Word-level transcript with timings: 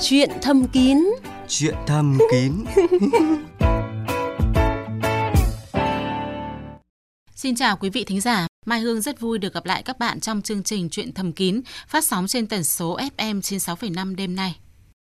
Chuyện 0.00 0.30
thầm 0.42 0.68
kín 0.68 0.98
Chuyện 1.48 1.74
thầm 1.86 2.18
kín 2.32 2.64
Xin 7.34 7.56
chào 7.56 7.76
quý 7.76 7.90
vị 7.90 8.04
thính 8.04 8.20
giả. 8.20 8.46
Mai 8.66 8.80
Hương 8.80 9.00
rất 9.00 9.20
vui 9.20 9.38
được 9.38 9.54
gặp 9.54 9.66
lại 9.66 9.82
các 9.82 9.98
bạn 9.98 10.20
trong 10.20 10.42
chương 10.42 10.62
trình 10.62 10.88
Chuyện 10.90 11.12
thầm 11.12 11.32
kín 11.32 11.60
phát 11.88 12.04
sóng 12.04 12.26
trên 12.26 12.46
tần 12.46 12.64
số 12.64 12.98
FM 13.16 13.40
96,5 13.40 14.14
đêm 14.16 14.36
nay. 14.36 14.56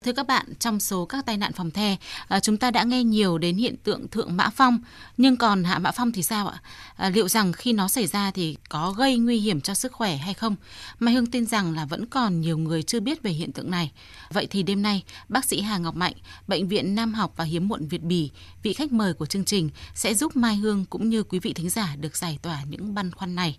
Thưa 0.05 0.13
các 0.13 0.27
bạn, 0.27 0.45
trong 0.59 0.79
số 0.79 1.05
các 1.05 1.25
tai 1.25 1.37
nạn 1.37 1.53
phòng 1.53 1.71
the, 1.71 1.95
à, 2.27 2.39
chúng 2.39 2.57
ta 2.57 2.71
đã 2.71 2.83
nghe 2.83 3.03
nhiều 3.03 3.37
đến 3.37 3.57
hiện 3.57 3.77
tượng 3.77 4.07
thượng 4.07 4.37
mã 4.37 4.49
phong, 4.49 4.79
nhưng 5.17 5.37
còn 5.37 5.63
hạ 5.63 5.79
mã 5.79 5.91
phong 5.91 6.11
thì 6.11 6.23
sao 6.23 6.47
ạ? 6.47 6.61
À, 6.95 7.09
liệu 7.09 7.27
rằng 7.27 7.53
khi 7.53 7.73
nó 7.73 7.87
xảy 7.87 8.07
ra 8.07 8.31
thì 8.31 8.57
có 8.69 8.91
gây 8.91 9.17
nguy 9.17 9.39
hiểm 9.39 9.61
cho 9.61 9.73
sức 9.73 9.91
khỏe 9.91 10.15
hay 10.15 10.33
không? 10.33 10.55
Mai 10.99 11.13
Hương 11.13 11.25
tin 11.25 11.45
rằng 11.45 11.73
là 11.73 11.85
vẫn 11.85 12.05
còn 12.05 12.41
nhiều 12.41 12.57
người 12.57 12.83
chưa 12.83 12.99
biết 12.99 13.23
về 13.23 13.31
hiện 13.31 13.51
tượng 13.51 13.71
này. 13.71 13.91
Vậy 14.31 14.47
thì 14.49 14.63
đêm 14.63 14.81
nay, 14.81 15.03
bác 15.29 15.45
sĩ 15.45 15.61
Hà 15.61 15.77
Ngọc 15.77 15.95
Mạnh, 15.95 16.13
Bệnh 16.47 16.67
viện 16.67 16.95
Nam 16.95 17.13
học 17.13 17.33
và 17.35 17.43
Hiếm 17.43 17.67
muộn 17.67 17.87
Việt 17.87 18.01
Bỉ, 18.01 18.29
vị 18.63 18.73
khách 18.73 18.91
mời 18.91 19.13
của 19.13 19.25
chương 19.25 19.45
trình 19.45 19.69
sẽ 19.95 20.13
giúp 20.13 20.35
Mai 20.35 20.55
Hương 20.55 20.85
cũng 20.85 21.09
như 21.09 21.23
quý 21.23 21.39
vị 21.39 21.53
thính 21.53 21.69
giả 21.69 21.95
được 21.95 22.17
giải 22.17 22.39
tỏa 22.41 22.63
những 22.69 22.93
băn 22.93 23.11
khoăn 23.11 23.35
này. 23.35 23.57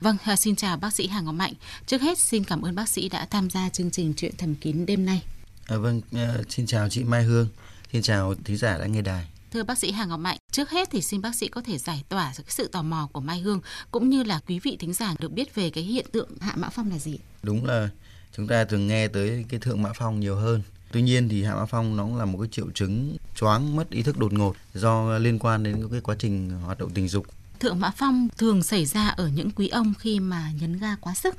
Vâng, 0.00 0.16
à, 0.24 0.36
xin 0.36 0.56
chào 0.56 0.76
bác 0.76 0.94
sĩ 0.94 1.06
Hà 1.06 1.20
Ngọc 1.20 1.34
Mạnh. 1.34 1.52
Trước 1.86 2.00
hết 2.00 2.18
xin 2.18 2.44
cảm 2.44 2.62
ơn 2.62 2.74
bác 2.74 2.88
sĩ 2.88 3.08
đã 3.08 3.26
tham 3.26 3.50
gia 3.50 3.68
chương 3.68 3.90
trình 3.90 4.14
Chuyện 4.16 4.32
thầm 4.38 4.54
kín 4.54 4.86
đêm 4.86 5.06
nay. 5.06 5.22
À, 5.68 5.76
vâng, 5.76 6.00
à, 6.12 6.34
xin 6.48 6.66
chào 6.66 6.88
chị 6.88 7.04
Mai 7.04 7.22
Hương, 7.22 7.48
xin 7.92 8.02
chào 8.02 8.34
thính 8.44 8.56
giả 8.56 8.78
đã 8.78 8.86
nghe 8.86 9.02
đài. 9.02 9.26
Thưa 9.52 9.62
bác 9.62 9.78
sĩ 9.78 9.92
Hà 9.92 10.04
Ngọc 10.04 10.20
Mạnh, 10.20 10.38
trước 10.52 10.70
hết 10.70 10.88
thì 10.90 11.02
xin 11.02 11.20
bác 11.22 11.34
sĩ 11.34 11.48
có 11.48 11.60
thể 11.60 11.78
giải 11.78 12.04
tỏa 12.08 12.32
cái 12.36 12.46
sự 12.48 12.68
tò 12.68 12.82
mò 12.82 13.08
của 13.12 13.20
Mai 13.20 13.40
Hương 13.40 13.60
cũng 13.90 14.10
như 14.10 14.22
là 14.22 14.40
quý 14.46 14.60
vị 14.62 14.76
thính 14.80 14.92
giả 14.92 15.14
được 15.18 15.32
biết 15.32 15.54
về 15.54 15.70
cái 15.70 15.84
hiện 15.84 16.06
tượng 16.12 16.28
hạ 16.40 16.52
mã 16.56 16.68
phong 16.68 16.90
là 16.90 16.98
gì? 16.98 17.18
Đúng 17.42 17.64
là 17.64 17.88
chúng 18.36 18.46
ta 18.46 18.64
thường 18.64 18.86
nghe 18.86 19.08
tới 19.08 19.44
cái 19.48 19.60
thượng 19.60 19.82
mã 19.82 19.92
phong 19.94 20.20
nhiều 20.20 20.36
hơn. 20.36 20.62
Tuy 20.92 21.02
nhiên 21.02 21.28
thì 21.28 21.44
hạ 21.44 21.54
mã 21.54 21.66
phong 21.66 21.96
nó 21.96 22.04
cũng 22.04 22.16
là 22.16 22.24
một 22.24 22.38
cái 22.38 22.48
triệu 22.52 22.70
chứng 22.74 23.16
choáng 23.36 23.76
mất 23.76 23.90
ý 23.90 24.02
thức 24.02 24.18
đột 24.18 24.32
ngột 24.32 24.56
do 24.74 25.18
liên 25.18 25.38
quan 25.38 25.62
đến 25.62 25.88
cái 25.90 26.00
quá 26.00 26.16
trình 26.18 26.50
hoạt 26.50 26.78
động 26.78 26.90
tình 26.94 27.08
dục 27.08 27.26
Thượng 27.60 27.80
mã 27.80 27.90
phong 27.96 28.28
thường 28.38 28.62
xảy 28.62 28.86
ra 28.86 29.08
ở 29.08 29.28
những 29.28 29.50
quý 29.50 29.68
ông 29.68 29.92
khi 29.98 30.20
mà 30.20 30.50
nhấn 30.60 30.78
ga 30.78 30.96
quá 31.00 31.14
sức. 31.14 31.34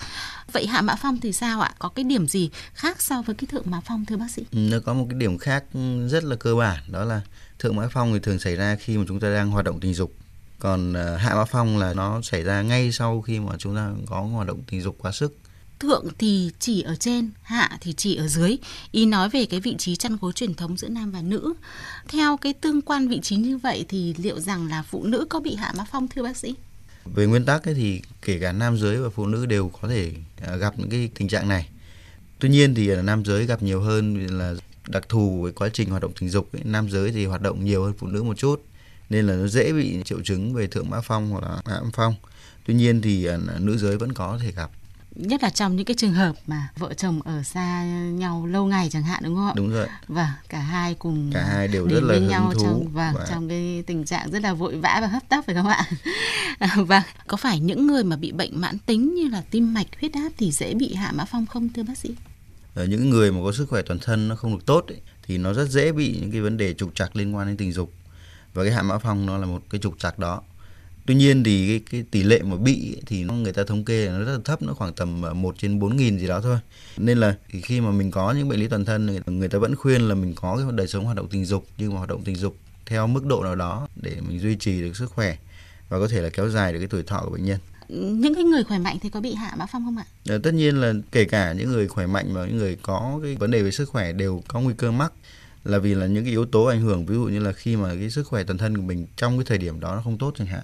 Vậy 0.51 0.67
hạ 0.67 0.81
mã 0.81 0.95
phong 0.95 1.19
thì 1.19 1.33
sao 1.33 1.61
ạ? 1.61 1.73
Có 1.79 1.89
cái 1.89 2.03
điểm 2.03 2.27
gì 2.27 2.49
khác 2.73 3.01
so 3.01 3.21
với 3.21 3.35
cái 3.35 3.47
thượng 3.51 3.63
mã 3.65 3.79
phong, 3.85 4.05
thưa 4.05 4.17
bác 4.17 4.31
sĩ? 4.31 4.43
Ừ, 4.51 4.57
nó 4.57 4.77
có 4.85 4.93
một 4.93 5.07
cái 5.09 5.19
điểm 5.19 5.37
khác 5.37 5.63
rất 6.09 6.23
là 6.23 6.35
cơ 6.35 6.55
bản, 6.55 6.83
đó 6.87 7.03
là 7.03 7.21
thượng 7.59 7.75
mã 7.75 7.87
phong 7.91 8.13
thì 8.13 8.19
thường 8.19 8.39
xảy 8.39 8.55
ra 8.55 8.75
khi 8.75 8.97
mà 8.97 9.03
chúng 9.07 9.19
ta 9.19 9.33
đang 9.33 9.51
hoạt 9.51 9.65
động 9.65 9.79
tình 9.79 9.93
dục. 9.93 10.13
Còn 10.59 10.93
ờ, 10.93 11.17
hạ 11.17 11.35
mã 11.35 11.45
phong 11.45 11.77
là 11.77 11.93
nó 11.93 12.21
xảy 12.21 12.43
ra 12.43 12.61
ngay 12.61 12.91
sau 12.91 13.21
khi 13.21 13.39
mà 13.39 13.51
chúng 13.57 13.75
ta 13.75 13.89
có 14.05 14.21
hoạt 14.21 14.47
động 14.47 14.61
tình 14.67 14.81
dục 14.81 14.95
quá 14.99 15.11
sức 15.11 15.37
thượng 15.79 16.05
thì 16.17 16.51
chỉ 16.59 16.81
ở 16.81 16.95
trên, 16.95 17.29
hạ 17.41 17.77
thì 17.81 17.93
chỉ 17.93 18.15
ở 18.15 18.27
dưới. 18.27 18.57
Ý 18.91 19.05
nói 19.05 19.29
về 19.29 19.45
cái 19.45 19.59
vị 19.59 19.75
trí 19.77 19.95
chăn 19.95 20.17
gối 20.21 20.33
truyền 20.33 20.53
thống 20.53 20.77
giữa 20.77 20.87
nam 20.87 21.11
và 21.11 21.21
nữ. 21.21 21.53
Theo 22.07 22.37
cái 22.37 22.53
tương 22.53 22.81
quan 22.81 23.07
vị 23.07 23.19
trí 23.23 23.35
như 23.35 23.57
vậy 23.57 23.85
thì 23.89 24.15
liệu 24.17 24.39
rằng 24.39 24.67
là 24.67 24.83
phụ 24.83 25.03
nữ 25.03 25.25
có 25.29 25.39
bị 25.39 25.55
hạ 25.55 25.73
mã 25.77 25.85
phong 25.91 26.07
thưa 26.07 26.23
bác 26.23 26.37
sĩ? 26.37 26.55
Về 27.05 27.25
nguyên 27.25 27.45
tắc 27.45 27.63
ấy 27.63 27.73
thì 27.73 28.01
kể 28.21 28.39
cả 28.39 28.51
nam 28.51 28.77
giới 28.77 28.97
và 28.97 29.09
phụ 29.09 29.27
nữ 29.27 29.45
đều 29.45 29.71
có 29.81 29.87
thể 29.87 30.11
à, 30.41 30.55
gặp 30.55 30.79
những 30.79 30.89
cái 30.89 31.09
tình 31.15 31.27
trạng 31.27 31.47
này. 31.47 31.69
Tuy 32.39 32.49
nhiên 32.49 32.75
thì 32.75 32.89
à, 32.89 33.01
nam 33.01 33.25
giới 33.25 33.45
gặp 33.45 33.63
nhiều 33.63 33.81
hơn 33.81 34.27
là 34.37 34.53
đặc 34.87 35.09
thù 35.09 35.41
với 35.41 35.51
quá 35.51 35.69
trình 35.73 35.89
hoạt 35.89 36.01
động 36.01 36.11
tình 36.19 36.29
dục 36.29 36.49
ấy, 36.53 36.61
nam 36.65 36.89
giới 36.89 37.11
thì 37.11 37.25
hoạt 37.25 37.41
động 37.41 37.65
nhiều 37.65 37.83
hơn 37.83 37.93
phụ 37.97 38.07
nữ 38.07 38.23
một 38.23 38.37
chút 38.37 38.63
nên 39.09 39.27
là 39.27 39.33
nó 39.33 39.47
dễ 39.47 39.73
bị 39.73 40.01
triệu 40.05 40.21
chứng 40.23 40.53
về 40.53 40.67
thượng 40.67 40.89
mã 40.89 41.01
phong 41.01 41.29
hoặc 41.29 41.43
là 41.43 41.49
hạ 41.49 41.79
mã 41.83 41.89
phong. 41.93 42.15
Tuy 42.65 42.73
nhiên 42.73 43.01
thì 43.01 43.25
à, 43.25 43.37
nữ 43.59 43.77
giới 43.77 43.97
vẫn 43.97 44.13
có 44.13 44.39
thể 44.41 44.51
gặp 44.51 44.71
nhất 45.17 45.43
là 45.43 45.49
trong 45.49 45.75
những 45.75 45.85
cái 45.85 45.95
trường 45.95 46.13
hợp 46.13 46.35
mà 46.47 46.69
vợ 46.77 46.93
chồng 46.93 47.21
ở 47.21 47.43
xa 47.43 47.83
nhau 48.09 48.45
lâu 48.45 48.65
ngày 48.65 48.89
chẳng 48.91 49.03
hạn 49.03 49.23
đúng 49.23 49.35
không 49.35 49.47
ạ? 49.47 49.53
Đúng 49.55 49.69
rồi. 49.69 49.87
Và 50.07 50.33
cả 50.49 50.59
hai 50.59 50.93
cùng 50.93 51.31
cả 51.33 51.43
hai 51.43 51.67
đều 51.67 51.87
rất 51.87 52.03
là 52.03 52.13
bên 52.13 52.27
nhau 52.27 52.53
thú 52.53 52.59
trong 52.63 52.87
và 52.93 53.13
và... 53.15 53.25
trong 53.29 53.49
cái 53.49 53.83
tình 53.87 54.05
trạng 54.05 54.31
rất 54.31 54.41
là 54.41 54.53
vội 54.53 54.77
vã 54.77 54.97
và 55.01 55.07
hấp 55.07 55.29
tấp 55.29 55.43
phải 55.45 55.55
không 55.55 55.67
ạ? 55.67 55.85
và 56.87 57.03
có 57.27 57.37
phải 57.37 57.59
những 57.59 57.87
người 57.87 58.03
mà 58.03 58.15
bị 58.15 58.31
bệnh 58.31 58.61
mãn 58.61 58.77
tính 58.79 59.13
như 59.13 59.27
là 59.27 59.43
tim 59.51 59.73
mạch, 59.73 59.87
huyết 59.99 60.13
áp 60.13 60.29
thì 60.37 60.51
dễ 60.51 60.73
bị 60.73 60.93
hạ 60.93 61.11
mã 61.15 61.25
phong 61.25 61.45
không 61.45 61.69
thưa 61.69 61.83
bác 61.83 61.97
sĩ? 61.97 62.15
Ở 62.73 62.85
những 62.85 63.09
người 63.09 63.31
mà 63.31 63.37
có 63.43 63.51
sức 63.51 63.69
khỏe 63.69 63.81
toàn 63.81 63.99
thân 63.99 64.27
nó 64.27 64.35
không 64.35 64.51
được 64.51 64.65
tốt 64.65 64.85
ấy, 64.87 65.01
thì 65.23 65.37
nó 65.37 65.53
rất 65.53 65.69
dễ 65.69 65.91
bị 65.91 66.17
những 66.21 66.31
cái 66.31 66.41
vấn 66.41 66.57
đề 66.57 66.73
trục 66.73 66.95
trặc 66.95 67.15
liên 67.15 67.35
quan 67.35 67.47
đến 67.47 67.57
tình 67.57 67.71
dục 67.71 67.93
và 68.53 68.63
cái 68.63 68.73
hạ 68.73 68.81
mã 68.81 68.97
phong 68.97 69.25
nó 69.25 69.37
là 69.37 69.45
một 69.45 69.61
cái 69.69 69.81
trục 69.81 69.99
trặc 69.99 70.19
đó 70.19 70.41
Tuy 71.07 71.15
nhiên 71.15 71.43
thì 71.43 71.67
cái, 71.67 71.79
cái 71.91 72.03
tỷ 72.11 72.23
lệ 72.23 72.41
mà 72.41 72.55
bị 72.55 72.97
thì 73.05 73.23
nó 73.23 73.33
người 73.33 73.53
ta 73.53 73.63
thống 73.63 73.85
kê 73.85 74.09
nó 74.09 74.19
rất 74.19 74.33
là 74.33 74.39
thấp 74.45 74.61
nó 74.61 74.73
khoảng 74.73 74.93
tầm 74.93 75.21
1 75.41 75.55
à, 75.55 75.57
trên 75.61 75.79
4 75.79 75.97
nghìn 75.97 76.19
gì 76.19 76.27
đó 76.27 76.41
thôi. 76.41 76.57
Nên 76.97 77.17
là 77.17 77.35
khi 77.63 77.81
mà 77.81 77.91
mình 77.91 78.11
có 78.11 78.31
những 78.31 78.49
bệnh 78.49 78.59
lý 78.59 78.67
toàn 78.67 78.85
thân 78.85 79.05
người, 79.05 79.19
người 79.25 79.49
ta 79.49 79.57
vẫn 79.57 79.75
khuyên 79.75 80.01
là 80.01 80.15
mình 80.15 80.33
có 80.35 80.57
cái 80.57 80.65
đời 80.71 80.87
sống 80.87 81.05
hoạt 81.05 81.17
động 81.17 81.27
tình 81.27 81.45
dục 81.45 81.65
nhưng 81.77 81.91
mà 81.91 81.97
hoạt 81.97 82.09
động 82.09 82.23
tình 82.23 82.35
dục 82.35 82.55
theo 82.85 83.07
mức 83.07 83.25
độ 83.25 83.43
nào 83.43 83.55
đó 83.55 83.87
để 83.95 84.17
mình 84.27 84.39
duy 84.39 84.55
trì 84.55 84.81
được 84.81 84.97
sức 84.97 85.11
khỏe 85.11 85.37
và 85.89 85.99
có 85.99 86.07
thể 86.07 86.21
là 86.21 86.29
kéo 86.29 86.49
dài 86.49 86.73
được 86.73 86.79
cái 86.79 86.87
tuổi 86.87 87.03
thọ 87.03 87.21
của 87.23 87.29
bệnh 87.29 87.45
nhân 87.45 87.59
những 87.89 88.35
cái 88.35 88.43
người 88.43 88.63
khỏe 88.63 88.79
mạnh 88.79 88.97
thì 89.01 89.09
có 89.09 89.21
bị 89.21 89.33
hạ 89.33 89.53
mã 89.57 89.65
phong 89.71 89.85
không 89.85 89.97
ạ? 89.97 90.05
À, 90.29 90.37
tất 90.43 90.53
nhiên 90.53 90.81
là 90.81 90.93
kể 91.11 91.25
cả 91.25 91.53
những 91.53 91.71
người 91.71 91.87
khỏe 91.87 92.07
mạnh 92.07 92.33
và 92.33 92.45
những 92.45 92.57
người 92.57 92.77
có 92.81 93.19
cái 93.23 93.35
vấn 93.35 93.51
đề 93.51 93.63
về 93.63 93.71
sức 93.71 93.89
khỏe 93.89 94.13
đều 94.13 94.43
có 94.47 94.59
nguy 94.59 94.73
cơ 94.77 94.91
mắc 94.91 95.13
là 95.63 95.77
vì 95.77 95.95
là 95.95 96.05
những 96.05 96.23
cái 96.23 96.31
yếu 96.31 96.45
tố 96.45 96.65
ảnh 96.65 96.81
hưởng 96.81 97.05
ví 97.05 97.15
dụ 97.15 97.23
như 97.23 97.39
là 97.39 97.51
khi 97.51 97.75
mà 97.75 97.95
cái 97.99 98.09
sức 98.09 98.27
khỏe 98.27 98.43
toàn 98.43 98.57
thân 98.57 98.77
của 98.77 98.83
mình 98.83 99.07
trong 99.15 99.37
cái 99.37 99.45
thời 99.45 99.57
điểm 99.57 99.79
đó 99.79 99.95
nó 99.95 100.01
không 100.01 100.17
tốt 100.17 100.33
chẳng 100.37 100.47
hạn 100.47 100.63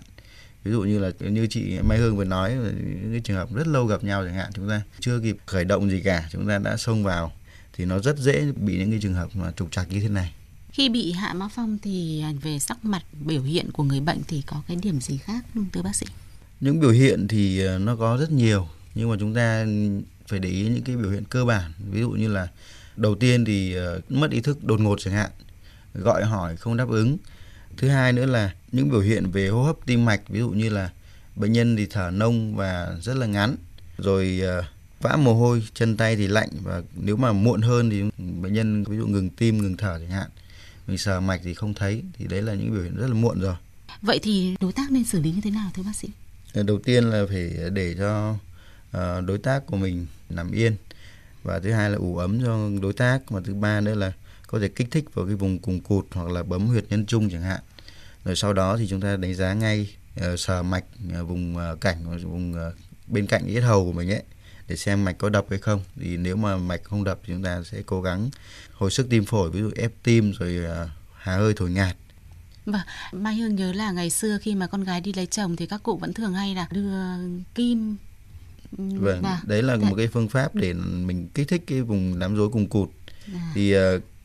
ví 0.63 0.71
dụ 0.71 0.81
như 0.81 0.99
là 0.99 1.11
như 1.19 1.47
chị 1.47 1.79
Mai 1.87 1.97
Hương 1.97 2.17
vừa 2.17 2.23
nói 2.23 2.53
những 2.53 3.09
cái 3.11 3.21
trường 3.23 3.37
hợp 3.37 3.53
rất 3.53 3.67
lâu 3.67 3.85
gặp 3.85 4.03
nhau 4.03 4.25
chẳng 4.25 4.33
hạn 4.33 4.51
chúng 4.53 4.69
ta 4.69 4.81
chưa 4.99 5.19
kịp 5.19 5.37
khởi 5.45 5.65
động 5.65 5.89
gì 5.89 6.01
cả 6.01 6.29
chúng 6.31 6.47
ta 6.47 6.57
đã 6.57 6.77
xông 6.77 7.03
vào 7.03 7.31
thì 7.73 7.85
nó 7.85 7.99
rất 7.99 8.17
dễ 8.17 8.51
bị 8.51 8.77
những 8.77 8.91
cái 8.91 8.99
trường 9.01 9.13
hợp 9.13 9.35
mà 9.35 9.51
trục 9.51 9.71
trặc 9.71 9.91
như 9.91 9.99
thế 9.99 10.09
này. 10.09 10.33
Khi 10.71 10.89
bị 10.89 11.11
hạ 11.11 11.33
mã 11.33 11.47
phong 11.55 11.77
thì 11.81 12.23
về 12.41 12.59
sắc 12.59 12.85
mặt 12.85 13.03
biểu 13.25 13.41
hiện 13.41 13.71
của 13.71 13.83
người 13.83 13.99
bệnh 13.99 14.21
thì 14.27 14.43
có 14.45 14.61
cái 14.67 14.77
điểm 14.81 15.01
gì 15.01 15.17
khác 15.17 15.45
thưa 15.73 15.81
bác 15.81 15.95
sĩ? 15.95 16.05
Những 16.59 16.79
biểu 16.79 16.91
hiện 16.91 17.27
thì 17.27 17.59
ờ, 17.65 17.79
nó 17.79 17.95
có 17.95 18.17
rất 18.17 18.31
nhiều 18.31 18.67
nhưng 18.95 19.09
mà 19.09 19.15
chúng 19.19 19.33
ta 19.33 19.65
phải 20.27 20.39
để 20.39 20.49
ý 20.49 20.63
những 20.63 20.83
cái 20.83 20.97
biểu 20.97 21.11
hiện 21.11 21.23
cơ 21.29 21.45
bản. 21.45 21.71
Ví 21.91 21.99
dụ 21.99 22.09
như 22.09 22.27
là 22.27 22.47
đầu 22.95 23.15
tiên 23.15 23.45
thì 23.45 23.73
ờ, 23.73 24.01
mất 24.09 24.31
ý 24.31 24.41
thức 24.41 24.63
đột 24.63 24.79
ngột 24.79 24.99
chẳng 24.99 25.13
hạn 25.13 25.31
gọi 25.93 26.25
hỏi 26.25 26.55
không 26.55 26.77
đáp 26.77 26.89
ứng 26.89 27.17
thứ 27.77 27.87
hai 27.89 28.13
nữa 28.13 28.25
là 28.25 28.53
những 28.71 28.89
biểu 28.89 29.01
hiện 29.01 29.31
về 29.31 29.47
hô 29.47 29.63
hấp 29.63 29.75
tim 29.85 30.05
mạch 30.05 30.21
ví 30.27 30.39
dụ 30.39 30.49
như 30.49 30.69
là 30.69 30.89
bệnh 31.35 31.53
nhân 31.53 31.75
thì 31.75 31.85
thở 31.85 32.11
nông 32.11 32.55
và 32.55 32.95
rất 33.01 33.17
là 33.17 33.25
ngắn 33.25 33.55
rồi 33.97 34.41
uh, 34.59 34.65
vã 35.01 35.15
mồ 35.15 35.33
hôi 35.33 35.63
chân 35.73 35.97
tay 35.97 36.15
thì 36.15 36.27
lạnh 36.27 36.49
và 36.63 36.81
nếu 36.95 37.17
mà 37.17 37.31
muộn 37.31 37.61
hơn 37.61 37.89
thì 37.89 38.03
bệnh 38.41 38.53
nhân 38.53 38.83
ví 38.83 38.97
dụ 38.97 39.07
ngừng 39.07 39.29
tim 39.29 39.57
ngừng 39.57 39.77
thở 39.77 39.99
chẳng 39.99 40.09
hạn 40.09 40.29
mình 40.87 40.97
sờ 40.97 41.19
mạch 41.19 41.41
thì 41.43 41.53
không 41.53 41.73
thấy 41.73 42.03
thì 42.17 42.27
đấy 42.27 42.41
là 42.41 42.53
những 42.53 42.71
biểu 42.71 42.83
hiện 42.83 42.95
rất 42.95 43.07
là 43.07 43.13
muộn 43.13 43.41
rồi. 43.41 43.55
Vậy 44.01 44.19
thì 44.23 44.55
đối 44.59 44.71
tác 44.71 44.91
nên 44.91 45.03
xử 45.03 45.21
lý 45.21 45.31
như 45.31 45.41
thế 45.43 45.51
nào 45.51 45.71
thưa 45.73 45.83
bác 45.83 45.95
sĩ? 45.95 46.07
Ờ, 46.53 46.63
đầu 46.63 46.79
tiên 46.79 47.03
là 47.03 47.25
phải 47.29 47.69
để 47.73 47.95
cho 47.97 48.31
uh, 48.97 49.25
đối 49.25 49.37
tác 49.37 49.65
của 49.65 49.77
mình 49.77 50.05
nằm 50.29 50.51
yên 50.51 50.75
và 51.43 51.59
thứ 51.59 51.71
hai 51.71 51.89
là 51.89 51.97
ủ 51.97 52.17
ấm 52.17 52.43
cho 52.43 52.69
đối 52.81 52.93
tác 52.93 53.29
và 53.29 53.41
thứ 53.45 53.53
ba 53.53 53.81
nữa 53.81 53.95
là 53.95 54.11
có 54.53 54.59
thể 54.59 54.67
kích 54.67 54.87
thích 54.91 55.05
vào 55.13 55.25
cái 55.25 55.35
vùng 55.35 55.59
cùng 55.59 55.79
cụt 55.79 56.05
hoặc 56.11 56.31
là 56.31 56.43
bấm 56.43 56.67
huyệt 56.67 56.85
nhân 56.89 57.05
trung 57.05 57.29
chẳng 57.29 57.41
hạn 57.41 57.59
rồi 58.25 58.35
sau 58.35 58.53
đó 58.53 58.77
thì 58.77 58.87
chúng 58.89 59.01
ta 59.01 59.17
đánh 59.17 59.35
giá 59.35 59.53
ngay 59.53 59.95
uh, 60.19 60.39
sờ 60.39 60.63
mạch 60.63 60.85
uh, 61.21 61.27
vùng 61.27 61.55
uh, 61.55 61.81
cảnh 61.81 62.19
vùng 62.23 62.53
uh, 62.53 62.73
bên 63.07 63.27
cạnh 63.27 63.47
yết 63.47 63.63
hầu 63.63 63.85
của 63.85 63.91
mình 63.91 64.11
ấy 64.11 64.23
để 64.67 64.75
xem 64.75 65.05
mạch 65.05 65.17
có 65.17 65.29
đập 65.29 65.45
hay 65.49 65.59
không 65.59 65.81
thì 65.95 66.17
nếu 66.17 66.35
mà 66.35 66.57
mạch 66.57 66.83
không 66.83 67.03
đập 67.03 67.19
thì 67.23 67.33
chúng 67.33 67.43
ta 67.43 67.63
sẽ 67.63 67.81
cố 67.85 68.01
gắng 68.01 68.29
hồi 68.73 68.91
sức 68.91 69.07
tim 69.09 69.25
phổi 69.25 69.49
ví 69.49 69.59
dụ 69.59 69.71
ép 69.75 69.91
tim 70.03 70.31
rồi 70.31 70.59
uh, 70.83 70.89
hà 71.13 71.37
hơi 71.37 71.53
thổi 71.53 71.69
ngạt 71.69 71.95
Vâng, 72.65 72.81
Mai 73.11 73.35
Hương 73.35 73.55
nhớ 73.55 73.73
là 73.73 73.91
ngày 73.91 74.09
xưa 74.09 74.37
khi 74.41 74.55
mà 74.55 74.67
con 74.67 74.83
gái 74.83 75.01
đi 75.01 75.13
lấy 75.13 75.25
chồng 75.25 75.55
thì 75.55 75.65
các 75.65 75.83
cụ 75.83 75.97
vẫn 75.97 76.13
thường 76.13 76.33
hay 76.33 76.55
là 76.55 76.67
đưa 76.71 76.91
kim 77.55 77.95
Vâng, 78.77 79.21
và, 79.21 79.41
đấy 79.45 79.63
là 79.63 79.75
một 79.75 79.95
cái 79.97 80.07
phương 80.07 80.29
pháp 80.29 80.55
để 80.55 80.73
mình 80.73 81.27
kích 81.33 81.47
thích 81.47 81.63
cái 81.67 81.81
vùng 81.81 82.19
đám 82.19 82.35
rối 82.35 82.49
cùng 82.49 82.67
cụt. 82.67 82.89
À. 83.33 83.51
Thì 83.55 83.77
uh, 83.77 83.81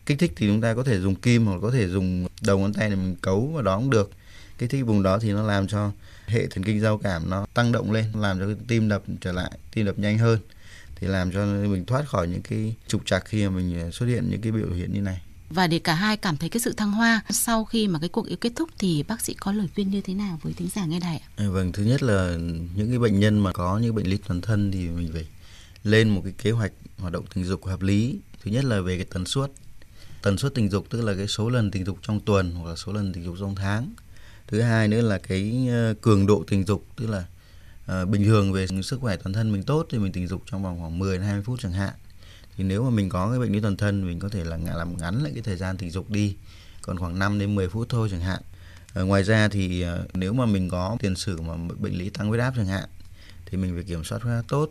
kích 0.08 0.19
thích 0.19 0.32
thì 0.37 0.46
chúng 0.46 0.60
ta 0.60 0.75
có 0.75 0.82
thể 0.82 1.00
dùng 1.00 1.14
kim 1.14 1.46
hoặc 1.46 1.58
có 1.62 1.70
thể 1.70 1.88
dùng 1.88 2.26
đầu 2.40 2.58
ngón 2.58 2.72
tay 2.72 2.90
để 2.90 2.96
mình 2.96 3.16
cấu 3.22 3.46
vào 3.46 3.62
đó 3.62 3.76
cũng 3.76 3.90
được 3.90 4.10
kích 4.58 4.70
thích 4.70 4.82
vùng 4.82 5.02
đó 5.02 5.19
thì 5.19 5.32
nó 5.32 5.43
làm 5.43 5.69
cho 5.69 5.93
hệ 6.26 6.46
thần 6.46 6.64
kinh 6.64 6.81
giao 6.81 6.99
cảm 6.99 7.31
nó 7.31 7.46
tăng 7.55 7.72
động 7.72 7.93
lên 7.93 8.05
làm 8.14 8.38
cho 8.38 8.46
cái 8.46 8.56
tim 8.69 8.88
đập 8.88 9.02
trở 9.20 9.32
lại 9.32 9.50
tim 9.70 9.87
đập 9.87 9.99
nhanh 9.99 10.19
hơn 10.19 10.38
thì 10.96 11.06
làm 11.06 11.32
cho 11.32 11.46
mình 11.46 11.84
thoát 11.84 12.08
khỏi 12.08 12.28
những 12.28 12.43
cái 12.43 12.75
trục 12.88 13.06
trặc 13.06 13.25
khi 13.25 13.44
mà 13.44 13.50
mình 13.50 13.93
xuất 13.93 14.06
hiện 14.06 14.31
những 14.31 14.40
cái 14.40 14.52
biểu 14.52 14.72
hiện 14.72 14.93
như 14.93 15.00
này 15.00 15.20
và 15.50 15.66
để 15.66 15.78
cả 15.78 15.94
hai 15.94 16.16
cảm 16.16 16.37
thấy 16.37 16.49
cái 16.49 16.61
sự 16.61 16.72
thăng 16.72 16.93
hoa 16.93 17.20
sau 17.31 17.64
khi 17.64 17.88
mà 17.88 17.99
cái 17.99 18.08
cuộc 18.08 18.26
yêu 18.26 18.37
kết 18.40 18.52
thúc 18.56 18.69
thì 18.78 19.02
bác 19.02 19.20
sĩ 19.20 19.34
có 19.34 19.52
lời 19.52 19.69
khuyên 19.75 19.90
như 19.90 20.00
thế 20.00 20.14
nào 20.14 20.38
với 20.43 20.52
thính 20.52 20.69
giả 20.75 20.84
nghe 20.84 21.00
đài 21.00 21.16
ạ? 21.16 21.28
À, 21.37 21.49
vâng, 21.49 21.72
thứ 21.72 21.84
nhất 21.84 22.02
là 22.02 22.37
những 22.75 22.88
cái 22.88 22.99
bệnh 22.99 23.20
nhân 23.20 23.38
mà 23.38 23.52
có 23.52 23.78
những 23.78 23.94
bệnh 23.94 24.06
lý 24.06 24.16
toàn 24.16 24.40
thân 24.40 24.72
thì 24.72 24.88
mình 24.88 25.11
phải 25.12 25.26
lên 25.84 26.08
một 26.08 26.20
cái 26.25 26.32
kế 26.38 26.50
hoạch 26.50 26.72
hoạt 26.99 27.12
động 27.12 27.25
tình 27.34 27.44
dục 27.44 27.66
hợp 27.66 27.82
lý. 27.82 28.19
Thứ 28.44 28.50
nhất 28.50 28.64
là 28.64 28.81
về 28.81 28.96
cái 28.96 29.06
tần 29.11 29.26
suất 29.26 29.50
tần 30.23 30.38
suất 30.38 30.55
tình 30.55 30.70
dục 30.70 30.87
tức 30.91 31.03
là 31.03 31.15
cái 31.15 31.26
số 31.26 31.49
lần 31.49 31.70
tình 31.70 31.85
dục 31.85 31.99
trong 32.03 32.20
tuần 32.20 32.53
hoặc 32.53 32.70
là 32.70 32.76
số 32.76 32.93
lần 32.93 33.12
tình 33.12 33.25
dục 33.25 33.37
trong 33.41 33.55
tháng. 33.55 33.94
Thứ 34.47 34.61
hai 34.61 34.88
nữa 34.88 35.00
là 35.00 35.19
cái 35.19 35.69
ờ, 35.70 35.94
cường 36.00 36.26
độ 36.26 36.44
tình 36.47 36.65
dục 36.65 36.87
tức 36.97 37.06
là 37.06 37.25
uh, 38.03 38.09
bình 38.09 38.25
thường 38.25 38.53
về 38.53 38.67
sức 38.82 39.00
khỏe 39.00 39.17
toàn 39.17 39.32
thân 39.32 39.53
mình 39.53 39.62
tốt 39.62 39.87
thì 39.91 39.99
mình 39.99 40.12
tình 40.12 40.26
dục 40.26 40.43
trong 40.47 40.62
vòng 40.62 40.79
khoảng 40.81 40.99
10 40.99 41.17
đến 41.17 41.26
20 41.26 41.43
phút 41.43 41.61
chẳng 41.61 41.73
hạn. 41.73 41.94
Thì 42.56 42.65
nếu 42.65 42.82
mà 42.85 42.91
mình 42.91 43.09
có 43.09 43.31
cái 43.31 43.38
bệnh 43.38 43.53
lý 43.53 43.61
toàn 43.61 43.76
thân 43.76 44.06
mình 44.06 44.19
có 44.19 44.29
thể 44.29 44.44
là 44.44 44.56
làm 44.56 44.97
ngắn 44.97 45.23
lại 45.23 45.32
cái 45.35 45.43
thời 45.43 45.56
gian 45.56 45.76
tình 45.76 45.91
dục 45.91 46.11
đi. 46.11 46.37
Còn 46.82 46.99
khoảng 46.99 47.19
5 47.19 47.38
đến 47.38 47.55
10 47.55 47.69
phút 47.69 47.88
thôi 47.88 48.09
chẳng 48.11 48.21
hạn. 48.21 48.41
À, 48.94 49.03
ngoài 49.03 49.23
ra 49.23 49.49
thì 49.49 49.82
à, 49.82 49.99
nếu 50.14 50.32
mà 50.32 50.47
mình 50.47 50.69
có 50.69 50.97
tiền 51.00 51.17
sử 51.17 51.41
mà 51.41 51.55
bệnh 51.79 51.99
lý 51.99 52.11
tăng 52.11 52.29
huyết 52.29 52.41
áp 52.41 52.53
chẳng 52.56 52.67
hạn 52.67 52.88
thì 53.47 53.59
mình 53.59 53.75
phải 53.75 53.85
kiểm 53.85 54.05
soát 54.05 54.23
huyết 54.23 54.35
áp 54.35 54.44
tốt 54.49 54.71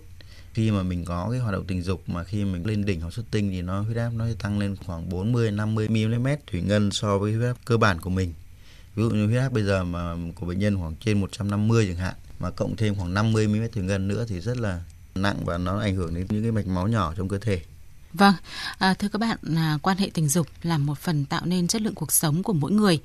khi 0.58 0.72
mà 0.72 0.84
mình 0.84 1.06
có 1.06 1.28
cái 1.32 1.40
hoạt 1.40 1.54
động 1.54 1.66
tình 1.68 1.82
dục 1.82 2.10
mà 2.10 2.24
khi 2.24 2.46
mình 2.46 2.66
lên 2.66 2.86
đỉnh 2.86 3.02
hoặc 3.02 3.14
xuất 3.14 3.26
tinh 3.32 3.52
thì 3.52 3.62
nó, 3.62 3.82
huyết 3.82 3.98
áp 3.98 4.10
nó 4.16 4.28
sẽ 4.28 4.34
tăng 4.40 4.60
lên 4.60 4.76
khoảng 4.86 5.10
40 5.10 5.52
50 5.52 5.88
mm 5.90 6.28
thủy 6.52 6.62
ngân 6.62 6.92
so 6.92 7.18
với 7.18 7.34
huyết 7.34 7.48
áp 7.48 7.58
cơ 7.66 7.78
bản 7.78 8.02
của 8.02 8.10
mình. 8.10 8.34
Ví 8.96 9.04
dụ 9.04 9.10
như 9.10 9.26
huyết 9.28 9.40
áp 9.40 9.54
bây 9.54 9.64
giờ 9.64 9.84
mà 9.84 10.16
của 10.36 10.46
bệnh 10.46 10.60
nhân 10.60 10.78
khoảng 10.78 10.96
trên 10.96 11.22
150 11.22 11.86
chẳng 11.88 11.98
hạn, 11.98 12.14
mà 12.40 12.50
cộng 12.50 12.76
thêm 12.76 12.96
khoảng 12.96 13.14
50 13.14 13.48
mm 13.48 13.64
thủy 13.74 13.84
ngân 13.84 14.08
nữa 14.08 14.26
thì 14.30 14.40
rất 14.40 14.58
là 14.58 14.84
nặng 15.16 15.46
và 15.46 15.58
nó 15.58 15.80
ảnh 15.80 15.96
hưởng 15.96 16.16
đến 16.16 16.28
những 16.30 16.44
cái 16.44 16.52
mạch 16.52 16.68
máu 16.68 16.88
nhỏ 16.88 17.14
trong 17.18 17.28
cơ 17.28 17.38
thể. 17.38 17.62
Vâng, 18.14 18.34
à, 18.78 18.94
thưa 18.94 19.08
các 19.08 19.20
bạn, 19.20 19.38
à, 19.56 19.78
quan 19.82 19.98
hệ 19.98 20.10
tình 20.14 20.30
dục 20.30 20.48
là 20.64 20.78
một 20.78 21.00
phần 21.00 21.26
tạo 21.26 21.46
nên 21.46 21.68
chất 21.68 21.82
lượng 21.82 21.96
cuộc 21.96 22.12
sống 22.12 22.44
của 22.44 22.54
mỗi 22.54 22.72
người. 22.72 23.00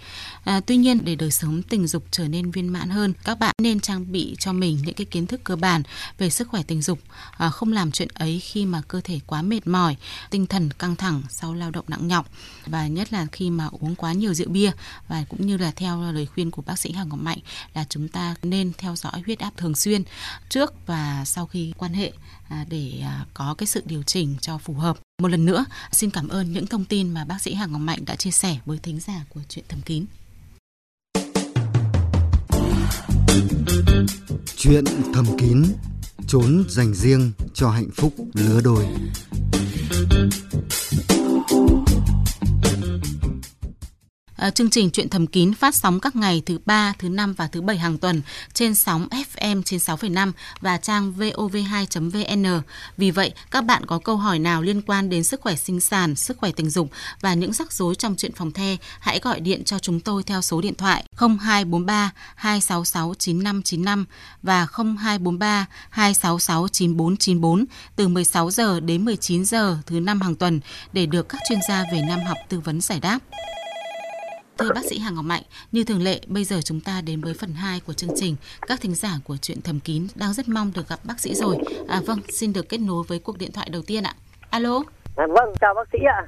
À, 0.44 0.60
tuy 0.66 0.76
nhiên, 0.76 0.98
để 1.04 1.14
đời 1.14 1.30
sống 1.30 1.62
tình 1.62 1.86
dục 1.86 2.04
trở 2.10 2.28
nên 2.28 2.50
viên 2.50 2.68
mãn 2.68 2.90
hơn, 2.90 3.12
các 3.24 3.38
bạn 3.38 3.54
nên 3.58 3.80
trang 3.80 4.12
bị 4.12 4.36
cho 4.38 4.52
mình 4.52 4.78
những 4.84 4.94
cái 4.94 5.04
kiến 5.04 5.26
thức 5.26 5.40
cơ 5.44 5.56
bản 5.56 5.82
về 6.18 6.30
sức 6.30 6.48
khỏe 6.48 6.62
tình 6.62 6.82
dục, 6.82 6.98
à, 7.38 7.50
không 7.50 7.72
làm 7.72 7.92
chuyện 7.92 8.08
ấy 8.14 8.40
khi 8.40 8.66
mà 8.66 8.82
cơ 8.88 9.00
thể 9.04 9.20
quá 9.26 9.42
mệt 9.42 9.66
mỏi, 9.66 9.96
tinh 10.30 10.46
thần 10.46 10.70
căng 10.70 10.96
thẳng 10.96 11.22
sau 11.28 11.54
lao 11.54 11.70
động 11.70 11.84
nặng 11.88 12.08
nhọc 12.08 12.28
và 12.66 12.86
nhất 12.86 13.12
là 13.12 13.26
khi 13.32 13.50
mà 13.50 13.68
uống 13.80 13.94
quá 13.94 14.12
nhiều 14.12 14.34
rượu 14.34 14.48
bia 14.48 14.72
và 15.08 15.24
cũng 15.28 15.46
như 15.46 15.56
là 15.56 15.70
theo 15.70 16.12
lời 16.12 16.26
khuyên 16.26 16.50
của 16.50 16.62
bác 16.62 16.78
sĩ 16.78 16.92
Hà 16.92 17.04
Ngọc 17.04 17.18
Mạnh 17.18 17.38
là 17.74 17.84
chúng 17.88 18.08
ta 18.08 18.34
nên 18.42 18.72
theo 18.78 18.96
dõi 18.96 19.22
huyết 19.26 19.38
áp 19.38 19.56
thường 19.56 19.74
xuyên 19.74 20.02
trước 20.48 20.86
và 20.86 21.24
sau 21.26 21.46
khi 21.46 21.72
quan 21.78 21.94
hệ 21.94 22.12
À, 22.52 22.64
để 22.68 23.00
à, 23.02 23.26
có 23.34 23.54
cái 23.58 23.66
sự 23.66 23.82
điều 23.86 24.02
chỉnh 24.02 24.36
cho 24.40 24.58
phù 24.58 24.74
hợp. 24.74 24.98
Một 25.22 25.28
lần 25.28 25.44
nữa, 25.44 25.64
xin 25.92 26.10
cảm 26.10 26.28
ơn 26.28 26.52
những 26.52 26.66
thông 26.66 26.84
tin 26.84 27.10
mà 27.10 27.24
bác 27.24 27.42
sĩ 27.42 27.54
Hà 27.54 27.66
Ngọc 27.66 27.80
Mạnh 27.80 28.04
đã 28.06 28.16
chia 28.16 28.30
sẻ 28.30 28.58
với 28.64 28.78
thính 28.78 29.00
giả 29.00 29.24
của 29.28 29.40
chuyện 29.48 29.64
thầm 29.68 29.80
kín. 29.80 30.04
Chuyện 34.56 34.84
thầm 35.14 35.26
kín, 35.38 35.62
trốn 36.26 36.64
dành 36.68 36.94
riêng 36.94 37.32
cho 37.54 37.70
hạnh 37.70 37.90
phúc 37.96 38.14
lứa 38.34 38.60
đôi. 38.64 38.86
À, 44.42 44.50
chương 44.50 44.70
trình 44.70 44.90
Chuyện 44.90 45.08
thầm 45.08 45.26
kín 45.26 45.54
phát 45.54 45.74
sóng 45.74 46.00
các 46.00 46.16
ngày 46.16 46.42
thứ 46.46 46.58
ba, 46.66 46.94
thứ 46.98 47.08
năm 47.08 47.32
và 47.32 47.46
thứ 47.46 47.60
bảy 47.60 47.78
hàng 47.78 47.98
tuần 47.98 48.22
trên 48.52 48.74
sóng 48.74 49.08
FM 49.10 49.62
96,5 49.62 50.32
và 50.60 50.76
trang 50.76 51.12
vov2.vn. 51.18 52.62
Vì 52.96 53.10
vậy, 53.10 53.32
các 53.50 53.64
bạn 53.64 53.86
có 53.86 53.98
câu 53.98 54.16
hỏi 54.16 54.38
nào 54.38 54.62
liên 54.62 54.82
quan 54.82 55.10
đến 55.10 55.24
sức 55.24 55.40
khỏe 55.40 55.56
sinh 55.56 55.80
sản, 55.80 56.14
sức 56.14 56.38
khỏe 56.38 56.50
tình 56.56 56.70
dục 56.70 56.90
và 57.20 57.34
những 57.34 57.52
rắc 57.52 57.72
rối 57.72 57.94
trong 57.94 58.14
chuyện 58.16 58.32
phòng 58.32 58.52
the, 58.52 58.76
hãy 59.00 59.20
gọi 59.22 59.40
điện 59.40 59.64
cho 59.64 59.78
chúng 59.78 60.00
tôi 60.00 60.22
theo 60.22 60.42
số 60.42 60.60
điện 60.60 60.74
thoại 60.74 61.04
0243 61.16 62.10
266 62.34 63.14
9595 63.18 64.04
và 64.42 64.66
0243 64.72 65.66
266 65.90 66.68
9494 66.68 67.64
từ 67.96 68.08
16 68.08 68.50
giờ 68.50 68.80
đến 68.80 69.04
19 69.04 69.44
giờ 69.44 69.78
thứ 69.86 70.00
năm 70.00 70.20
hàng 70.20 70.34
tuần 70.34 70.60
để 70.92 71.06
được 71.06 71.28
các 71.28 71.40
chuyên 71.48 71.58
gia 71.68 71.84
về 71.92 72.02
nam 72.08 72.20
học 72.26 72.38
tư 72.48 72.60
vấn 72.60 72.80
giải 72.80 73.00
đáp. 73.00 73.18
Thưa 74.62 74.72
bác 74.74 74.84
sĩ 74.84 74.98
Hà 74.98 75.10
Ngọc 75.10 75.24
Mạnh, 75.24 75.42
như 75.72 75.84
thường 75.84 76.02
lệ, 76.02 76.20
bây 76.26 76.44
giờ 76.44 76.60
chúng 76.64 76.80
ta 76.80 77.00
đến 77.00 77.20
với 77.20 77.34
phần 77.34 77.52
2 77.52 77.80
của 77.86 77.92
chương 77.92 78.10
trình. 78.16 78.36
Các 78.68 78.80
thính 78.80 78.94
giả 78.94 79.10
của 79.24 79.36
chuyện 79.36 79.62
thầm 79.62 79.80
kín 79.80 80.06
đang 80.14 80.32
rất 80.32 80.48
mong 80.48 80.72
được 80.76 80.88
gặp 80.88 80.98
bác 81.04 81.20
sĩ 81.20 81.34
rồi. 81.34 81.56
À, 81.88 82.00
vâng, 82.06 82.18
xin 82.28 82.52
được 82.52 82.68
kết 82.68 82.80
nối 82.80 83.04
với 83.08 83.18
cuộc 83.18 83.38
điện 83.38 83.52
thoại 83.52 83.68
đầu 83.72 83.82
tiên 83.86 84.02
ạ. 84.02 84.14
Alo. 84.50 84.82
À, 85.16 85.26
vâng, 85.28 85.54
chào 85.60 85.74
bác 85.74 85.88
sĩ 85.92 85.98
ạ. 86.06 86.22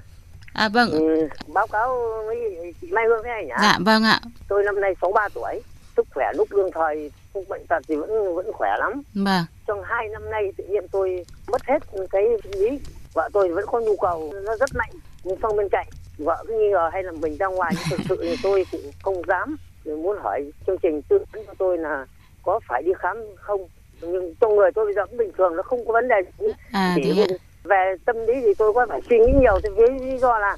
À, 0.52 0.68
vâng. 0.68 0.90
Ừ, 0.90 1.28
báo 1.46 1.66
cáo 1.66 1.88
với 2.26 2.38
chị 2.80 2.86
Mai 2.90 3.04
Hương 3.08 3.20
thế 3.24 3.30
này 3.30 3.46
nhá. 3.46 3.56
Dạ, 3.62 3.78
vâng 3.80 4.04
ạ. 4.04 4.20
Tôi 4.48 4.64
năm 4.64 4.80
nay 4.80 4.94
63 5.00 5.28
tuổi, 5.34 5.60
sức 5.96 6.06
khỏe 6.14 6.26
lúc 6.34 6.48
đương 6.50 6.70
thời 6.74 7.10
không 7.34 7.44
bệnh 7.48 7.66
tật 7.66 7.82
thì 7.88 7.96
vẫn 7.96 8.34
vẫn 8.34 8.52
khỏe 8.52 8.70
lắm. 8.78 9.02
Vâng. 9.14 9.44
Trong 9.66 9.82
hai 9.84 10.08
năm 10.08 10.30
nay 10.30 10.42
tự 10.56 10.64
nhiên 10.64 10.84
tôi 10.92 11.26
mất 11.48 11.62
hết 11.66 11.78
cái 12.10 12.24
lý. 12.52 12.78
Vợ 13.14 13.28
tôi 13.32 13.48
vẫn 13.48 13.64
có 13.66 13.80
nhu 13.80 13.96
cầu 13.96 14.32
nó 14.44 14.56
rất 14.56 14.70
mạnh 14.74 14.92
nhưng 15.24 15.38
xong 15.42 15.56
bên 15.56 15.68
cạnh 15.72 15.86
vợ 16.18 16.44
cứ 16.48 16.54
nghi 16.58 16.70
ngờ 16.70 16.90
hay 16.92 17.02
là 17.02 17.12
mình 17.12 17.36
ra 17.36 17.46
ngoài 17.46 17.72
nhưng 17.76 17.98
thực 17.98 18.04
sự 18.08 18.18
thì 18.22 18.36
tôi 18.42 18.66
cũng 18.72 18.80
không 19.02 19.22
dám. 19.28 19.56
Mình 19.84 20.02
muốn 20.02 20.18
hỏi 20.22 20.52
chương 20.66 20.78
trình 20.78 21.02
tư 21.02 21.18
vấn 21.32 21.46
cho 21.46 21.54
tôi 21.58 21.78
là 21.78 22.06
có 22.42 22.60
phải 22.68 22.82
đi 22.82 22.92
khám 22.98 23.16
không? 23.36 23.68
Nhưng 24.00 24.34
trong 24.40 24.56
người 24.56 24.70
tôi 24.74 24.84
bây 24.84 24.94
giờ 24.94 25.06
cũng 25.06 25.18
bình 25.18 25.30
thường 25.38 25.56
nó 25.56 25.62
không 25.62 25.86
có 25.86 25.92
vấn 25.92 26.08
đề 26.08 26.16
gì. 26.38 26.46
À, 26.72 26.96
chỉ 26.96 27.24
về 27.64 27.94
tâm 28.04 28.16
lý 28.26 28.34
thì 28.40 28.54
tôi 28.58 28.72
có 28.72 28.86
phải 28.88 29.00
suy 29.08 29.18
nghĩ 29.18 29.32
nhiều 29.40 29.60
thì 29.62 29.68
với 29.76 29.90
lý 30.00 30.18
do 30.18 30.38
là 30.38 30.56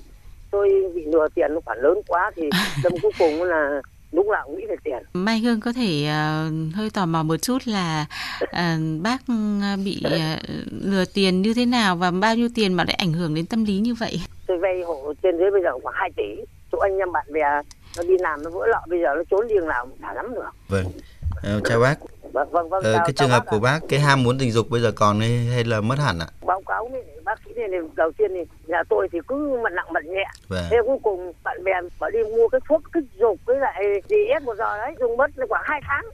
tôi 0.51 0.93
bị 0.95 1.05
lừa 1.05 1.29
tiền 1.35 1.55
nó 1.55 1.61
khoản 1.65 1.79
lớn 1.79 2.01
quá 2.09 2.31
thì 2.37 2.51
tâm 2.83 2.93
cuối 3.03 3.13
cùng 3.19 3.43
là 3.43 3.83
lúc 4.13 4.27
nào 4.27 4.43
cũng 4.47 4.59
nghĩ 4.59 4.65
về 4.69 4.77
tiền. 4.85 5.03
Mai 5.13 5.39
Hương 5.39 5.61
có 5.61 5.73
thể 5.73 6.07
ờ, 6.07 6.51
hơi 6.75 6.91
tò 6.91 7.07
mò 7.07 7.23
một 7.23 7.37
chút 7.37 7.59
là 7.65 8.07
ờ, 8.51 8.65
bác 9.03 9.19
ờ, 9.29 9.77
bị 9.85 10.01
ờ, 10.05 10.37
lừa 10.83 11.05
tiền 11.15 11.43
như 11.43 11.55
thế 11.55 11.67
nào 11.67 11.97
và 11.97 12.11
bao 12.11 12.37
nhiêu 12.37 12.49
tiền 12.55 12.75
mà 12.75 12.85
lại 12.85 12.95
ảnh 12.99 13.13
hưởng 13.13 13.35
đến 13.35 13.47
tâm 13.47 13.65
lý 13.65 13.79
như 13.79 13.95
vậy? 13.95 14.21
tôi 14.47 14.59
vay 14.59 14.83
hộ 14.87 15.13
trên 15.23 15.39
dưới 15.39 15.51
bây 15.51 15.63
giờ 15.63 15.71
khoảng 15.83 15.95
2 15.99 16.11
tỷ. 16.17 16.45
Chỗ 16.73 16.79
anh 16.79 16.99
em 16.99 17.13
bạn 17.13 17.27
bè 17.33 17.41
nó 17.97 18.03
đi 18.03 18.15
làm 18.21 18.43
nó 18.45 18.51
vỡ 18.51 18.67
lợ 18.67 18.81
bây 18.89 18.99
giờ 19.01 19.09
nó 19.17 19.23
trốn 19.31 19.49
đi 19.49 19.55
nào 19.69 19.87
cũng 19.87 19.99
chả 20.03 20.13
nắm 20.15 20.35
được 20.35 20.51
vâng. 20.69 20.85
Chào 21.65 21.81
bác. 21.81 21.95
Vâng 22.33 22.49
vâng 22.51 22.69
vâng 22.69 22.83
Ờ, 22.85 22.93
chào- 22.93 23.05
cái 23.07 23.13
chào 23.13 23.27
trường 23.27 23.31
hợp 23.31 23.45
của 23.51 23.59
bác 23.59 23.81
cái 23.89 24.01
ham 24.01 24.23
muốn 24.23 24.39
tình 24.39 24.53
dục 24.53 24.71
bây 24.71 24.81
giờ 24.81 24.93
còn 24.93 25.21
hay, 25.21 25.39
hay 25.55 25.65
là 25.65 25.81
mất 25.81 25.99
hẳn 25.99 26.19
ạ? 26.19 26.27
Bác 26.47 26.55
thì 27.71 27.77
đầu 27.97 28.13
tiên 28.19 28.31
thì 28.35 28.41
nhà 28.67 28.83
tôi 28.89 29.09
thì 29.13 29.19
cứ 29.29 29.59
mặn 29.63 29.75
nặng 29.75 29.93
mặn 29.93 30.05
nhẹ. 30.13 30.25
Vâng. 30.49 30.65
Thế 30.71 30.77
cuối 30.87 30.99
cùng 31.03 31.33
bạn 31.45 31.65
bè 31.65 31.73
bảo 32.01 32.11
đi 32.11 32.19
mua 32.37 32.49
cái 32.49 32.61
thuốc 32.69 32.83
kích 32.93 33.05
dục 33.21 33.37
với 33.45 33.57
lại 33.59 33.85
gì 34.09 34.17
ép 34.29 34.43
một 34.43 34.55
giờ 34.59 34.79
đấy 34.79 34.95
dùng 35.01 35.17
mất 35.17 35.31
khoảng 35.49 35.63
hai 35.65 35.81
tháng. 35.85 36.05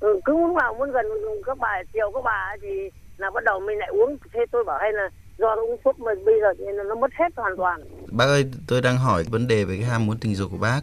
Ừ, 0.00 0.20
cứ 0.24 0.32
lúc 0.46 0.56
nào 0.56 0.74
muốn 0.78 0.92
gần 0.92 1.06
các 1.46 1.58
bà 1.58 1.82
chiều 1.92 2.10
các 2.14 2.20
bà 2.24 2.56
thì 2.62 2.68
là 3.16 3.30
bắt 3.30 3.44
đầu 3.44 3.60
mình 3.60 3.78
lại 3.78 3.88
uống. 3.88 4.16
Thế 4.32 4.40
tôi 4.52 4.64
bảo 4.64 4.78
hay 4.80 4.92
là 4.92 5.08
do 5.38 5.54
uống 5.54 5.76
thuốc 5.84 6.00
mà 6.00 6.12
bây 6.26 6.34
giờ 6.40 6.46
thì 6.58 6.64
nó 6.88 6.94
mất 6.94 7.10
hết 7.14 7.28
hoàn 7.36 7.56
toàn. 7.56 7.80
Bác 8.12 8.24
ơi 8.24 8.44
tôi 8.68 8.80
đang 8.80 8.96
hỏi 8.98 9.24
vấn 9.30 9.46
đề 9.48 9.64
về 9.64 9.76
cái 9.76 9.84
ham 9.86 10.06
muốn 10.06 10.18
tình 10.20 10.34
dục 10.34 10.50
của 10.50 10.56
bác. 10.58 10.80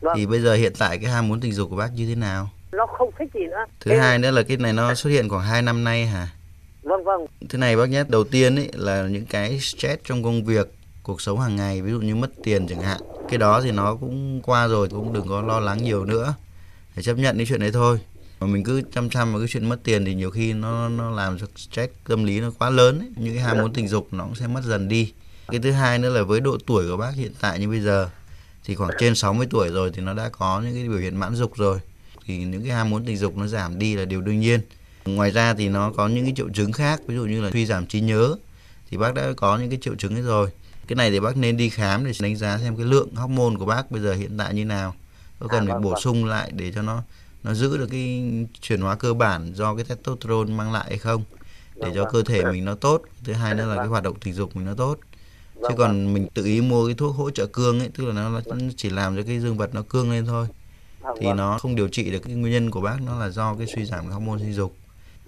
Vâng. 0.00 0.14
Thì 0.16 0.26
bây 0.26 0.40
giờ 0.40 0.54
hiện 0.54 0.72
tại 0.78 0.98
cái 1.02 1.10
ham 1.10 1.28
muốn 1.28 1.40
tình 1.40 1.52
dục 1.52 1.70
của 1.70 1.76
bác 1.76 1.88
như 1.96 2.06
thế 2.08 2.14
nào? 2.14 2.48
Nó 2.72 2.86
không 2.86 3.10
thích 3.18 3.28
gì 3.34 3.40
nữa. 3.46 3.64
Thứ 3.80 3.90
Thế- 3.90 3.98
hai 3.98 4.18
nữa 4.18 4.30
là 4.30 4.42
cái 4.48 4.56
này 4.56 4.72
nó 4.72 4.94
xuất 4.94 5.10
hiện 5.10 5.28
khoảng 5.28 5.42
2 5.42 5.62
năm 5.62 5.84
nay 5.84 6.06
hả 6.06 6.26
vâng 6.82 7.04
vâng. 7.04 7.26
Thế 7.48 7.58
này, 7.58 7.76
bác 7.76 7.86
nhé 7.90 8.04
đầu 8.08 8.24
tiên 8.24 8.56
ấy, 8.56 8.70
là 8.72 9.08
những 9.08 9.26
cái 9.26 9.60
stress 9.60 10.02
trong 10.04 10.22
công 10.22 10.44
việc, 10.44 10.74
cuộc 11.02 11.20
sống 11.20 11.40
hàng 11.40 11.56
ngày, 11.56 11.82
ví 11.82 11.90
dụ 11.90 12.00
như 12.00 12.14
mất 12.14 12.30
tiền 12.44 12.66
chẳng 12.68 12.80
hạn. 12.80 13.00
Cái 13.28 13.38
đó 13.38 13.60
thì 13.60 13.70
nó 13.70 13.94
cũng 13.94 14.40
qua 14.42 14.66
rồi, 14.66 14.88
cũng 14.88 15.12
đừng 15.12 15.28
có 15.28 15.42
lo 15.42 15.60
lắng 15.60 15.84
nhiều 15.84 16.04
nữa. 16.04 16.34
Phải 16.94 17.04
chấp 17.04 17.14
nhận 17.14 17.36
cái 17.36 17.46
chuyện 17.46 17.60
đấy 17.60 17.72
thôi. 17.72 18.00
Mà 18.40 18.46
mình 18.46 18.64
cứ 18.64 18.82
chăm 18.94 19.10
chăm 19.10 19.32
vào 19.32 19.40
cái 19.40 19.48
chuyện 19.48 19.68
mất 19.68 19.82
tiền 19.84 20.04
thì 20.04 20.14
nhiều 20.14 20.30
khi 20.30 20.52
nó 20.52 20.88
nó 20.88 21.10
làm 21.10 21.38
cho 21.38 21.46
stress 21.56 21.92
tâm 22.08 22.24
lý 22.24 22.40
nó 22.40 22.50
quá 22.58 22.70
lớn 22.70 22.98
ấy. 22.98 23.08
những 23.16 23.34
cái 23.34 23.42
ham 23.42 23.58
muốn 23.58 23.72
tình 23.72 23.88
dục 23.88 24.08
nó 24.10 24.24
cũng 24.24 24.34
sẽ 24.34 24.46
mất 24.46 24.64
dần 24.64 24.88
đi. 24.88 25.12
Cái 25.48 25.60
thứ 25.60 25.70
hai 25.70 25.98
nữa 25.98 26.10
là 26.10 26.22
với 26.22 26.40
độ 26.40 26.58
tuổi 26.66 26.88
của 26.88 26.96
bác 26.96 27.14
hiện 27.14 27.32
tại 27.40 27.58
như 27.58 27.68
bây 27.68 27.80
giờ, 27.80 28.08
thì 28.64 28.74
khoảng 28.74 28.90
trên 28.98 29.14
60 29.14 29.46
tuổi 29.50 29.68
rồi 29.68 29.90
thì 29.94 30.02
nó 30.02 30.14
đã 30.14 30.28
có 30.28 30.60
những 30.60 30.74
cái 30.74 30.88
biểu 30.88 30.98
hiện 30.98 31.16
mãn 31.16 31.34
dục 31.34 31.56
rồi. 31.56 31.78
Thì 32.26 32.38
những 32.38 32.62
cái 32.62 32.72
ham 32.72 32.90
muốn 32.90 33.04
tình 33.04 33.16
dục 33.16 33.36
nó 33.36 33.46
giảm 33.46 33.78
đi 33.78 33.96
là 33.96 34.04
điều 34.04 34.20
đương 34.20 34.40
nhiên 34.40 34.60
ngoài 35.04 35.30
ra 35.30 35.54
thì 35.54 35.68
nó 35.68 35.92
có 35.96 36.08
những 36.08 36.24
cái 36.24 36.34
triệu 36.36 36.48
chứng 36.54 36.72
khác 36.72 37.00
ví 37.06 37.14
dụ 37.14 37.24
như 37.24 37.42
là 37.42 37.50
suy 37.52 37.66
giảm 37.66 37.86
trí 37.86 38.00
nhớ. 38.00 38.34
Thì 38.90 38.96
bác 38.96 39.14
đã 39.14 39.32
có 39.36 39.58
những 39.58 39.70
cái 39.70 39.78
triệu 39.82 39.94
chứng 39.94 40.14
ấy 40.14 40.22
rồi. 40.22 40.50
Cái 40.86 40.96
này 40.96 41.10
thì 41.10 41.20
bác 41.20 41.36
nên 41.36 41.56
đi 41.56 41.68
khám 41.68 42.04
để 42.04 42.12
đánh 42.20 42.36
giá 42.36 42.58
xem 42.58 42.76
cái 42.76 42.86
lượng 42.86 43.14
hormone 43.14 43.56
của 43.58 43.64
bác 43.66 43.90
bây 43.90 44.02
giờ 44.02 44.14
hiện 44.14 44.38
tại 44.38 44.54
như 44.54 44.64
nào. 44.64 44.94
Có 45.38 45.48
cần 45.48 45.64
À, 45.64 45.66
phải 45.66 45.74
vâng, 45.74 45.82
bổ 45.82 45.90
vâng. 45.90 46.00
sung 46.00 46.24
lại 46.24 46.50
để 46.54 46.72
cho 46.72 46.82
nó 46.82 47.02
nó 47.42 47.54
giữ 47.54 47.78
được 47.78 47.88
cái 47.90 48.22
chuyển 48.60 48.80
hóa 48.80 48.94
cơ 48.94 49.14
bản 49.14 49.52
do 49.54 49.74
cái 49.74 49.84
testosterone 49.84 50.52
mang 50.52 50.72
lại 50.72 50.86
hay 50.88 50.98
không? 50.98 51.22
Để 51.74 51.80
Vâng, 51.82 51.94
cho 51.94 52.02
vâng. 52.04 52.12
cơ 52.12 52.22
thể 52.22 52.44
mình 52.44 52.64
nó 52.64 52.74
tốt. 52.74 53.02
Thứ 53.24 53.32
hai 53.32 53.54
nữa 53.54 53.66
là 53.66 53.74
cái 53.74 53.78
Vâng. 53.78 53.90
hoạt 53.90 54.02
động 54.02 54.14
tình 54.20 54.34
dục 54.34 54.56
mình 54.56 54.66
nó 54.66 54.74
tốt. 54.74 54.98
Chứ 55.68 55.74
còn 55.76 56.14
mình 56.14 56.26
tự 56.34 56.44
ý 56.44 56.60
mua 56.60 56.86
cái 56.86 56.94
thuốc 56.94 57.16
hỗ 57.16 57.30
trợ 57.30 57.46
cương 57.46 57.80
ấy 57.80 57.88
tức 57.94 58.04
là 58.04 58.12
nó 58.12 58.40
chỉ 58.76 58.90
làm 58.90 59.16
cho 59.16 59.22
cái 59.26 59.40
dương 59.40 59.56
vật 59.56 59.74
nó 59.74 59.82
cương 59.88 60.10
lên 60.10 60.26
thôi. 60.26 60.46
Thì 61.20 61.32
nó 61.32 61.58
không 61.58 61.76
điều 61.76 61.88
trị 61.88 62.10
được 62.10 62.18
cái 62.18 62.34
nguyên 62.34 62.52
nhân 62.52 62.70
của 62.70 62.80
bác 62.80 63.02
nó 63.06 63.18
là 63.18 63.28
do 63.28 63.54
cái 63.54 63.66
suy 63.76 63.84
giảm 63.84 64.06
hormone 64.06 64.38
sinh 64.38 64.52
dục 64.52 64.76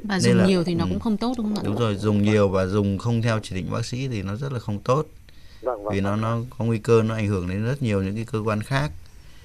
Và 0.03 0.15
Nên 0.15 0.21
dùng 0.21 0.37
là- 0.39 0.47
nhiều 0.47 0.65
thì 0.65 0.75
nó 0.75 0.85
ừ. 0.85 0.89
cũng 0.91 1.01
không 1.01 1.17
tốt 1.17 1.33
đúng 1.37 1.47
không 1.47 1.65
ạ? 1.65 1.67
đúng 1.67 1.77
rồi 1.79 1.95
dùng 1.95 2.23
nhiều 2.23 2.49
và 2.49 2.67
dùng 2.67 2.99
không 2.99 3.23
theo 3.23 3.39
chỉ 3.43 3.55
định 3.57 3.67
bác 3.73 3.85
sĩ 3.87 4.09
thì 4.09 4.23
nó 4.23 4.35
rất 4.37 4.53
là 4.53 4.59
không 4.59 4.79
tốt 4.79 5.07
vâng, 5.63 5.85
vâng, 5.85 5.95
vì 5.95 6.01
nó 6.01 6.11
vâng. 6.11 6.21
nó 6.21 6.39
có 6.59 6.65
nguy 6.65 6.79
cơ 6.79 7.03
nó 7.03 7.15
ảnh 7.15 7.27
hưởng 7.27 7.49
đến 7.49 7.65
rất 7.65 7.83
nhiều 7.83 8.03
những 8.03 8.15
cái 8.15 8.25
cơ 8.33 8.39
quan 8.45 8.63
khác 8.63 8.91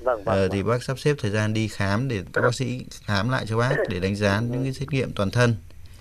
vâng, 0.04 0.24
vâng, 0.24 0.26
Ờ, 0.36 0.42
vâng. 0.42 0.50
thì 0.52 0.64
bác 0.64 0.84
sắp 0.84 1.00
xếp 1.00 1.16
thời 1.20 1.32
gian 1.32 1.54
đi 1.54 1.68
khám 1.68 2.08
để 2.08 2.22
các 2.34 2.42
bác 2.42 2.56
sĩ 2.56 2.86
khám 3.06 3.30
lại 3.30 3.46
cho 3.48 3.58
bác 3.58 3.76
để 3.90 4.00
đánh 4.00 4.16
giá 4.16 4.42
những 4.50 4.64
cái 4.64 4.74
xét 4.74 4.92
nghiệm 4.92 5.12
toàn 5.16 5.32
thân 5.32 5.56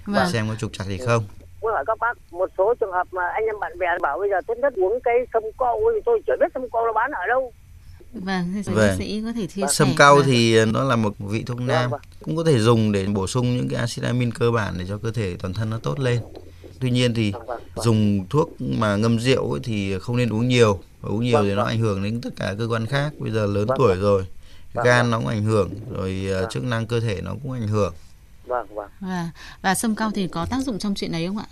và 0.06 0.22
Vâng. 0.22 0.32
xem 0.32 0.48
có 0.48 0.54
trục 0.54 0.72
trặc 0.72 0.86
gì 0.86 0.98
không 0.98 1.24
muốn 1.62 1.72
hỏi 1.72 1.84
các 1.86 1.98
bác 1.98 2.18
một 2.32 2.50
số 2.58 2.74
trường 2.80 2.92
hợp 2.92 3.06
mà 3.12 3.22
anh 3.34 3.44
em 3.44 3.60
bạn 3.60 3.78
bè 3.78 3.86
bảo 4.02 4.18
bây 4.18 4.30
giờ 4.30 4.36
tốt 4.46 4.54
nhất 4.58 4.72
uống 4.76 4.98
cái 5.04 5.14
sâm 5.32 5.42
câu 5.58 5.80
thì 5.94 6.00
tôi 6.06 6.22
chưa 6.26 6.32
biết 6.40 6.46
sâm 6.54 6.62
câu 6.72 6.86
nó 6.86 6.92
bán 6.92 7.10
ở 7.10 7.26
đâu 7.28 7.52
Vâng, 8.12 8.62
Vâng. 8.64 8.98
sĩ 8.98 9.22
có 9.24 9.32
thể 9.32 9.46
chia 9.46 9.62
sẻ. 9.62 9.68
sâm 9.70 9.94
cau 9.96 10.16
Vâng. 10.16 10.26
thì 10.26 10.64
nó 10.64 10.84
là 10.84 10.96
một 10.96 11.14
vị 11.18 11.42
thuốc 11.42 11.60
nam 11.60 11.90
vâng. 11.90 12.00
cũng 12.22 12.36
có 12.36 12.44
thể 12.44 12.58
dùng 12.58 12.92
để 12.92 13.06
bổ 13.06 13.26
sung 13.26 13.56
những 13.56 13.68
cái 13.68 13.80
axit 13.80 14.04
amin 14.04 14.32
cơ 14.32 14.50
bản 14.50 14.74
để 14.78 14.84
cho 14.88 14.98
cơ 14.98 15.10
thể 15.10 15.36
toàn 15.36 15.54
thân 15.54 15.70
nó 15.70 15.78
tốt 15.78 15.98
lên 16.00 16.20
Tuy 16.80 16.90
nhiên 16.90 17.14
thì 17.14 17.32
Vâng, 17.32 17.46
vâng, 17.46 17.60
vâng. 17.74 17.84
dùng 17.84 18.26
thuốc 18.30 18.60
mà 18.60 18.96
ngâm 18.96 19.18
rượu 19.20 19.52
ấy 19.52 19.60
thì 19.64 19.98
không 19.98 20.16
nên 20.16 20.28
uống 20.32 20.48
nhiều. 20.48 20.80
Và 21.00 21.08
uống 21.08 21.20
nhiều 21.24 21.36
Vâng, 21.38 21.44
thì 21.48 21.54
nó 21.54 21.62
vâng. 21.62 21.66
ảnh 21.72 21.78
hưởng 21.78 22.02
đến 22.02 22.20
tất 22.20 22.30
cả 22.36 22.54
cơ 22.58 22.66
quan 22.70 22.86
khác. 22.86 23.12
Bây 23.18 23.30
giờ 23.30 23.46
lớn 23.46 23.66
Vâng, 23.66 23.78
tuổi 23.78 23.88
vâng. 23.94 24.00
rồi, 24.00 24.26
Vâng, 24.74 24.84
gan 24.86 25.04
vâng. 25.04 25.10
nó 25.10 25.18
cũng 25.18 25.26
ảnh 25.26 25.44
hưởng, 25.44 25.70
rồi 25.90 26.26
ờ, 26.32 26.40
Vâng. 26.40 26.50
chức 26.50 26.64
năng 26.64 26.86
cơ 26.86 27.00
thể 27.00 27.20
nó 27.20 27.34
cũng 27.42 27.52
ảnh 27.52 27.68
hưởng. 27.68 27.94
vâng 28.46 28.66
vâng 28.74 28.88
Và 29.00 29.30
và 29.62 29.74
sâm 29.74 29.94
cao 29.94 30.10
thì 30.14 30.28
có 30.28 30.46
tác 30.50 30.60
dụng 30.62 30.78
trong 30.78 30.94
chuyện 30.94 31.12
ấy 31.12 31.26
không 31.26 31.38
ạ? 31.38 31.46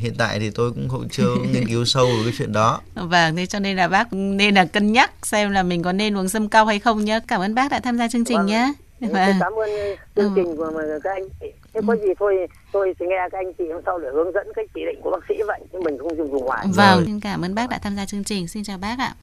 Hiện 0.00 0.14
tại 0.18 0.38
thì 0.38 0.50
tôi 0.50 0.70
cũng 0.72 0.88
không 0.88 1.08
chưa 1.08 1.34
nghiên 1.52 1.68
cứu 1.68 1.84
sâu 1.84 2.06
về 2.06 2.22
cái 2.24 2.32
chuyện 2.38 2.52
đó. 2.52 2.80
Vâng, 2.94 3.36
thế 3.36 3.46
cho 3.46 3.58
nên 3.58 3.76
là 3.76 3.88
bác 3.88 4.12
nên 4.12 4.54
là 4.54 4.64
cân 4.64 4.92
nhắc 4.92 5.10
xem 5.26 5.50
là 5.50 5.62
mình 5.62 5.82
có 5.82 5.92
nên 5.92 6.16
uống 6.16 6.28
sâm 6.28 6.48
cao 6.48 6.66
hay 6.66 6.78
không 6.78 7.04
nhé. 7.04 7.20
Cảm 7.28 7.40
ơn 7.40 7.54
bác 7.54 7.70
đã 7.70 7.80
tham 7.80 7.98
gia 7.98 8.08
chương 8.08 8.24
trình 8.24 8.36
Vâng. 8.36 8.46
nhé. 8.46 8.72
Vâng. 9.00 9.36
cảm 9.40 9.52
ơn 9.52 9.70
chương 10.16 10.24
Ừ. 10.24 10.30
trình 10.36 10.56
của 10.56 10.72
các 11.04 11.10
anh 11.14 11.28
chị. 11.40 11.46
Thế 11.74 11.80
có 11.86 11.96
gì 11.96 12.08
thôi 12.18 12.36
tôi 12.72 12.94
sẽ 13.00 13.06
nghe 13.08 13.16
các 13.32 13.38
anh 13.38 13.52
chị 13.58 13.64
hôm 13.72 13.82
sau 13.86 13.98
để 13.98 14.08
hướng 14.14 14.32
dẫn 14.34 14.46
cái 14.56 14.64
chỉ 14.74 14.80
định 14.86 15.00
của 15.02 15.10
bác 15.10 15.24
sĩ 15.28 15.34
vậy 15.46 15.60
chứ 15.72 15.78
mình 15.84 15.98
không 15.98 16.16
dùng 16.16 16.30
dùng 16.32 16.44
ngoài. 16.44 16.66
Vâng, 16.74 17.02
xin 17.06 17.20
cảm 17.20 17.42
ơn 17.44 17.54
bác 17.54 17.68
đã 17.70 17.78
tham 17.78 17.96
gia 17.96 18.06
chương 18.06 18.24
trình. 18.24 18.48
Xin 18.48 18.64
chào 18.64 18.78
bác 18.78 18.98
ạ. 18.98 19.14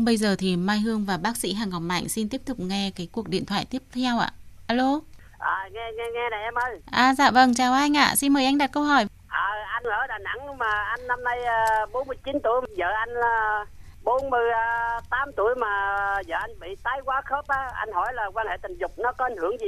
Bây 0.00 0.16
giờ 0.16 0.36
thì 0.38 0.56
Mai 0.56 0.78
Hương 0.80 1.04
và 1.04 1.16
bác 1.16 1.36
sĩ 1.36 1.52
Hà 1.52 1.64
Ngọc 1.66 1.82
Mạnh 1.82 2.08
xin 2.08 2.28
tiếp 2.28 2.40
tục 2.44 2.60
nghe 2.60 2.90
cái 2.96 3.08
cuộc 3.12 3.28
điện 3.28 3.44
thoại 3.44 3.66
tiếp 3.70 3.82
theo 3.94 4.18
ạ. 4.18 4.32
Alo. 4.66 5.00
À, 5.38 5.68
nghe 5.72 5.80
nghe 5.96 6.04
nghe 6.14 6.30
này 6.30 6.42
em 6.42 6.54
ơi. 6.54 6.80
À 6.90 7.14
dạ 7.14 7.30
vâng, 7.30 7.54
chào 7.54 7.72
anh 7.72 7.96
ạ. 7.96 8.14
Xin 8.16 8.32
mời 8.32 8.44
anh 8.44 8.58
đặt 8.58 8.70
câu 8.72 8.82
hỏi. 8.82 9.06
À, 9.28 9.48
anh 9.72 9.82
ở 9.82 10.06
Đà 10.06 10.18
Nẵng 10.18 10.58
mà 10.58 10.84
anh 10.84 11.06
năm 11.08 11.24
nay 11.24 11.44
à, 11.44 11.86
49 11.92 12.36
tuổi, 12.42 12.60
vợ 12.78 12.86
anh 12.98 13.08
là 13.08 13.64
48 14.04 15.28
tuổi 15.36 15.54
mà 15.54 15.96
vợ 16.28 16.36
anh 16.40 16.50
bị 16.60 16.76
tái 16.82 17.00
quá 17.04 17.22
khớp 17.24 17.48
á. 17.48 17.70
Anh 17.74 17.92
hỏi 17.92 18.14
là 18.14 18.30
quan 18.34 18.46
hệ 18.46 18.56
tình 18.62 18.78
dục 18.78 18.98
nó 18.98 19.12
có 19.12 19.24
ảnh 19.24 19.36
hưởng 19.36 19.60
gì 19.60 19.66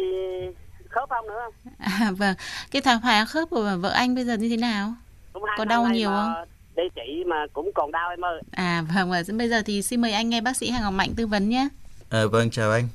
khớp 0.88 1.08
không 1.10 1.26
nữa? 1.26 1.50
À, 1.78 2.10
vâng, 2.16 2.34
cái 2.70 2.82
thoái 2.82 2.96
hóa 2.96 3.24
khớp 3.24 3.50
của 3.50 3.76
vợ 3.80 3.90
anh 3.90 4.14
bây 4.14 4.24
giờ 4.24 4.34
như 4.34 4.48
thế 4.48 4.56
nào? 4.56 4.92
Cũng 5.32 5.44
Có 5.58 5.64
đau 5.64 5.84
nhiều 5.86 6.08
không? 6.08 6.34
Đi 6.76 6.82
chị 6.94 7.24
mà 7.26 7.46
cũng 7.52 7.70
còn 7.74 7.92
đau 7.92 8.10
em 8.10 8.24
ơi. 8.24 8.42
À 8.52 8.82
vâng, 8.94 9.10
và 9.10 9.22
bây 9.38 9.48
giờ 9.48 9.62
thì 9.66 9.82
xin 9.82 10.00
mời 10.00 10.12
anh 10.12 10.28
nghe 10.28 10.40
bác 10.40 10.56
sĩ 10.56 10.70
Hà 10.70 10.80
Ngọc 10.80 10.92
Mạnh 10.92 11.10
tư 11.16 11.26
vấn 11.26 11.48
nhé. 11.48 11.68
À, 12.10 12.20
vâng, 12.32 12.50
chào 12.50 12.70
anh. 12.70 12.88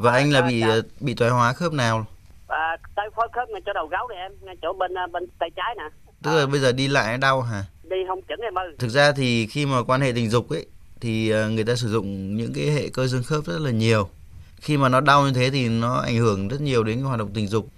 Và 0.00 0.12
anh 0.12 0.32
là 0.32 0.42
bị 0.42 0.60
ờ, 0.60 0.82
bị 1.00 1.14
thoái 1.14 1.30
hóa 1.30 1.52
khớp 1.52 1.72
nào? 1.72 2.06
À, 2.48 2.76
tay 2.96 3.06
phối 3.16 3.28
khớp 3.34 3.48
ngay 3.48 3.62
chỗ 3.66 3.72
đầu 3.72 3.86
gấu 3.86 4.08
đây 4.08 4.18
em, 4.18 4.32
ngay 4.40 4.56
chỗ 4.62 4.72
bên 4.72 4.98
à, 4.98 5.06
bên 5.12 5.22
tay 5.38 5.50
trái 5.56 5.74
nè. 5.78 5.84
Tức 6.22 6.38
là 6.38 6.46
bây 6.46 6.60
giờ 6.60 6.72
đi 6.72 6.88
lại 6.88 7.12
nó 7.12 7.16
đau 7.16 7.42
hả? 7.42 7.64
Đi 7.82 7.96
không 8.08 8.20
chững 8.28 8.40
em 8.40 8.58
ơi. 8.58 8.68
Thực 8.78 8.88
ra 8.88 9.12
thì 9.12 9.46
khi 9.46 9.66
mà 9.66 9.82
quan 9.82 10.00
hệ 10.00 10.12
tình 10.12 10.30
dục 10.30 10.50
ấy 10.50 10.66
thì 11.00 11.30
ờ, 11.30 11.48
người 11.48 11.64
ta 11.64 11.74
sử 11.74 11.88
dụng 11.88 12.36
những 12.36 12.52
cái 12.52 12.66
hệ 12.66 12.88
cơ 12.88 13.08
xương 13.08 13.22
khớp 13.22 13.44
rất 13.44 13.58
là 13.58 13.70
nhiều. 13.70 14.08
Khi 14.60 14.76
mà 14.76 14.88
nó 14.88 15.00
đau 15.00 15.22
như 15.26 15.32
thế 15.32 15.50
thì 15.50 15.68
nó 15.68 15.96
ảnh 15.96 16.16
hưởng 16.16 16.48
rất 16.48 16.60
nhiều 16.60 16.84
đến 16.84 16.96
cái 16.96 17.04
hoạt 17.04 17.18
động 17.18 17.30
tình 17.34 17.46
dục. 17.46 17.68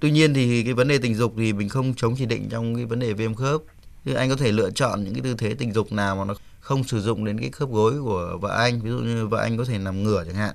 Tuy 0.00 0.10
nhiên 0.10 0.34
thì 0.34 0.62
cái 0.62 0.72
vấn 0.72 0.88
đề 0.88 0.98
tình 0.98 1.14
dục 1.14 1.34
thì 1.36 1.52
mình 1.52 1.68
không 1.68 1.94
chống 1.94 2.14
chỉ 2.18 2.26
định 2.26 2.48
trong 2.50 2.76
cái 2.76 2.84
vấn 2.84 2.98
đề 2.98 3.12
viêm 3.12 3.34
khớp. 3.34 3.60
Thì 4.04 4.14
anh 4.14 4.30
có 4.30 4.36
thể 4.36 4.52
lựa 4.52 4.70
chọn 4.70 5.04
những 5.04 5.14
cái 5.14 5.22
tư 5.22 5.34
thế 5.38 5.54
tình 5.54 5.72
dục 5.72 5.92
nào 5.92 6.16
mà 6.16 6.24
nó 6.24 6.34
không 6.60 6.84
sử 6.84 7.00
dụng 7.00 7.24
đến 7.24 7.40
cái 7.40 7.50
khớp 7.50 7.70
gối 7.70 7.92
của 8.04 8.38
vợ 8.40 8.56
anh. 8.58 8.80
Ví 8.80 8.90
dụ 8.90 8.98
như 8.98 9.26
vợ 9.26 9.38
anh 9.38 9.58
có 9.58 9.64
thể 9.64 9.78
nằm 9.78 10.02
ngửa 10.02 10.24
chẳng 10.24 10.34
hạn. 10.34 10.54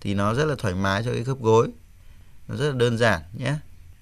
Thì 0.00 0.14
nó 0.14 0.34
rất 0.34 0.44
là 0.44 0.54
thoải 0.58 0.74
mái 0.74 1.02
cho 1.04 1.12
cái 1.12 1.24
khớp 1.24 1.38
gối. 1.40 1.68
Nó 2.48 2.56
rất 2.56 2.66
là 2.66 2.74
đơn 2.76 2.98
giản 2.98 3.20
nhé. 3.38 3.52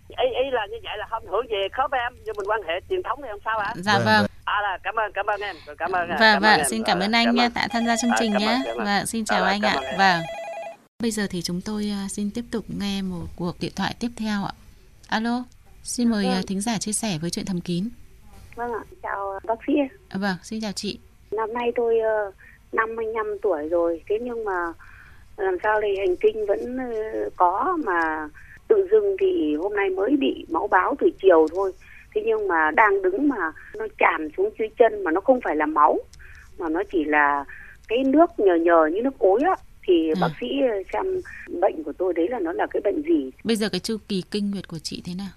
Ý, 0.09 0.26
ý 0.45 0.50
là 0.53 0.67
như 0.71 0.76
vậy 0.85 0.93
là 0.99 1.07
không 1.11 1.26
hưởng 1.26 1.47
gì 1.49 1.57
khớp 1.73 1.91
em, 1.93 2.12
nhưng 2.25 2.35
mình 2.37 2.47
quan 2.50 2.61
hệ 2.69 2.75
truyền 2.91 3.03
thống 3.03 3.19
thì 3.23 3.29
không 3.31 3.41
sao 3.45 3.59
hả? 3.61 3.75
Dạ 3.76 3.93
Vâng, 3.93 4.05
vâng. 4.05 4.15
vâng. 4.23 4.31
À 4.45 4.61
là 4.62 4.79
cảm 4.83 4.95
ơn, 4.95 5.12
cảm 5.15 5.26
ơn 5.26 5.41
em, 5.41 5.57
cảm 5.79 5.93
ơn. 5.93 6.09
Vâng, 6.09 6.17
cảm 6.19 6.37
ơn 6.37 6.43
vâng, 6.43 6.59
em. 6.59 6.67
xin 6.71 6.83
cảm 6.85 6.99
ơn 7.00 7.15
À, 7.15 7.19
anh 7.19 7.35
nha, 7.35 7.45
ơn. 7.45 7.53
đã 7.55 7.69
tham 7.71 7.87
gia 7.87 7.97
chương 7.97 8.11
À, 8.11 8.17
trình 8.21 8.33
ơn, 8.35 8.41
nhé. 8.41 8.62
ơn. 8.67 8.79
Vâng, 8.85 9.07
xin 9.07 9.25
chào 9.25 9.43
À, 9.45 9.49
anh 9.50 9.61
ạ. 9.62 9.73
ơn 9.75 9.85
em. 9.85 9.99
Vâng. 9.99 10.21
Bây 11.03 11.11
giờ 11.11 11.26
thì 11.31 11.43
chúng 11.43 11.61
tôi 11.61 11.91
à, 11.91 12.07
xin 12.11 12.31
tiếp 12.31 12.45
tục 12.50 12.65
nghe 12.69 13.03
một 13.03 13.26
cuộc 13.37 13.57
điện 13.61 13.73
thoại 13.76 13.95
tiếp 14.00 14.09
theo 14.17 14.45
ạ. 14.45 14.53
Alo, 15.09 15.45
xin 15.83 16.09
mời 16.11 16.26
à, 16.26 16.41
thính 16.47 16.61
giả 16.61 16.79
chia 16.79 16.93
sẻ 16.93 17.19
với 17.21 17.31
chuyện 17.31 17.47
thầm 17.47 17.61
kín. 17.61 17.88
Vâng 18.55 18.73
ạ, 18.73 18.81
chào 19.03 19.41
bác 19.45 19.55
sĩ. 19.67 19.73
À, 20.09 20.19
vâng, 20.19 20.37
xin 20.43 20.61
chào 20.61 20.73
chị. 20.73 20.99
Năm 21.31 21.53
nay 21.55 21.73
tôi 21.76 21.99
ờ, 21.99 22.33
55 22.73 23.26
tuổi 23.43 23.69
rồi, 23.69 24.03
thế 24.09 24.17
nhưng 24.23 24.45
mà 24.45 24.53
làm 25.37 25.57
sao 25.62 25.81
thì 25.83 25.88
hành 25.99 26.16
kinh 26.16 26.47
vẫn 26.47 26.76
ờ, 26.78 27.31
có 27.37 27.78
mà 27.85 28.28
tự 28.69 28.88
dưng 28.90 29.16
thì 29.21 29.55
hôm 29.57 29.76
nay 29.76 29.90
mới 29.90 30.16
bị 30.16 30.47
máu 30.49 30.66
báo 30.69 30.95
từ 31.00 31.11
chiều 31.23 31.47
thôi. 31.55 31.73
Thế 32.14 32.23
nhưng 32.26 32.49
mà 32.49 32.71
đang 32.71 33.02
đứng 33.02 33.28
mà 33.28 33.52
nó 33.75 33.87
tràn 33.99 34.28
xuống 34.37 34.50
dưới 34.59 34.69
chân 34.78 35.05
mà 35.05 35.11
nó 35.11 35.21
không 35.21 35.40
phải 35.45 35.57
là 35.57 35.66
máu 35.66 35.99
mà 36.59 36.69
nó 36.69 36.83
chỉ 36.93 37.05
là 37.05 37.45
cái 37.88 37.99
nước 38.05 38.31
nhờ 38.38 38.55
nhờ 38.55 38.87
như 38.93 39.02
nước 39.02 39.19
ối 39.19 39.40
á 39.47 39.55
thì 39.88 40.09
Ừ. 40.09 40.14
bác 40.21 40.28
sĩ 40.40 40.47
xem 40.93 41.05
bệnh 41.61 41.83
của 41.85 41.93
tôi 41.99 42.12
đấy 42.14 42.28
là 42.31 42.38
nó 42.38 42.52
là 42.52 42.66
cái 42.71 42.81
bệnh 42.85 43.02
gì. 43.02 43.31
Bây 43.45 43.57
giờ 43.57 43.69
cái 43.69 43.81
chu 43.81 43.97
kỳ 44.09 44.23
kinh 44.31 44.50
nguyệt 44.50 44.69
của 44.69 44.78
chị 44.78 45.02
thế 45.05 45.12
nào? 45.19 45.28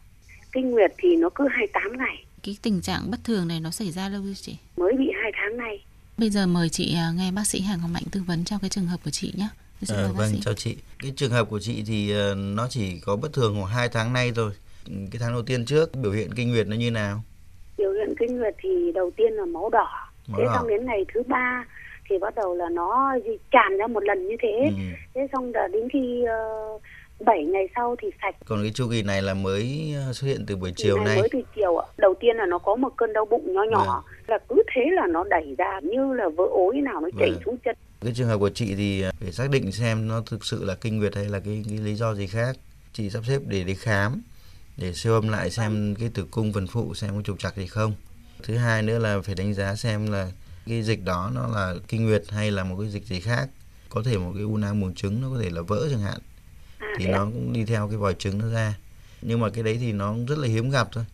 Kinh 0.51 0.71
nguyệt 0.71 0.91
thì 0.97 1.15
nó 1.15 1.29
cứ 1.35 1.47
28 1.51 1.97
ngày, 1.97 2.25
Cái 2.43 2.57
tình 2.61 2.81
trạng 2.81 3.11
bất 3.11 3.17
thường 3.23 3.47
này 3.47 3.59
nó 3.59 3.71
xảy 3.71 3.91
ra 3.91 4.09
lâu 4.09 4.21
chưa 4.25 4.33
chị? 4.41 4.55
mới 4.77 4.93
bị 4.93 5.11
2 5.23 5.31
tháng 5.35 5.57
nay. 5.57 5.83
Bây 6.17 6.29
giờ 6.29 6.47
mời 6.47 6.69
chị 6.69 6.95
à, 6.95 7.11
nghe 7.17 7.31
bác 7.31 7.47
sĩ 7.47 7.61
Hà 7.61 7.75
Ngọc 7.75 7.89
Mạnh 7.93 8.03
tư 8.11 8.21
vấn 8.27 8.43
cho 8.45 8.57
cái 8.61 8.69
trường 8.69 8.85
hợp 8.85 8.97
của 9.05 9.11
chị 9.11 9.33
nhé. 9.37 9.47
Ờ, 9.89 10.03
bác 10.07 10.13
vâng, 10.17 10.29
sĩ. 10.31 10.39
chào 10.45 10.53
chị. 10.53 10.77
Cái 11.03 11.13
trường 11.15 11.31
hợp 11.31 11.49
của 11.49 11.59
chị 11.59 11.83
thì 11.87 12.11
ờ, 12.11 12.35
nó 12.37 12.67
chỉ 12.69 12.99
có 13.05 13.15
bất 13.15 13.33
thường 13.33 13.55
khoảng 13.61 13.73
2 13.73 13.89
tháng 13.89 14.13
nay 14.13 14.31
thôi. 14.35 14.51
Ừ, 14.87 14.93
Cái 15.11 15.19
tháng 15.19 15.33
đầu 15.33 15.41
tiên 15.41 15.65
trước 15.65 15.95
biểu 15.95 16.11
hiện 16.11 16.29
kinh 16.35 16.51
nguyệt 16.51 16.67
nó 16.67 16.75
như 16.75 16.91
nào? 16.91 17.21
biểu 17.77 17.91
hiện 17.93 18.15
kinh 18.19 18.37
nguyệt 18.39 18.55
thì 18.63 18.91
đầu 18.95 19.11
tiên 19.17 19.33
là 19.33 19.45
máu 19.45 19.69
đỏ 19.69 19.87
Máu 20.27 20.39
thế 20.39 20.45
đỏ. 20.45 20.51
xong 20.55 20.67
đến 20.67 20.85
ngày 20.85 21.05
thứ 21.13 21.23
ba 21.27 21.65
thì 22.09 22.17
bắt 22.17 22.35
đầu 22.35 22.55
là 22.55 22.69
nó 22.69 23.15
tràn 23.51 23.77
ra 23.77 23.87
một 23.87 24.03
lần 24.03 24.27
như 24.27 24.35
thế 24.41 24.59
Ừ. 24.63 24.95
thế 25.15 25.27
xong 25.33 25.51
là 25.53 25.67
đến 25.73 25.89
khi 25.93 26.23
uh, 26.75 26.81
7 27.25 27.43
ngày 27.45 27.67
sau 27.75 27.95
thì 28.01 28.07
sạch 28.21 28.35
Còn 28.45 28.61
cái 28.61 28.71
chu 28.75 28.87
kỳ 28.91 29.03
này 29.03 29.21
là 29.21 29.33
mới 29.33 29.93
ờ, 30.07 30.13
xuất 30.13 30.27
hiện 30.27 30.43
từ 30.47 30.55
buổi 30.55 30.71
chiều 30.75 30.97
nay. 30.97 31.15
mới 31.17 31.29
từ 31.31 31.39
chiều 31.55 31.77
ạ 31.77 31.87
đầu 31.97 32.13
tiên 32.19 32.35
là 32.37 32.45
nó 32.45 32.57
có 32.57 32.75
một 32.75 32.89
cơn 32.97 33.13
đau 33.13 33.25
bụng 33.25 33.53
nhỏ 33.53 33.63
nhỏ 33.71 34.03
là 34.27 34.37
cứ 34.49 34.63
thế 34.75 34.81
là 34.91 35.07
nó 35.07 35.23
đẩy 35.23 35.55
ra 35.57 35.79
như 35.83 36.13
là 36.13 36.29
vỡ 36.37 36.43
ối 36.51 36.75
nào 36.81 37.01
nó 37.01 37.09
chảy 37.19 37.29
Vâng. 37.31 37.39
xuống 37.45 37.57
chân 37.65 37.75
Cái 38.01 38.13
trường 38.15 38.27
hợp 38.27 38.37
của 38.37 38.49
chị 38.49 38.75
thì 38.75 39.01
ờ, 39.01 39.11
để 39.19 39.31
xác 39.31 39.49
định 39.49 39.71
xem 39.71 40.07
nó 40.07 40.21
thực 40.21 40.45
sự 40.45 40.63
là 40.63 40.75
kinh 40.75 40.97
nguyệt 40.99 41.15
hay 41.15 41.25
là 41.25 41.39
cái, 41.39 41.63
cái 41.69 41.77
lý 41.77 41.95
do 41.95 42.15
gì 42.15 42.27
khác. 42.27 42.57
Chị 42.93 43.09
sắp 43.09 43.23
xếp 43.27 43.41
để 43.47 43.63
đi 43.63 43.75
khám 43.75 44.21
để 44.77 44.93
siêu 44.93 45.13
âm 45.13 45.29
lại 45.29 45.51
xem 45.51 45.95
cái 45.99 46.09
tử 46.13 46.25
cung 46.31 46.53
phần 46.53 46.67
phụ 46.67 46.93
xem 46.95 47.15
có 47.15 47.21
trục 47.21 47.39
trặc 47.39 47.55
gì 47.57 47.67
không. 47.67 47.93
Thứ 48.43 48.57
hai 48.57 48.81
nữa 48.81 48.99
là 48.99 49.21
phải 49.21 49.35
đánh 49.35 49.53
giá 49.53 49.75
xem 49.75 50.11
là 50.11 50.31
cái 50.67 50.83
dịch 50.83 51.03
đó 51.03 51.31
nó 51.33 51.47
là 51.47 51.73
kinh 51.87 52.05
nguyệt 52.05 52.23
hay 52.29 52.51
là 52.51 52.63
một 52.63 52.77
cái 52.81 52.89
dịch 52.89 53.05
gì 53.05 53.19
khác. 53.19 53.49
Có 53.89 54.03
thể 54.05 54.17
một 54.17 54.31
cái 54.35 54.43
u 54.43 54.57
nang 54.57 54.81
buồng 54.81 54.93
trứng 54.95 55.21
nó 55.21 55.29
có 55.29 55.41
thể 55.41 55.49
là 55.49 55.61
vỡ 55.61 55.87
chẳng 55.91 56.01
hạn. 56.01 56.19
à, 56.79 56.87
thì 56.97 57.07
nó 57.07 57.25
cũng 57.25 57.53
đi 57.53 57.65
theo 57.65 57.87
cái 57.87 57.97
vòi 57.97 58.13
trứng 58.19 58.37
nó 58.37 58.49
ra 58.49 58.73
nhưng 59.21 59.39
mà 59.39 59.49
cái 59.49 59.63
đấy 59.63 59.77
thì 59.79 59.91
nó 59.91 60.11
cũng 60.11 60.25
rất 60.25 60.37
là 60.37 60.47
hiếm 60.47 60.69
gặp 60.69 60.87
thôi 60.91 61.05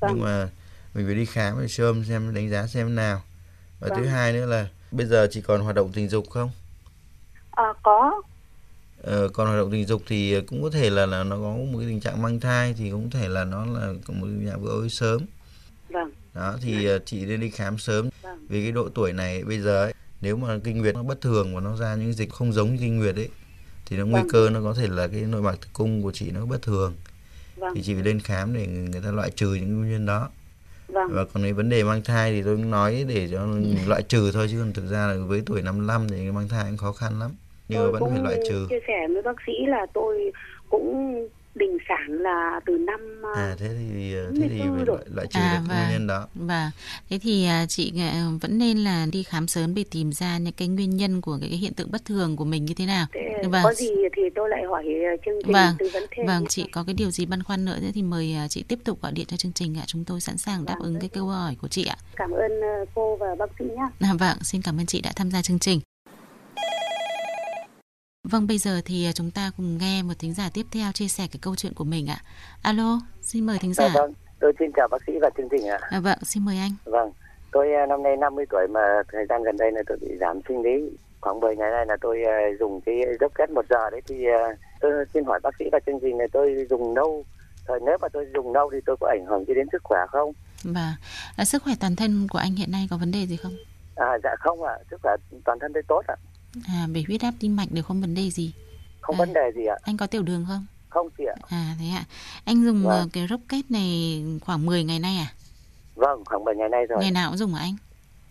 Vâng. 0.00 0.10
nhưng 0.14 0.24
mà 0.24 0.48
mình 0.94 1.06
phải 1.06 1.14
đi 1.14 1.24
khám 1.26 1.60
để 1.60 1.68
siêu 1.68 1.86
âm 1.86 2.04
xem 2.04 2.34
đánh 2.34 2.50
giá 2.50 2.66
xem 2.66 2.94
nào 2.94 3.22
và 3.80 3.88
thứ 3.88 4.02
Vâng. 4.02 4.10
hai 4.10 4.32
nữa 4.32 4.46
là 4.46 4.68
bây 4.94 5.06
giờ 5.06 5.28
chỉ 5.30 5.40
còn 5.40 5.60
hoạt 5.60 5.76
động 5.76 5.92
tình 5.92 6.08
dục 6.08 6.30
không? 6.30 6.50
À, 7.50 7.64
có. 7.82 8.22
Ờ, 9.02 9.28
còn 9.28 9.46
hoạt 9.46 9.58
động 9.58 9.72
tình 9.72 9.86
dục 9.86 10.02
thì 10.06 10.40
cũng 10.40 10.62
có 10.62 10.70
thể 10.70 10.90
là, 10.90 11.06
là 11.06 11.24
nó 11.24 11.36
có 11.36 11.56
một 11.72 11.78
cái 11.78 11.88
tình 11.88 12.00
trạng 12.00 12.22
mang 12.22 12.40
thai 12.40 12.74
thì 12.78 12.90
cũng 12.90 13.10
có 13.12 13.18
thể 13.18 13.28
là 13.28 13.44
nó 13.44 13.66
là 13.66 13.92
có 14.06 14.14
một 14.14 14.26
tình 14.26 14.46
trạng 14.48 14.62
vỡ 14.64 14.70
ối 14.70 14.88
sớm. 14.88 15.22
Vâng. 15.88 16.10
Đó 16.34 16.56
thì 16.62 16.86
ờ, 16.86 16.98
chị 16.98 17.26
nên 17.26 17.40
đi 17.40 17.50
khám 17.50 17.78
sớm. 17.78 18.08
Vâng. 18.22 18.46
vì 18.48 18.62
cái 18.62 18.72
độ 18.72 18.88
tuổi 18.94 19.12
này 19.12 19.44
bây 19.44 19.60
giờ 19.60 19.84
ấy, 19.84 19.94
nếu 20.20 20.36
mà 20.36 20.58
kinh 20.64 20.78
nguyệt 20.78 20.94
nó 20.94 21.02
bất 21.02 21.20
thường 21.20 21.54
và 21.54 21.60
nó 21.60 21.76
ra 21.76 21.94
những 21.94 22.12
dịch 22.12 22.32
không 22.32 22.52
giống 22.52 22.78
kinh 22.78 22.98
nguyệt 22.98 23.14
ấy 23.16 23.28
thì 23.86 23.96
nó 23.96 24.06
nguy 24.06 24.20
Vâng. 24.20 24.28
cơ 24.32 24.50
nó 24.50 24.60
có 24.62 24.74
thể 24.74 24.88
là 24.88 25.06
cái 25.06 25.20
nội 25.20 25.42
mạc 25.42 25.56
tử 25.60 25.68
cung 25.72 26.02
của 26.02 26.12
chị 26.12 26.30
nó 26.30 26.46
bất 26.46 26.62
thường. 26.62 26.94
Vâng. 27.56 27.72
Thì 27.74 27.82
chị 27.82 27.94
phải 27.94 28.02
lên 28.02 28.20
khám 28.20 28.54
để 28.54 28.66
người 28.66 29.00
ta 29.00 29.10
loại 29.10 29.30
trừ 29.30 29.54
những 29.54 29.78
nguyên 29.78 29.92
nhân 29.92 30.06
đó 30.06 30.28
vâng. 30.94 31.08
Và 31.10 31.24
còn 31.24 31.42
cái 31.42 31.52
vấn 31.52 31.68
đề 31.68 31.84
mang 31.84 32.02
thai 32.04 32.32
thì 32.32 32.42
tôi 32.42 32.56
nói 32.56 33.04
để 33.08 33.28
cho 33.32 33.46
loại 33.88 34.02
trừ 34.02 34.30
thôi 34.34 34.46
chứ 34.50 34.56
còn 34.58 34.72
thực 34.72 34.86
ra 34.90 35.06
là 35.06 35.14
với 35.26 35.42
tuổi 35.46 35.62
55 35.62 36.08
thì 36.08 36.30
mang 36.30 36.48
thai 36.48 36.64
cũng 36.68 36.76
khó 36.76 36.92
khăn 36.92 37.20
lắm. 37.20 37.30
Nhưng 37.68 37.78
tôi 37.78 37.92
vẫn 37.92 38.02
phải 38.10 38.22
loại 38.22 38.38
trừ. 38.48 38.66
chia 38.70 38.80
sẻ 38.86 39.08
với 39.08 39.22
bác 39.22 39.36
sĩ 39.46 39.52
là 39.66 39.86
tôi 39.94 40.32
cũng 40.70 41.14
đình 41.54 41.78
sản 41.88 42.18
là 42.20 42.60
từ 42.66 42.78
năm 42.78 43.22
ờ, 43.34 43.40
à 43.42 43.56
thế 43.58 43.68
thì 43.68 44.14
thế 44.40 44.48
thì 44.48 44.58
44 44.58 44.76
phải 44.76 44.84
rồi. 44.84 44.98
loại, 45.14 45.26
trừ 45.26 45.40
À, 45.40 45.52
được 45.52 45.58
cái 45.68 45.76
nguyên 45.76 45.78
vâng. 45.84 45.90
nhân 45.92 46.06
đó 46.06 46.26
Và 46.34 46.70
thế 47.10 47.18
thì 47.22 47.44
à, 47.46 47.66
chị 47.68 47.92
à, 47.98 48.26
vẫn 48.40 48.58
nên 48.58 48.78
là 48.78 49.06
đi 49.12 49.22
khám 49.22 49.46
sớm 49.48 49.74
để 49.74 49.84
tìm 49.90 50.12
ra 50.12 50.38
những 50.38 50.52
cái 50.52 50.68
nguyên 50.68 50.96
nhân 50.96 51.20
của 51.20 51.36
cái, 51.40 51.48
cái 51.48 51.58
hiện 51.58 51.74
tượng 51.74 51.90
bất 51.90 52.04
thường 52.04 52.36
của 52.36 52.44
mình 52.44 52.64
như 52.64 52.74
thế 52.74 52.86
nào. 52.86 53.06
Thế 53.14 53.20
Vâng. 53.50 53.62
có 53.64 53.74
gì 53.74 53.90
thì 54.16 54.22
tôi 54.34 54.48
lại 54.48 54.62
hỏi 54.64 54.84
ờ, 54.84 55.16
chương 55.24 55.34
trình 55.44 55.52
Vâng, 55.52 55.74
tư 55.78 55.88
vấn 55.92 56.02
thêm 56.16 56.26
Vâng, 56.26 56.44
chị 56.48 56.64
có 56.72 56.84
cái 56.84 56.94
điều 56.94 57.10
gì 57.10 57.26
băn 57.26 57.42
khoăn 57.42 57.64
nữa 57.64 57.78
thì 57.94 58.02
mời 58.02 58.36
chị 58.50 58.62
tiếp 58.68 58.78
tục 58.84 59.02
gọi 59.02 59.12
điện 59.12 59.26
cho 59.28 59.36
chương 59.36 59.52
trình 59.52 59.78
ạ. 59.78 59.84
Chúng 59.86 60.04
tôi 60.04 60.20
sẵn 60.20 60.38
sàng 60.38 60.64
đáp 60.64 60.74
Vâng, 60.78 60.82
ứng 60.84 61.00
cái 61.00 61.08
câu 61.08 61.26
hỏi 61.26 61.56
của 61.60 61.68
chị 61.68 61.84
ạ. 61.84 61.96
cảm 62.16 62.30
ơn 62.30 62.60
ờ, 62.60 62.84
cô 62.94 63.16
và 63.16 63.34
bác 63.38 63.50
sĩ 63.58 63.64
nhé 63.64 63.86
À, 64.00 64.14
vâng, 64.18 64.38
xin 64.42 64.62
cảm 64.62 64.80
ơn 64.80 64.86
chị 64.86 65.00
đã 65.00 65.12
tham 65.16 65.30
gia 65.30 65.42
chương 65.42 65.58
trình. 65.58 65.80
Vâng, 68.24 68.46
bây 68.46 68.58
giờ 68.58 68.80
thì 68.84 69.06
à, 69.06 69.12
chúng 69.12 69.30
ta 69.30 69.50
cùng 69.56 69.78
nghe 69.78 70.02
một 70.02 70.14
thính 70.18 70.34
giả 70.34 70.50
tiếp 70.54 70.66
theo 70.72 70.92
chia 70.92 71.08
sẻ 71.08 71.26
cái 71.32 71.38
câu 71.42 71.56
chuyện 71.56 71.74
của 71.74 71.84
mình 71.84 72.06
ạ. 72.06 72.18
Alo, 72.62 73.00
xin 73.20 73.46
mời 73.46 73.58
thính 73.58 73.74
giả. 73.74 73.88
Dạ, 73.94 74.00
vâng, 74.00 74.12
tôi 74.40 74.52
xin 74.58 74.70
chào 74.76 74.88
bác 74.88 75.02
sĩ 75.06 75.12
và 75.22 75.30
chương 75.36 75.48
trình 75.50 75.68
ạ. 75.68 75.78
À, 75.90 76.00
vâng, 76.00 76.18
xin 76.22 76.44
mời 76.44 76.58
anh. 76.58 76.72
Vâng, 76.84 77.12
tôi 77.52 77.72
à, 77.72 77.86
năm 77.86 78.02
nay 78.02 78.16
50 78.16 78.46
tuổi 78.50 78.68
mà 78.68 78.80
thời 79.12 79.26
gian 79.28 79.42
gần 79.42 79.56
đây 79.56 79.72
là 79.72 79.82
tôi 79.86 79.98
bị 80.00 80.08
giảm 80.20 80.40
sinh 80.48 80.62
lý. 80.62 80.90
Khoảng 81.20 81.40
10 81.40 81.56
ngày 81.56 81.70
nay 81.70 81.86
là 81.86 81.96
tôi 82.00 82.22
à, 82.22 82.36
dùng 82.60 82.80
cái 82.80 82.94
dốc 83.20 83.32
kết 83.34 83.50
một 83.50 83.64
giờ 83.70 83.90
đấy 83.90 84.00
thì 84.06 84.26
à, 84.26 84.56
tôi 84.80 84.92
xin 85.14 85.24
hỏi 85.24 85.40
bác 85.42 85.54
sĩ 85.58 85.64
và 85.72 85.78
chương 85.86 86.00
trình 86.02 86.18
này 86.18 86.28
tôi 86.32 86.66
dùng 86.70 86.94
nâu 86.94 87.24
Thời 87.66 87.80
nếu 87.86 87.98
mà 88.02 88.08
tôi 88.08 88.26
dùng 88.34 88.52
lâu 88.52 88.70
thì 88.72 88.78
tôi 88.86 88.96
có 89.00 89.08
ảnh 89.08 89.26
hưởng 89.26 89.44
gì 89.44 89.54
đến 89.54 89.66
sức 89.72 89.82
khỏe 89.84 90.00
không? 90.08 90.32
Và 90.64 90.96
là 91.36 91.44
sức 91.44 91.62
khỏe 91.62 91.74
toàn 91.80 91.96
thân 91.96 92.28
của 92.30 92.38
anh 92.38 92.54
hiện 92.54 92.70
nay 92.70 92.86
có 92.90 92.96
vấn 92.96 93.10
đề 93.12 93.26
gì 93.26 93.36
không? 93.36 93.56
À 93.94 94.18
dạ 94.22 94.30
không 94.38 94.62
ạ, 94.62 94.74
sức 94.90 95.00
khỏe 95.02 95.16
toàn 95.44 95.58
thân 95.58 95.72
tôi 95.72 95.82
tốt 95.88 96.02
ạ. 96.06 96.16
À, 96.16 96.33
về 96.88 97.04
huyết 97.06 97.20
áp 97.20 97.34
tim 97.40 97.56
mạch 97.56 97.68
đều 97.72 97.84
không 97.84 98.00
vấn 98.00 98.14
đề 98.14 98.30
gì. 98.30 98.52
Không 99.00 99.16
À. 99.16 99.18
vấn 99.18 99.32
đề 99.32 99.52
gì 99.56 99.66
ạ. 99.66 99.76
Anh 99.82 99.96
có 99.96 100.06
tiểu 100.06 100.22
đường 100.22 100.44
không? 100.48 100.66
Không 100.88 101.08
chị 101.18 101.24
ạ. 101.24 101.36
À 101.48 101.74
thế 101.80 101.88
ạ. 101.88 102.04
Anh 102.44 102.64
dùng 102.64 102.82
Vâng. 102.82 102.98
ờ, 102.98 103.08
cái 103.12 103.26
rocket 103.30 103.70
này 103.70 104.22
khoảng 104.44 104.66
10 104.66 104.84
ngày 104.84 104.98
nay 104.98 105.16
à? 105.16 105.32
Vâng, 105.94 106.24
khoảng 106.24 106.44
7 106.44 106.54
ngày 106.56 106.68
nay 106.68 106.86
rồi. 106.88 106.98
Ngày 107.00 107.10
nào 107.10 107.30
cũng 107.30 107.38
dùng 107.38 107.54
hả 107.54 107.60
anh? 107.62 107.76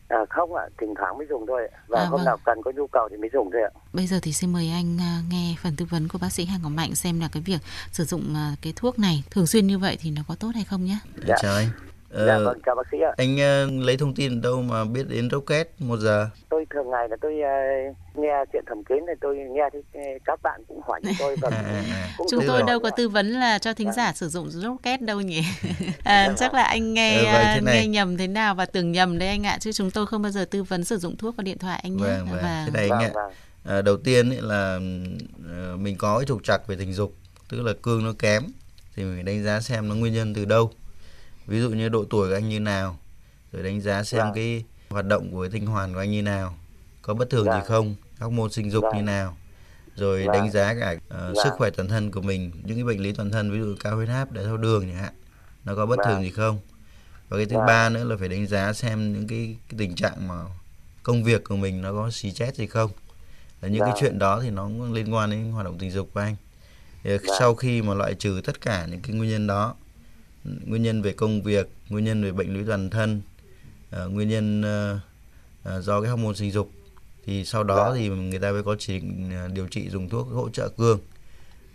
À, 0.07 0.17
không 0.29 0.55
ạ, 0.55 0.63
thỉnh 0.81 0.93
thoảng 0.97 1.17
mới 1.17 1.27
dùng 1.29 1.45
thôi. 1.47 1.61
Và 1.87 1.99
À, 1.99 2.05
hôm 2.05 2.11
vâng. 2.17 2.25
nào 2.25 2.37
cần 2.45 2.57
có 2.65 2.71
nhu 2.75 2.87
cầu 2.87 3.07
thì 3.11 3.17
mới 3.17 3.29
dùng 3.33 3.49
thôi 3.53 3.61
ạ. 3.61 3.71
Bây 3.93 4.07
giờ 4.07 4.19
thì 4.21 4.33
xin 4.33 4.53
mời 4.53 4.69
anh 4.69 4.97
à, 5.01 5.21
nghe 5.29 5.55
phần 5.63 5.75
tư 5.75 5.85
vấn 5.85 6.07
của 6.07 6.17
bác 6.17 6.29
sĩ 6.33 6.45
Hà 6.45 6.57
Ngọc 6.57 6.71
Mạnh 6.71 6.95
xem 6.95 7.19
là 7.19 7.27
cái 7.31 7.43
việc 7.43 7.61
sử 7.91 8.05
dụng 8.05 8.35
à, 8.35 8.55
cái 8.61 8.73
thuốc 8.75 8.99
này 8.99 9.23
thường 9.31 9.47
xuyên 9.47 9.67
như 9.67 9.79
vậy 9.79 9.97
thì 10.01 10.11
nó 10.11 10.21
có 10.27 10.35
tốt 10.35 10.51
hay 10.55 10.63
không 10.63 10.85
nhé. 10.85 10.97
Dạ. 11.27 11.35
chào 11.41 11.55
anh 11.55 11.67
Ờ, 12.13 12.25
Dạ 12.27 12.39
vâng, 12.39 12.59
chào 12.65 12.75
bác 12.75 12.83
sĩ 12.91 12.97
ạ. 13.01 13.11
anh 13.17 13.39
ờ, 13.39 13.67
lấy 13.85 13.97
thông 13.97 14.13
tin 14.15 14.37
ở 14.37 14.41
đâu 14.43 14.61
mà 14.61 14.85
biết 14.85 15.03
đến 15.09 15.29
rocket 15.31 15.69
một 15.79 15.97
giờ 15.97 16.29
Tôi 16.49 16.65
thường 16.73 16.89
ngày 16.89 17.09
là 17.09 17.15
tôi 17.21 17.41
ờ, 17.41 17.49
nghe 18.21 18.33
chuyện 18.53 18.63
thẩm 18.67 18.83
kín 18.83 18.97
thì 19.07 19.13
tôi 19.21 19.35
nghe 19.35 19.69
thì 19.73 19.79
ờ, 19.93 20.01
các 20.25 20.39
bạn 20.43 20.61
cũng 20.67 20.81
hỏi 20.87 20.99
như 21.03 21.11
tôi 21.19 21.35
và 21.41 21.49
À, 21.51 21.57
à, 21.57 21.83
à. 21.91 22.09
cũng 22.17 22.27
Chúng 22.29 22.47
tôi 22.47 22.63
đâu 22.67 22.79
có 22.79 22.89
tư 22.89 23.09
vấn 23.09 23.29
là 23.31 23.59
cho 23.59 23.73
thính 23.73 23.91
giả 23.91 24.13
sử 24.13 24.29
dụng 24.29 24.49
rocket 24.49 25.01
đâu 25.01 25.21
nhỉ. 25.21 25.43
à, 26.03 26.33
chắc 26.37 26.53
là 26.53 26.63
anh 26.63 26.93
nghe 26.93 27.25
Ờ, 27.25 27.39
à, 27.39 27.59
nghe 27.63 27.87
nhầm 27.87 28.17
thế 28.17 28.27
nào 28.27 28.55
và 28.55 28.65
tưởng 28.65 28.91
nhầm 28.91 29.19
đấy 29.19 29.27
anh 29.29 29.43
ạ 29.45 29.57
chứ 29.61 29.71
chúng 29.71 29.91
tôi 29.91 30.05
không 30.05 30.21
bao 30.21 30.31
giờ 30.31 30.45
tư 30.45 30.63
vấn 30.63 30.83
sử 30.83 30.97
dụng 30.97 31.17
thuốc 31.17 31.35
qua 31.37 31.43
điện 31.43 31.57
thoại 31.57 31.79
anh 31.83 31.97
nhé. 31.97 32.03
Vâng, 32.03 32.25
vâng. 32.31 32.39
Và 32.43 32.63
Thế 32.65 32.71
này 32.73 32.89
anh 32.89 32.99
ạ. 32.99 33.11
Vâng, 33.13 33.13
vâng. 33.13 33.33
À, 33.77 33.81
đầu 33.81 33.97
tiên 33.97 34.29
ấy 34.29 34.41
là 34.41 34.79
mình 35.77 35.95
có 35.97 36.17
cái 36.19 36.25
trục 36.25 36.43
trặc 36.43 36.67
về 36.67 36.75
tình 36.79 36.93
dục 36.93 37.13
tức 37.49 37.61
là 37.61 37.73
cương 37.81 38.05
nó 38.05 38.13
kém 38.19 38.43
thì 38.95 39.03
mình 39.03 39.13
phải 39.15 39.23
đánh 39.23 39.43
giá 39.43 39.59
xem 39.59 39.89
nó 39.89 39.95
nguyên 39.95 40.13
nhân 40.13 40.33
từ 40.33 40.45
đâu 40.45 40.71
ví 41.47 41.59
dụ 41.61 41.69
như 41.69 41.89
độ 41.89 42.05
tuổi 42.09 42.29
của 42.29 42.35
anh 42.35 42.49
như 42.49 42.59
nào 42.59 42.97
rồi 43.51 43.63
đánh 43.63 43.81
giá 43.81 44.03
xem 44.03 44.21
Vâng. 44.21 44.33
cái 44.35 44.63
hoạt 44.89 45.05
động 45.05 45.31
của 45.31 45.41
cái 45.41 45.49
tinh 45.51 45.65
hoàn 45.65 45.93
của 45.93 45.99
anh 45.99 46.11
như 46.11 46.21
nào 46.21 46.55
có 47.01 47.13
bất 47.13 47.29
thường 47.29 47.43
gì 47.45 47.49
Vâng. 47.49 47.65
không 47.65 47.95
các 48.19 48.31
môn 48.31 48.51
sinh 48.51 48.71
dục 48.71 48.83
Vâng. 48.83 48.95
như 48.97 49.01
nào 49.03 49.37
rồi 49.95 50.23
Vâng. 50.25 50.33
đánh 50.33 50.51
giá 50.51 50.73
cả 50.79 50.95
ờ, 51.09 51.33
Vâng. 51.33 51.43
sức 51.43 51.49
khỏe 51.57 51.69
toàn 51.69 51.87
thân 51.89 52.11
của 52.11 52.21
mình 52.21 52.51
những 52.63 52.77
cái 52.77 52.83
bệnh 52.83 52.99
lý 53.01 53.11
toàn 53.13 53.31
thân 53.31 53.51
ví 53.51 53.59
dụ 53.59 53.75
cao 53.79 53.95
huyết 53.95 54.09
áp 54.09 54.31
đái 54.31 54.43
tháo 54.45 54.57
đường 54.57 54.81
chẳng 54.81 54.95
hạn 55.03 55.13
nó 55.65 55.75
có 55.75 55.85
bất 55.85 55.97
Vâng. 55.97 56.07
thường 56.07 56.23
gì 56.23 56.29
không 56.31 56.59
và 57.29 57.37
cái 57.37 57.45
thứ 57.45 57.57
Vâng. 57.57 57.65
ba 57.65 57.89
nữa 57.89 58.03
là 58.03 58.15
phải 58.19 58.29
đánh 58.29 58.47
giá 58.47 58.73
xem 58.73 59.13
những 59.13 59.27
cái, 59.27 59.55
cái 59.69 59.75
tình 59.79 59.95
trạng 59.95 60.27
mà 60.27 60.35
công 61.03 61.23
việc 61.23 61.43
của 61.43 61.55
mình 61.55 61.81
nó 61.81 61.91
có 61.91 62.09
xì 62.11 62.31
chết 62.31 62.55
gì 62.55 62.67
không 62.67 62.91
là 63.61 63.69
những 63.69 63.81
cái 63.81 63.89
Vâng. 63.89 63.97
chuyện 64.01 64.19
đó 64.19 64.39
thì 64.41 64.49
nó 64.49 64.63
cũng 64.63 64.93
liên 64.93 65.13
quan 65.13 65.31
đến 65.31 65.51
hoạt 65.51 65.65
động 65.65 65.77
tình 65.79 65.91
dục 65.91 66.09
của 66.13 66.19
anh 66.19 66.35
thì 67.03 67.17
Vâng. 67.17 67.35
sau 67.39 67.55
khi 67.55 67.81
mà 67.81 67.93
loại 67.93 68.13
trừ 68.13 68.41
tất 68.45 68.61
cả 68.61 68.85
những 68.91 69.01
cái 69.01 69.15
nguyên 69.15 69.29
nhân 69.29 69.47
đó 69.47 69.75
nguyên 70.43 70.83
nhân 70.83 71.01
về 71.01 71.13
công 71.13 71.41
việc 71.43 71.69
nguyên 71.89 72.05
nhân 72.05 72.23
về 72.23 72.31
bệnh 72.31 72.53
lý 72.57 72.63
toàn 72.67 72.89
thân 72.89 73.21
ờ, 73.91 74.09
nguyên 74.09 74.29
nhân 74.29 74.61
ờ, 74.61 74.99
ờ, 75.63 75.81
do 75.81 76.01
cái 76.01 76.09
hormone 76.09 76.33
sinh 76.33 76.51
dục. 76.51 76.71
Thì 77.25 77.45
sau 77.45 77.63
đó 77.63 77.75
Vâng. 77.89 77.97
thì 77.97 78.09
người 78.09 78.39
ta 78.39 78.51
mới 78.51 78.63
có 78.63 78.75
chỉ 78.79 78.93
định 78.93 79.31
điều 79.53 79.67
trị 79.67 79.89
dùng 79.89 80.09
thuốc 80.09 80.27
hỗ 80.27 80.49
trợ 80.49 80.69
cương 80.77 80.99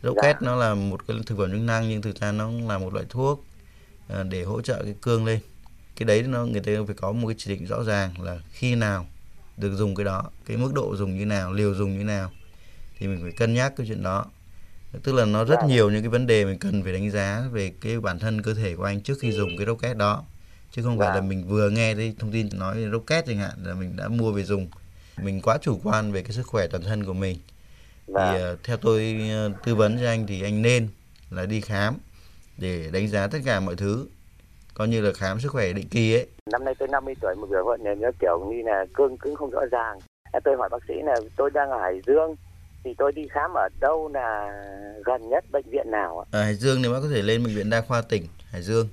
rocket 0.02 0.36
Dạ. 0.40 0.46
nó 0.46 0.56
là 0.56 0.74
một 0.74 1.06
cái 1.08 1.16
thực 1.26 1.38
phẩm 1.38 1.50
chức 1.50 1.60
năng 1.60 1.88
nhưng 1.88 2.02
thực 2.02 2.20
ra 2.20 2.32
nó 2.32 2.50
là 2.50 2.78
một 2.78 2.92
loại 2.92 3.06
thuốc 3.08 3.44
để 4.28 4.42
hỗ 4.42 4.60
trợ 4.60 4.82
cái 4.84 4.94
cương 5.02 5.24
lên. 5.24 5.40
Cái 5.96 6.06
đấy 6.06 6.22
nó 6.22 6.46
người 6.46 6.60
ta 6.60 6.72
phải 6.86 6.94
có 6.94 7.12
một 7.12 7.28
cái 7.28 7.34
chỉ 7.38 7.50
định 7.50 7.66
rõ 7.66 7.84
ràng 7.84 8.20
là 8.22 8.38
khi 8.52 8.74
nào 8.74 9.06
được 9.56 9.74
dùng 9.76 9.94
cái 9.94 10.04
đó 10.04 10.30
cái 10.46 10.56
mức 10.56 10.72
độ 10.74 10.96
dùng 10.96 11.18
như 11.18 11.26
nào 11.26 11.52
liều 11.52 11.74
dùng 11.74 11.98
như 11.98 12.04
nào. 12.04 12.30
Thì 12.98 13.06
mình 13.06 13.18
phải 13.22 13.32
cân 13.32 13.54
nhắc 13.54 13.72
cái 13.76 13.86
chuyện 13.86 14.02
đó 14.02 14.26
tức 15.02 15.12
là 15.14 15.24
nó 15.24 15.44
rất 15.44 15.56
Vâng. 15.60 15.68
nhiều 15.68 15.90
những 15.90 16.02
cái 16.02 16.08
vấn 16.08 16.26
đề 16.26 16.44
mình 16.44 16.58
cần 16.58 16.82
phải 16.82 16.92
đánh 16.92 17.10
giá 17.10 17.42
về 17.52 17.72
cái 17.80 18.00
bản 18.00 18.18
thân 18.18 18.42
cơ 18.42 18.54
thể 18.54 18.76
của 18.76 18.84
anh 18.84 19.00
trước 19.00 19.14
khi 19.20 19.32
dùng 19.32 19.56
cái 19.58 19.66
rocket 19.66 19.96
đó 19.96 20.24
chứ 20.70 20.82
không 20.82 20.98
phải 20.98 21.08
là 21.08 21.14
Vâng. 21.14 21.28
mình 21.28 21.44
vừa 21.48 21.70
nghe 21.70 21.94
thấy 21.94 22.14
thông 22.18 22.32
tin 22.32 22.48
nói 22.54 22.76
rocket 22.92 23.26
chẳng 23.26 23.36
hạn 23.38 23.52
là 23.64 23.74
mình 23.74 23.96
đã 23.96 24.08
mua 24.08 24.32
về 24.32 24.42
dùng 24.42 24.68
mình 25.22 25.40
quá 25.42 25.58
chủ 25.62 25.80
quan 25.84 26.12
về 26.12 26.22
cái 26.22 26.32
sức 26.32 26.46
khỏe 26.46 26.66
toàn 26.66 26.82
thân 26.82 27.04
của 27.04 27.12
mình 27.12 27.36
thì 28.06 28.12
Vâng. 28.14 28.38
ờ, 28.40 28.56
theo 28.64 28.76
tôi 28.76 29.16
ờ, 29.32 29.50
tư 29.64 29.74
vấn 29.74 29.98
cho 30.00 30.06
anh 30.06 30.26
thì 30.26 30.42
anh 30.42 30.62
nên 30.62 30.88
là 31.30 31.46
đi 31.46 31.60
khám 31.60 31.94
để 32.58 32.90
đánh 32.92 33.08
giá 33.08 33.26
tất 33.26 33.38
cả 33.44 33.60
mọi 33.60 33.76
thứ 33.76 34.06
coi 34.74 34.88
như 34.88 35.00
là 35.00 35.12
khám 35.14 35.40
sức 35.40 35.48
khỏe 35.52 35.72
định 35.72 35.88
kỳ 35.88 36.14
ấy 36.14 36.26
Năm 36.52 36.64
nay 36.64 36.74
tôi 36.78 36.88
50 36.88 37.14
tuổi 37.20 37.34
một 37.34 37.46
biểu 37.50 37.64
hiện 37.84 38.00
nó 38.00 38.10
kiểu 38.20 38.50
như 38.52 38.62
là 38.64 38.84
cương 38.94 39.16
cứng 39.18 39.34
không 39.36 39.50
rõ 39.50 39.60
ràng. 39.72 39.98
Tôi 40.44 40.56
hỏi 40.56 40.68
bác 40.68 40.78
sĩ 40.88 40.94
là 41.04 41.14
tôi 41.36 41.50
đang 41.50 41.70
ở 41.70 41.80
Hải 41.80 42.00
Dương 42.06 42.34
thì 42.84 42.94
tôi 42.98 43.12
đi 43.12 43.28
khám 43.30 43.54
ở 43.54 43.68
đâu 43.80 44.10
là 44.14 44.50
gần 45.04 45.28
nhất 45.28 45.44
bệnh 45.50 45.70
viện 45.70 45.90
nào 45.90 46.18
ạ? 46.18 46.24
ở 46.30 46.42
Hải 46.42 46.54
Dương 46.54 46.82
thì 46.82 46.88
bác 46.88 46.98
có 47.02 47.08
thể 47.14 47.22
lên 47.22 47.44
bệnh 47.44 47.54
viện 47.54 47.70
đa 47.70 47.80
khoa 47.80 48.02
tỉnh 48.02 48.22
Hải 48.50 48.62
Dương. 48.62 48.88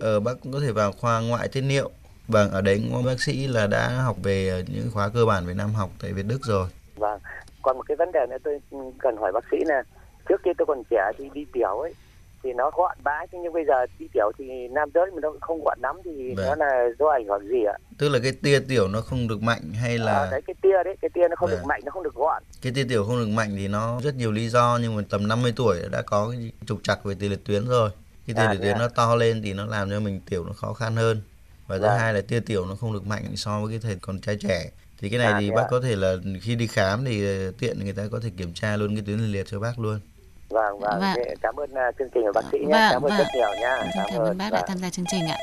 Ờ, 0.00 0.20
bác 0.20 0.32
cũng 0.42 0.52
có 0.52 0.60
thể 0.60 0.72
vào 0.72 0.92
khoa 0.92 1.20
ngoại 1.20 1.48
tiết 1.48 1.60
niệu. 1.60 1.90
Vâng 2.28 2.50
ở 2.50 2.60
đấy 2.60 2.82
cũng 2.92 3.04
bác 3.04 3.20
sĩ 3.20 3.46
là 3.46 3.66
đã 3.66 3.88
học 3.88 4.16
về 4.22 4.48
ờ, 4.48 4.62
những 4.74 4.90
khóa 4.92 5.08
cơ 5.14 5.26
bản 5.26 5.46
về 5.46 5.54
Nam 5.54 5.74
học 5.74 5.90
tại 6.02 6.12
Việt 6.12 6.26
Đức 6.28 6.38
rồi. 6.42 6.68
Vâng. 6.96 7.20
Còn 7.62 7.76
một 7.76 7.82
cái 7.82 7.96
vấn 7.96 8.12
đề 8.12 8.26
nữa 8.30 8.36
tôi 8.44 8.60
cần 8.98 9.16
hỏi 9.16 9.32
bác 9.32 9.44
sĩ 9.50 9.56
là 9.64 9.82
trước 10.28 10.42
kia 10.44 10.50
tôi 10.58 10.66
còn 10.66 10.82
trẻ 10.90 11.10
thì 11.18 11.30
đi 11.34 11.44
tiểu 11.52 11.78
ấy 11.78 11.94
thì 12.42 12.52
nó 12.52 12.70
gọn 12.76 12.98
bãi 13.04 13.26
thế 13.32 13.38
nhưng 13.42 13.52
bây 13.52 13.64
giờ 13.64 13.86
đi 13.98 14.06
tiểu 14.14 14.30
thì 14.38 14.44
nam 14.70 14.88
giới 14.94 15.10
mà 15.14 15.18
nó 15.22 15.32
không 15.40 15.64
gọn 15.64 15.78
lắm 15.82 15.96
thì 16.04 16.34
Vâng. 16.36 16.46
nó 16.46 16.54
là 16.54 16.88
do 16.98 17.06
ảnh 17.08 17.26
hưởng 17.26 17.48
gì 17.48 17.64
ạ? 17.64 17.76
tức 17.98 18.08
là 18.08 18.18
cái 18.22 18.32
tia 18.42 18.60
tiểu 18.68 18.88
nó 18.88 19.00
không 19.00 19.28
được 19.28 19.42
mạnh 19.42 19.72
hay 19.80 19.98
là 19.98 20.12
À, 20.12 20.28
đấy 20.30 20.40
cái 20.46 20.54
tia 20.62 20.82
đấy, 20.84 20.96
cái 21.02 21.08
tia 21.14 21.28
nó 21.30 21.36
không 21.36 21.50
Vâng. 21.50 21.58
được 21.58 21.64
mạnh, 21.66 21.80
nó 21.84 21.90
không 21.90 22.02
được 22.02 22.14
gọn. 22.14 22.42
cái 22.62 22.72
tia 22.74 22.84
tiểu 22.88 23.04
không 23.04 23.18
được 23.18 23.28
mạnh 23.28 23.50
thì 23.56 23.68
nó 23.68 24.00
rất 24.04 24.14
nhiều 24.14 24.32
lý 24.32 24.48
do 24.48 24.78
nhưng 24.82 24.96
mà 24.96 25.02
tầm 25.10 25.28
50 25.28 25.52
tuổi 25.56 25.76
đã 25.92 26.02
có 26.02 26.30
cái 26.30 26.52
trục 26.66 26.78
trặc 26.82 27.04
về 27.04 27.14
tiền 27.20 27.30
liệt 27.30 27.44
tuyến 27.44 27.68
rồi 27.68 27.90
cái 28.26 28.34
tiền 28.34 28.46
À, 28.46 28.52
liệt 28.52 28.58
tuyến 28.62 28.76
à? 28.76 28.78
nó 28.78 28.88
to 28.88 29.14
lên 29.16 29.42
thì 29.42 29.52
nó 29.54 29.66
làm 29.66 29.90
cho 29.90 30.00
mình 30.00 30.20
tiểu 30.30 30.44
nó 30.44 30.52
khó 30.52 30.72
khăn 30.72 30.96
hơn 30.96 31.20
và 31.66 31.76
thứ 31.78 31.82
Vâng. 31.82 31.98
hai 31.98 32.14
là 32.14 32.20
tia 32.20 32.40
tiểu 32.40 32.66
nó 32.66 32.74
không 32.74 32.92
được 32.92 33.06
mạnh 33.06 33.24
so 33.36 33.60
với 33.60 33.70
cái 33.70 33.78
thời 33.82 33.96
còn 34.02 34.20
trai 34.20 34.36
trẻ 34.40 34.70
thì 35.00 35.08
cái 35.08 35.18
này 35.18 35.32
À, 35.32 35.36
thì 35.40 35.50
bác 35.50 35.62
à? 35.62 35.68
có 35.70 35.80
thể 35.80 35.96
là 35.96 36.16
khi 36.42 36.54
đi 36.54 36.66
khám 36.66 37.04
thì 37.04 37.46
ờ, 37.46 37.52
tiện 37.58 37.84
người 37.84 37.92
ta 37.92 38.02
có 38.12 38.20
thể 38.22 38.30
kiểm 38.36 38.52
tra 38.54 38.76
luôn 38.76 38.94
cái 38.94 39.04
tuyến 39.06 39.18
liệt 39.18 39.46
cho 39.46 39.60
bác 39.60 39.78
luôn 39.78 40.00
Vâng, 40.50 40.78
vâng. 40.80 41.00
Vâng. 41.00 41.12
Thế 41.16 41.34
Cảm 41.42 41.54
ơn 41.56 41.70
uh, 41.70 41.98
chương 41.98 42.08
trình 42.14 42.22
của 42.22 42.32
bác 42.34 42.44
sĩ 42.52 42.58
nhé. 42.58 42.66
Vâng, 42.70 42.88
cảm 42.92 43.02
ơn 43.02 43.10
vâng. 43.10 43.18
rất 43.18 43.26
nhiều 43.34 43.48
nha. 43.60 43.76
Xin 43.94 44.02
cảm 44.10 44.20
ơn 44.22 44.38
bác 44.38 44.50
đã 44.52 44.58
Vâng. 44.58 44.64
tham 44.68 44.78
gia 44.78 44.90
chương 44.90 45.04
trình 45.10 45.28
ạ. 45.28 45.38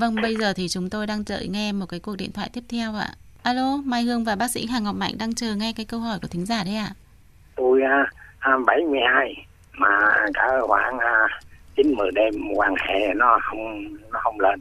Vâng, 0.00 0.14
bây 0.22 0.36
giờ 0.36 0.52
thì 0.52 0.68
chúng 0.68 0.90
tôi 0.90 1.06
đang 1.06 1.22
đợi 1.28 1.48
nghe 1.48 1.72
một 1.72 1.86
cái 1.88 2.00
cuộc 2.00 2.16
điện 2.16 2.32
thoại 2.32 2.50
tiếp 2.52 2.64
theo 2.70 2.94
ạ. 2.94 3.08
Alo, 3.42 3.76
Mai 3.84 4.02
Hương 4.02 4.24
và 4.24 4.36
bác 4.36 4.50
sĩ 4.50 4.66
Hà 4.66 4.78
Ngọc 4.78 4.94
Mạnh 4.94 5.12
đang 5.18 5.34
chờ 5.34 5.54
nghe 5.54 5.72
cái 5.76 5.86
câu 5.86 6.00
hỏi 6.00 6.18
của 6.22 6.28
thính 6.28 6.46
giả 6.46 6.64
đấy 6.64 6.76
ạ. 6.76 6.90
tôi 7.56 7.82
à, 7.82 8.10
à, 8.38 8.52
72 8.66 9.46
mà 9.72 9.88
cả 10.34 10.48
khoảng 10.66 10.98
à, 10.98 11.28
9 11.76 11.94
10 11.94 12.10
đêm 12.14 12.34
quan 12.56 12.74
hệ 12.88 13.14
nó 13.14 13.38
không 13.42 13.84
nó 14.12 14.20
không 14.22 14.40
lên 14.40 14.60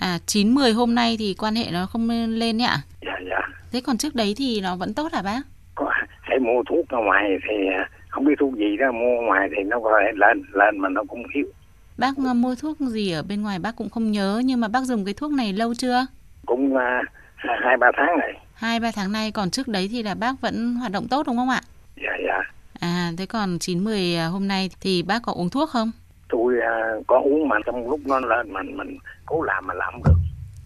À, 0.00 0.18
9 0.26 0.54
10 0.54 0.72
hôm 0.72 0.94
nay 0.94 1.16
thì 1.18 1.34
quan 1.38 1.54
hệ 1.54 1.64
nó 1.72 1.86
không 1.86 2.08
lên 2.28 2.56
nhỉ 2.56 2.64
ạ? 2.64 2.78
dạ 3.06 3.12
dạ 3.30 3.40
Thế 3.72 3.80
còn 3.80 3.98
trước 3.98 4.14
đấy 4.14 4.34
thì 4.36 4.60
nó 4.60 4.76
vẫn 4.76 4.94
tốt 4.94 5.12
hả 5.12 5.22
bác? 5.22 5.40
có 5.74 5.92
hãy 6.20 6.38
mua 6.38 6.62
thuốc 6.68 6.88
ở 6.88 6.98
ngoài 6.98 7.24
thì 7.48 7.54
à, 7.78 7.90
không 8.08 8.24
biết 8.24 8.34
thuốc 8.40 8.54
gì 8.56 8.76
đó 8.76 8.92
mua 8.92 9.20
ngoài 9.26 9.48
thì 9.56 9.62
nó 9.64 9.80
có 9.80 9.90
thể 10.00 10.12
lên 10.16 10.42
lên 10.52 10.78
mà 10.78 10.88
nó 10.88 11.02
cũng 11.08 11.22
yếu 11.34 11.46
Bác 11.98 12.14
ờ, 12.26 12.34
mua 12.34 12.54
thuốc 12.54 12.80
gì 12.80 13.10
ở 13.12 13.22
bên 13.22 13.42
ngoài 13.42 13.58
bác 13.58 13.76
cũng 13.76 13.90
không 13.90 14.10
nhớ 14.10 14.42
nhưng 14.44 14.60
mà 14.60 14.68
bác 14.68 14.80
dùng 14.84 15.04
cái 15.04 15.14
thuốc 15.14 15.32
này 15.32 15.52
lâu 15.52 15.74
chưa? 15.74 16.06
cũng 16.46 16.76
à, 16.76 17.02
hai 17.36 17.76
ba 17.76 17.86
tháng 17.96 18.06
rồi 18.06 18.32
Hai 18.54 18.80
ba 18.80 18.90
tháng 18.94 19.12
nay 19.12 19.30
còn 19.32 19.50
trước 19.50 19.68
đấy 19.68 19.88
thì 19.92 20.02
là 20.02 20.14
bác 20.14 20.40
vẫn 20.40 20.74
hoạt 20.74 20.92
động 20.92 21.08
tốt 21.08 21.26
đúng 21.26 21.36
không 21.36 21.48
ạ? 21.50 21.60
dạ 21.96 22.12
dạ 22.26 22.42
À, 22.80 23.10
thế 23.18 23.26
còn 23.26 23.58
9 23.58 23.84
10 23.84 24.16
hôm 24.16 24.48
nay 24.48 24.70
thì 24.80 25.02
bác 25.02 25.22
có 25.22 25.32
uống 25.32 25.50
thuốc 25.50 25.70
không? 25.70 25.90
tôi 26.28 26.54
à, 26.60 26.74
có 27.06 27.20
uống 27.24 27.48
mà 27.48 27.56
trong 27.66 27.90
lúc 27.90 28.00
nó 28.06 28.20
lên 28.20 28.52
mình 28.52 28.76
mình 28.76 28.98
cố 29.26 29.42
làm 29.42 29.66
mà 29.66 29.74
làm 29.74 29.92
không 29.92 30.02
được 30.04 30.14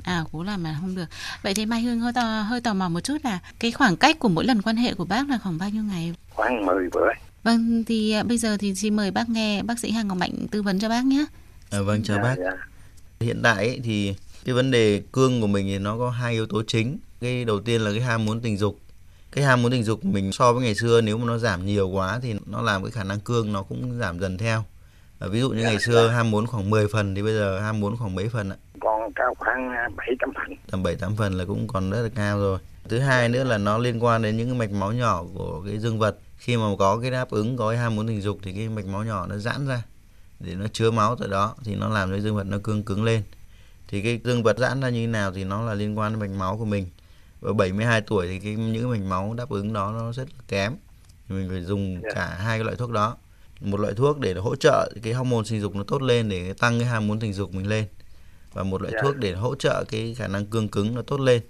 À 0.04 0.24
cố 0.32 0.42
làm 0.42 0.62
mà 0.62 0.74
không 0.80 0.96
được. 0.96 1.04
Vậy 1.42 1.54
thì 1.54 1.66
Mai 1.66 1.80
Hương 1.80 2.00
hơi 2.00 2.12
tò, 2.12 2.22
hơi 2.22 2.60
tò 2.60 2.74
mò 2.74 2.88
một 2.88 3.00
chút 3.00 3.16
là 3.24 3.38
cái 3.60 3.72
khoảng 3.72 3.96
cách 3.96 4.18
của 4.18 4.28
mỗi 4.28 4.44
lần 4.44 4.62
quan 4.62 4.76
hệ 4.76 4.94
của 4.94 5.04
bác 5.04 5.28
là 5.30 5.38
khoảng 5.42 5.58
bao 5.58 5.68
nhiêu 5.68 5.82
ngày? 5.82 6.14
khoảng 6.34 6.66
10 6.66 6.88
bữa 6.92 7.08
Vâng 7.42 7.84
thì 7.84 8.12
à, 8.12 8.22
bây 8.22 8.38
giờ 8.38 8.56
thì 8.56 8.74
xin 8.74 8.96
mời 8.96 9.10
bác 9.10 9.28
nghe 9.28 9.62
bác 9.62 9.78
sĩ 9.78 9.90
Hà 9.90 10.02
Ngọc 10.02 10.18
Mạnh 10.18 10.46
tư 10.50 10.62
vấn 10.62 10.78
cho 10.78 10.88
bác 10.88 11.04
nhé. 11.04 11.24
à, 11.70 11.80
vâng 11.80 12.02
chào 12.02 12.16
dạ, 12.16 12.22
bác 12.22 12.34
dạ. 12.38 12.50
hiện 13.20 13.40
tại 13.42 13.66
ấy, 13.66 13.80
thì 13.84 14.14
cái 14.44 14.54
vấn 14.54 14.70
đề 14.70 15.02
cương 15.12 15.40
của 15.40 15.46
mình 15.46 15.66
thì 15.66 15.78
nó 15.78 15.98
có 15.98 16.10
hai 16.10 16.32
yếu 16.32 16.46
tố 16.46 16.62
chính 16.66 16.98
cái 17.20 17.44
đầu 17.44 17.60
tiên 17.60 17.80
là 17.80 17.90
cái 17.90 18.00
ham 18.00 18.24
muốn 18.24 18.40
tình 18.40 18.56
dục 18.56 18.78
cái 19.32 19.44
ham 19.44 19.62
muốn 19.62 19.72
tình 19.72 19.84
dục 19.84 20.00
của 20.02 20.08
mình 20.08 20.32
so 20.32 20.52
với 20.52 20.62
ngày 20.62 20.74
xưa 20.74 21.00
nếu 21.00 21.18
mà 21.18 21.24
nó 21.24 21.38
giảm 21.38 21.66
nhiều 21.66 21.88
quá 21.88 22.18
thì 22.22 22.34
nó 22.46 22.62
làm 22.62 22.82
cái 22.82 22.90
khả 22.90 23.04
năng 23.04 23.20
cương 23.20 23.52
nó 23.52 23.62
cũng 23.62 23.98
giảm 23.98 24.18
dần 24.20 24.38
theo 24.38 24.64
à, 25.18 25.28
ví 25.28 25.40
dụ 25.40 25.50
như 25.50 25.62
ngày 25.62 25.78
xưa 25.78 26.08
ham 26.08 26.30
muốn 26.30 26.46
khoảng 26.46 26.70
10 26.70 26.88
phần 26.88 27.14
thì 27.14 27.22
bây 27.22 27.32
giờ 27.32 27.60
ham 27.60 27.80
muốn 27.80 27.96
khoảng 27.96 28.14
mấy 28.14 28.28
phần 28.28 28.50
ạ 28.50 28.56
còn 28.80 29.12
cao 29.12 29.34
khoảng 29.38 29.70
à, 29.70 29.88
700 29.96 30.30
phần 30.34 30.56
tầm 30.70 30.82
7 30.82 30.96
8 30.96 31.16
phần 31.16 31.32
là 31.38 31.44
cũng 31.44 31.68
còn 31.68 31.90
rất 31.90 32.02
là 32.02 32.08
cao 32.14 32.38
rồi. 32.38 32.58
Thứ 32.88 32.98
hai 32.98 33.28
nữa 33.28 33.44
là 33.44 33.58
nó 33.58 33.78
liên 33.78 34.04
quan 34.04 34.22
đến 34.22 34.36
những 34.36 34.48
cái 34.48 34.58
mạch 34.58 34.70
máu 34.70 34.92
nhỏ 34.92 35.24
của 35.34 35.62
cái 35.66 35.78
dương 35.78 35.98
vật. 35.98 36.18
Khi 36.42 36.56
mà 36.56 36.64
có 36.78 36.98
cái 36.98 37.10
đáp 37.10 37.30
ứng 37.30 37.56
có 37.56 37.68
cái 37.68 37.78
ham 37.78 37.96
muốn 37.96 38.06
tình 38.06 38.20
dục 38.22 38.38
thì 38.42 38.52
cái 38.52 38.68
mạch 38.68 38.86
máu 38.86 39.04
nhỏ 39.04 39.26
nó 39.26 39.36
giãn 39.36 39.66
ra 39.66 39.82
để 40.40 40.54
nó 40.54 40.66
chứa 40.72 40.90
máu 40.90 41.16
tại 41.16 41.28
đó 41.28 41.54
thì 41.64 41.74
nó 41.74 41.88
làm 41.88 42.10
cho 42.10 42.20
dương 42.20 42.36
vật 42.36 42.44
nó 42.46 42.58
cương 42.62 42.82
cứng 42.82 43.04
lên. 43.04 43.22
Thì 43.88 44.02
cái 44.02 44.20
dương 44.24 44.42
vật 44.42 44.58
giãn 44.58 44.80
ra 44.80 44.88
như 44.88 45.00
thế 45.00 45.06
nào 45.06 45.32
thì 45.32 45.44
nó 45.44 45.62
là 45.62 45.74
liên 45.74 45.98
quan 45.98 46.12
đến 46.12 46.20
mạch 46.20 46.38
máu 46.38 46.58
của 46.58 46.64
mình. 46.64 46.86
Và 47.40 47.52
72 47.52 48.00
tuổi 48.00 48.26
thì 48.28 48.40
cái 48.40 48.54
những 48.54 48.90
mạch 48.90 49.00
máu 49.00 49.34
đáp 49.34 49.48
ứng 49.48 49.72
đó 49.72 49.92
nó 49.92 50.12
rất 50.12 50.28
là 50.28 50.42
kém. 50.48 50.76
Thì 51.28 51.34
mình 51.34 51.48
phải 51.48 51.62
dùng 51.62 52.00
Dạ. 52.02 52.10
cả 52.14 52.26
hai 52.26 52.58
cái 52.58 52.64
loại 52.64 52.76
thuốc 52.76 52.90
đó 52.90 53.16
một 53.60 53.80
loại 53.80 53.94
thuốc 53.94 54.18
để 54.18 54.34
hỗ 54.34 54.56
trợ 54.56 54.92
cái 55.02 55.12
hormone 55.12 55.44
sinh 55.44 55.60
dục 55.60 55.74
nó 55.74 55.82
tốt 55.82 56.02
lên 56.02 56.28
để 56.28 56.52
tăng 56.52 56.78
cái 56.78 56.88
ham 56.88 57.06
muốn 57.06 57.20
tình 57.20 57.32
dục 57.32 57.54
mình 57.54 57.66
lên 57.68 57.84
và 58.52 58.62
một 58.62 58.82
loại 58.82 58.92
Dạ. 58.96 59.02
thuốc 59.02 59.16
để 59.16 59.32
hỗ 59.32 59.54
trợ 59.54 59.84
cái 59.88 60.14
khả 60.14 60.26
năng 60.28 60.46
cương 60.46 60.68
cứng 60.68 60.94
nó 60.94 61.02
tốt 61.02 61.20
lên 61.20 61.42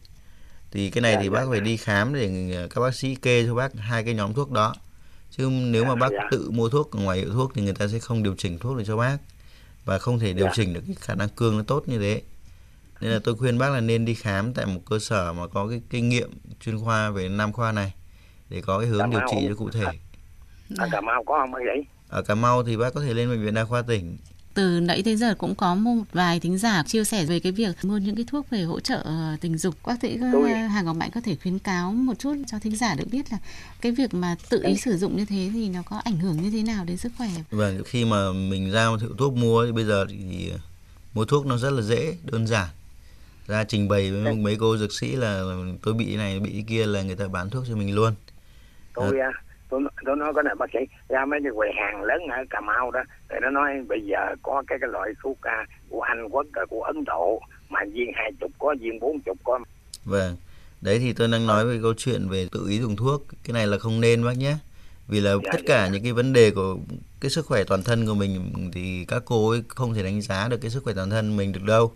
thì 0.73 0.91
cái 0.91 1.03
này 1.03 1.13
Dạ, 1.13 1.21
thì 1.21 1.27
dạ, 1.29 1.33
bác 1.33 1.47
phải 1.49 1.59
dạ. 1.59 1.65
đi 1.65 1.77
khám 1.77 2.15
để 2.15 2.69
các 2.71 2.81
bác 2.81 2.95
sĩ 2.95 3.15
kê 3.15 3.47
cho 3.47 3.55
bác 3.55 3.75
hai 3.79 4.05
cái 4.05 4.15
nhóm 4.15 4.35
thuốc 4.35 4.51
đó. 4.51 4.75
Chứ 5.31 5.51
nếu 5.51 5.85
mà 5.85 5.91
Dạ, 5.91 5.95
bác 5.95 6.09
dạ. 6.13 6.29
tự 6.31 6.51
mua 6.51 6.69
thuốc 6.69 6.91
ngoài 6.95 7.19
hiệu 7.19 7.33
thuốc 7.33 7.53
thì 7.55 7.63
người 7.63 7.75
ta 7.75 7.89
sẽ 7.89 7.99
không 7.99 8.23
điều 8.23 8.35
chỉnh 8.39 8.59
thuốc 8.59 8.79
để 8.79 8.85
cho 8.85 8.97
bác. 8.97 9.17
Và 9.85 9.99
không 9.99 10.19
thể 10.19 10.33
điều 10.33 10.47
Dạ. 10.47 10.53
chỉnh 10.55 10.73
được 10.75 10.81
cái 10.87 10.97
khả 11.01 11.15
năng 11.15 11.29
cương 11.29 11.59
nó 11.59 11.65
tốt 11.67 11.89
như 11.89 11.99
thế. 11.99 12.23
Nên 13.01 13.11
là 13.11 13.19
tôi 13.25 13.35
khuyên 13.37 13.59
bác 13.59 13.71
là 13.71 13.81
nên 13.81 14.05
đi 14.05 14.15
khám 14.15 14.55
tại 14.55 14.67
một 14.67 14.81
cơ 14.87 14.99
sở 14.99 15.33
mà 15.33 15.47
có 15.47 15.69
cái 15.69 15.83
kinh 15.91 16.09
nghiệm 16.09 16.31
chuyên 16.61 16.79
khoa 16.81 17.11
về 17.11 17.29
nam 17.29 17.53
khoa 17.53 17.73
này 17.73 17.93
để 18.49 18.61
có 18.61 18.79
cái 18.79 18.89
hướng 18.89 19.11
điều 19.11 19.21
trị 19.31 19.37
cho 19.49 19.55
cụ 19.55 19.71
thể. 19.71 19.85
Ở 20.79 20.89
Cà 20.93 21.01
Mau 21.01 21.25
có 21.25 21.39
không 21.41 21.51
bác 21.53 21.59
sĩ? 21.75 21.89
Ở 22.09 22.23
Cà 22.23 22.35
Mau 22.35 22.63
thì 22.63 22.77
bác 22.77 22.95
có 22.95 23.01
thể 23.01 23.15
lên 23.15 23.29
bệnh 23.31 23.45
viện 23.45 23.55
đa 23.55 23.65
khoa 23.65 23.83
tỉnh 23.83 24.17
Từ 24.55 24.81
nãy 24.81 25.03
tới 25.05 25.17
giờ 25.17 25.35
cũng 25.39 25.55
có 25.55 25.75
một 25.75 26.03
vài 26.13 26.41
thính 26.41 26.59
giả 26.59 26.83
chia 26.87 27.05
sẻ 27.05 27.25
về 27.25 27.41
cái 27.41 27.53
việc 27.53 27.77
mua 27.83 27.99
những 27.99 28.17
cái 28.17 28.25
thuốc 28.29 28.51
về 28.51 28.63
hỗ 28.63 28.81
trợ 28.81 28.97
ờ, 29.05 29.37
tình 29.41 29.59
dục. 29.59 29.75
Bác 29.87 29.95
sĩ 30.03 30.19
ờ, 30.21 30.29
Tôi- 30.33 30.51
Hà 30.53 30.83
Ngọc 30.83 30.97
Mạnh 30.97 31.11
có 31.15 31.21
thể 31.25 31.37
khuyến 31.43 31.59
cáo 31.59 31.93
một 31.93 32.19
chút 32.19 32.35
cho 32.47 32.59
thính 32.59 32.77
giả 32.77 32.95
được 32.95 33.05
biết 33.13 33.33
là 33.33 33.39
cái 33.81 33.93
việc 33.93 34.15
mà 34.15 34.37
tự 34.51 34.63
ý 34.65 34.77
sử 34.77 34.97
dụng 34.97 35.17
như 35.17 35.25
thế 35.25 35.51
thì 35.53 35.69
nó 35.69 35.83
có 35.83 36.01
ảnh 36.05 36.17
hưởng 36.17 36.43
như 36.43 36.51
thế 36.51 36.63
nào 36.63 36.85
đến 36.85 36.97
sức 36.97 37.13
khỏe. 37.19 37.29
Vâng, 37.51 37.83
khi 37.87 38.05
mà 38.05 38.33
mình 38.33 38.71
ra 38.71 38.91
một 38.91 39.01
hiệu 39.01 39.15
thuốc 39.19 39.35
mua 39.37 39.67
thì 39.67 39.73
bây 39.73 39.85
giờ 39.85 40.07
thì 40.09 40.51
ờ, 40.53 40.59
mua 41.15 41.25
thuốc 41.25 41.47
nó 41.47 41.57
rất 41.57 41.71
là 41.71 41.83
dễ, 41.83 42.17
đơn 42.33 42.47
giản. 42.47 42.69
Ra 43.47 43.65
trình 43.65 43.89
bày 43.89 44.11
với 44.11 44.35
mấy 44.35 44.57
cô 44.61 44.77
dược 44.77 44.93
sĩ 44.93 45.17
là 45.17 45.43
tôi 45.83 45.95
bị 45.95 46.05
cái 46.07 46.17
này, 46.17 46.41
bị 46.41 46.51
cái 46.53 46.65
kia 46.69 46.87
là 46.87 47.03
người 47.03 47.17
ta 47.17 47.29
bán 47.29 47.51
thuốc 47.51 47.65
cho 47.69 47.77
mình 47.77 47.95
luôn. 47.95 48.15
tôi 48.95 49.21
à, 49.21 49.31
tôi 49.69 49.81
tôi 50.07 50.17
nói 50.17 50.33
cái 50.35 50.45
này 50.45 50.55
bác 50.59 50.67
sĩ 50.73 50.79
ra 51.09 51.25
mấy 51.27 51.41
cái 51.43 51.53
quầy 51.57 51.71
hàng 51.81 52.03
lớn 52.03 52.19
ở 52.31 52.37
Cà 52.51 52.61
Mau 52.61 52.91
đó 52.91 53.01
thì 53.33 53.39
nó 53.43 53.51
nói 53.51 53.71
bây 53.89 54.01
giờ 54.01 54.19
có 54.43 54.63
cái 54.67 54.79
cái 54.81 54.91
loại 54.93 55.11
thuốc 55.23 55.39
à, 55.41 55.67
của 55.89 56.01
Anh 56.01 56.29
Quốc 56.31 56.47
à, 56.53 56.63
của 56.71 56.83
Ấn 56.83 57.05
Độ 57.05 57.41
mà 57.69 57.81
viên 57.93 58.13
hai 58.15 58.33
chục 58.41 58.51
có 58.59 58.75
viên 58.81 59.01
bốn 59.01 59.21
chục 59.21 59.39
có 59.45 59.59
Vâng. 60.05 60.37
Đấy 60.81 60.99
thì 60.99 61.13
tôi 61.13 61.29
đang 61.29 61.47
nói 61.47 61.67
về 61.67 61.79
câu 61.83 61.95
chuyện 61.97 62.29
về 62.29 62.49
tự 62.53 62.67
ý 62.69 62.81
dùng 62.81 62.97
thuốc. 62.97 63.27
Cái 63.45 63.53
này 63.53 63.67
là 63.67 63.79
không 63.79 64.01
nên 64.01 64.25
bác 64.25 64.39
nhé. 64.39 64.57
Vì 65.09 65.21
là 65.21 65.33
Dạ, 65.33 65.51
tất 65.53 65.59
dạ, 65.59 65.65
cả 65.67 65.85
dạ. 65.87 65.93
những 65.93 66.03
cái 66.03 66.13
vấn 66.13 66.33
đề 66.33 66.51
của 66.51 66.77
cái 67.21 67.31
sức 67.31 67.47
khỏe 67.47 67.65
toàn 67.65 67.83
thân 67.83 68.07
của 68.07 68.15
mình 68.15 68.53
thì 68.73 69.05
các 69.05 69.23
cô 69.27 69.51
ấy 69.51 69.63
không 69.69 69.95
thể 69.95 70.03
đánh 70.03 70.23
giá 70.23 70.49
được 70.49 70.57
cái 70.57 70.71
sức 70.71 70.85
khỏe 70.85 70.95
toàn 70.95 71.11
thân 71.11 71.37
mình 71.37 71.53
được 71.53 71.63
đâu. 71.63 71.93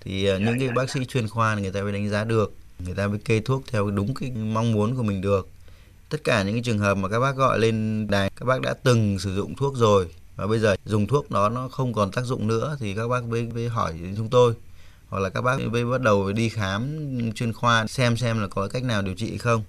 Thì 0.00 0.26
ờ, 0.26 0.38
Dạ, 0.38 0.44
những 0.44 0.58
cái 0.58 0.68
dạ, 0.68 0.74
bác 0.76 0.90
sĩ 0.90 1.04
chuyên 1.04 1.28
khoa 1.28 1.54
người 1.54 1.70
ta 1.70 1.82
mới 1.82 1.92
đánh 1.92 2.08
giá 2.08 2.24
được. 2.24 2.54
Người 2.84 2.94
ta 2.94 3.06
mới 3.06 3.18
kê 3.18 3.40
thuốc 3.40 3.62
theo 3.72 3.90
đúng 3.90 4.14
cái 4.14 4.30
mong 4.30 4.72
muốn 4.72 4.96
của 4.96 5.02
mình 5.02 5.20
được. 5.20 5.48
Tất 6.08 6.24
cả 6.24 6.42
những 6.42 6.54
cái 6.54 6.62
trường 6.64 6.78
hợp 6.78 6.94
mà 6.94 7.08
các 7.08 7.20
bác 7.20 7.36
gọi 7.36 7.58
lên 7.58 8.06
đài 8.10 8.30
các 8.36 8.44
bác 8.44 8.60
đã 8.60 8.74
từng 8.82 9.18
sử 9.18 9.34
dụng 9.34 9.54
thuốc 9.54 9.76
rồi 9.76 10.08
và 10.36 10.46
bây 10.46 10.58
giờ 10.58 10.76
dùng 10.84 11.06
thuốc 11.06 11.30
đó 11.30 11.48
nó 11.48 11.68
không 11.68 11.92
còn 11.92 12.10
tác 12.10 12.24
dụng 12.24 12.46
nữa 12.46 12.76
thì 12.80 12.94
các 12.94 13.08
bác 13.08 13.24
mới, 13.24 13.42
mới 13.42 13.68
hỏi 13.68 13.94
chúng 14.16 14.28
tôi. 14.28 14.54
Hoặc 15.08 15.20
là 15.20 15.28
các 15.28 15.42
bác 15.42 15.60
mới 15.60 15.84
bắt 15.84 16.00
đầu 16.00 16.32
đi 16.32 16.48
khám 16.48 17.08
chuyên 17.34 17.52
khoa 17.52 17.86
xem 17.86 18.16
xem 18.16 18.40
là 18.40 18.48
có 18.48 18.68
cách 18.68 18.84
nào 18.84 19.02
điều 19.02 19.14
trị 19.14 19.38
không. 19.38 19.62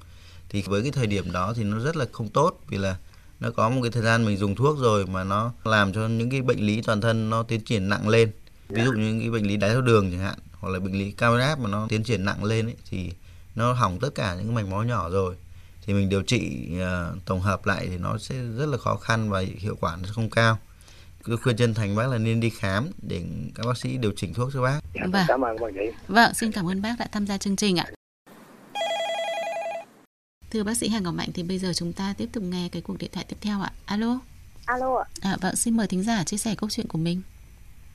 Thì 0.50 0.62
với 0.62 0.82
cái 0.82 0.92
thời 0.92 1.08
điểm 1.08 1.32
đó 1.32 1.54
thì 1.56 1.64
nó 1.64 1.80
rất 1.80 1.96
là 1.96 2.06
không 2.12 2.30
tốt 2.30 2.60
vì 2.68 2.78
là 2.78 2.96
nó 3.40 3.52
có 3.52 3.70
một 3.70 3.80
cái 3.82 3.92
thời 3.92 4.04
gian 4.04 4.26
mình 4.26 4.38
dùng 4.38 4.56
thuốc 4.56 4.80
rồi 4.80 5.06
mà 5.06 5.24
nó 5.24 5.52
làm 5.64 5.94
cho 5.94 6.08
những 6.08 6.30
cái 6.30 6.42
bệnh 6.42 6.60
lý 6.60 6.82
toàn 6.82 7.02
thân 7.02 7.30
nó 7.30 7.44
tiến 7.44 7.62
triển 7.62 7.90
nặng 7.90 8.10
lên. 8.10 8.32
Ví 8.70 8.84
dụ 8.84 8.92
như 8.92 9.20
cái 9.20 9.30
bệnh 9.30 9.48
lý 9.48 9.58
đái 9.58 9.70
tháo 9.70 9.82
đường 9.82 10.12
chẳng 10.12 10.20
hạn 10.20 10.40
hoặc 10.60 10.70
là 10.70 10.80
bệnh 10.80 11.00
lý 11.00 11.12
cao 11.12 11.32
huyết 11.32 11.44
áp 11.44 11.60
mà 11.60 11.70
nó 11.70 11.86
tiến 11.90 12.04
triển 12.04 12.26
nặng 12.26 12.44
lên 12.44 12.66
ấy, 12.66 12.76
thì 12.90 13.12
nó 13.56 13.74
hỏng 13.74 14.00
tất 14.00 14.16
cả 14.16 14.36
những 14.36 14.46
cái 14.46 14.56
mạch 14.56 14.72
máu 14.72 14.84
nhỏ 14.84 15.10
rồi 15.10 15.36
thì 15.88 15.93
mình 15.93 16.10
điều 16.10 16.21
trị 16.21 16.67
ờ, 16.82 17.15
tổng 17.26 17.39
hợp 17.41 17.65
lại 17.65 17.88
thì 17.89 17.97
nó 17.97 18.17
sẽ 18.17 18.36
rất 18.58 18.65
là 18.65 18.78
khó 18.78 18.95
khăn 18.95 19.30
và 19.30 19.43
hiệu 19.60 19.76
quả 19.80 19.95
nó 20.02 20.04
sẽ 20.08 20.12
không 20.15 20.30
cao 20.30 20.58
tôi 21.28 21.38
khuyên 21.38 21.58
chân 21.58 21.73
thành 21.73 21.95
bác 21.95 22.08
là 22.10 22.17
nên 22.17 22.39
đi 22.39 22.50
khám 22.50 22.88
để 23.02 23.23
các 23.56 23.65
bác 23.65 23.78
sĩ 23.78 23.97
điều 23.97 24.12
chỉnh 24.15 24.34
thuốc 24.34 24.50
cho 24.54 24.62
bác 24.62 24.80
dạ, 24.95 25.02
Vâng. 25.12 25.26
cảm 25.28 25.41
ơn 25.41 25.58
bác 25.60 25.67
sĩ 25.76 25.91
Vâng, 26.08 26.34
xin 26.34 26.52
cảm 26.52 26.69
ơn 26.69 26.82
bác 26.82 26.95
đã 27.00 27.08
tham 27.12 27.28
gia 27.28 27.38
chương 27.38 27.56
trình 27.56 27.80
ạ. 27.80 27.86
Thưa 30.52 30.63
bác 30.63 30.78
sĩ 30.78 30.89
Hà 30.89 31.00
Ngọc 31.00 31.13
Mạnh 31.13 31.30
thì 31.34 31.43
bây 31.43 31.58
giờ 31.60 31.73
chúng 31.76 31.93
ta 31.93 32.13
tiếp 32.17 32.30
tục 32.34 32.43
nghe 32.43 32.69
cái 32.71 32.82
cuộc 32.82 32.97
điện 32.97 33.10
thoại 33.13 33.26
tiếp 33.30 33.36
theo 33.41 33.62
ạ. 33.62 33.71
Alo. 33.86 34.19
alo 34.65 34.95
ạ 34.97 35.06
À, 35.21 35.38
vâng, 35.41 35.56
xin 35.56 35.78
mời 35.78 35.88
thính 35.88 36.04
giả 36.04 36.23
chia 36.23 36.38
sẻ 36.38 36.56
câu 36.58 36.69
chuyện 36.69 36.88
của 36.88 36.97
mình. 36.97 37.21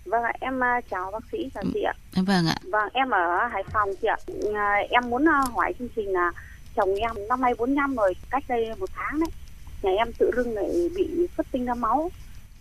vâng 0.04 0.22
ạ 0.22 0.32
em 0.40 0.64
à, 0.64 0.80
chào 0.90 1.10
bác 1.10 1.24
sĩ 1.32 1.38
chào 1.54 1.64
chị 1.74 1.82
ạ 1.82 1.94
Vâng 2.22 2.46
ạ. 2.46 2.56
Vâng, 2.72 2.88
em 2.92 3.10
ở 3.10 3.48
Hải 3.52 3.62
Phòng 3.72 3.88
chị 4.02 4.08
ạ. 4.08 4.16
À, 4.54 4.74
em 4.90 5.10
muốn 5.10 5.26
hỏi 5.26 5.74
chương 5.78 5.88
trình 5.96 6.12
là 6.12 6.30
chồng 6.76 6.94
em 6.94 7.10
năm 7.28 7.40
nay 7.40 7.54
45 7.58 7.96
rồi, 7.96 8.14
cách 8.30 8.44
đây 8.48 8.70
một 8.78 8.90
tháng 8.94 9.20
đấy. 9.20 9.30
Nhà 9.82 9.90
em 9.98 10.12
tự 10.18 10.30
dưng 10.36 10.54
lại 10.54 10.90
bị 10.96 11.26
xuất 11.36 11.46
tinh 11.52 11.64
ra 11.64 11.74
máu. 11.74 12.10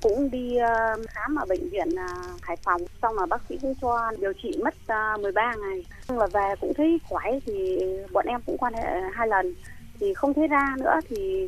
Cũng 0.02 0.32
đi 0.32 0.58
à, 0.58 0.96
khám 1.10 1.36
ở 1.36 1.46
bệnh 1.46 1.70
viện 1.70 1.96
à, 1.98 2.08
Hải 2.42 2.58
Phòng, 2.64 2.82
xong 3.02 3.16
là 3.20 3.26
bác 3.26 3.42
sĩ 3.50 3.58
cũng 3.62 3.74
cho 3.82 4.12
điều 4.20 4.34
trị 4.44 4.52
mất 4.64 4.74
à, 4.88 5.18
13 5.22 5.54
ngày. 5.62 5.86
Xong 6.08 6.20
là 6.20 6.28
về 6.28 6.56
cũng 6.62 6.74
thấy 6.78 7.00
khỏe 7.10 7.24
thì 7.46 7.80
bọn 8.12 8.26
em 8.26 8.42
cũng 8.46 8.58
quan 8.58 8.74
hệ 8.74 8.86
hai 9.14 9.28
lần. 9.28 9.54
Thì 10.00 10.14
không 10.14 10.34
thấy 10.34 10.48
ra 10.48 10.76
nữa 10.78 11.00
thì 11.10 11.48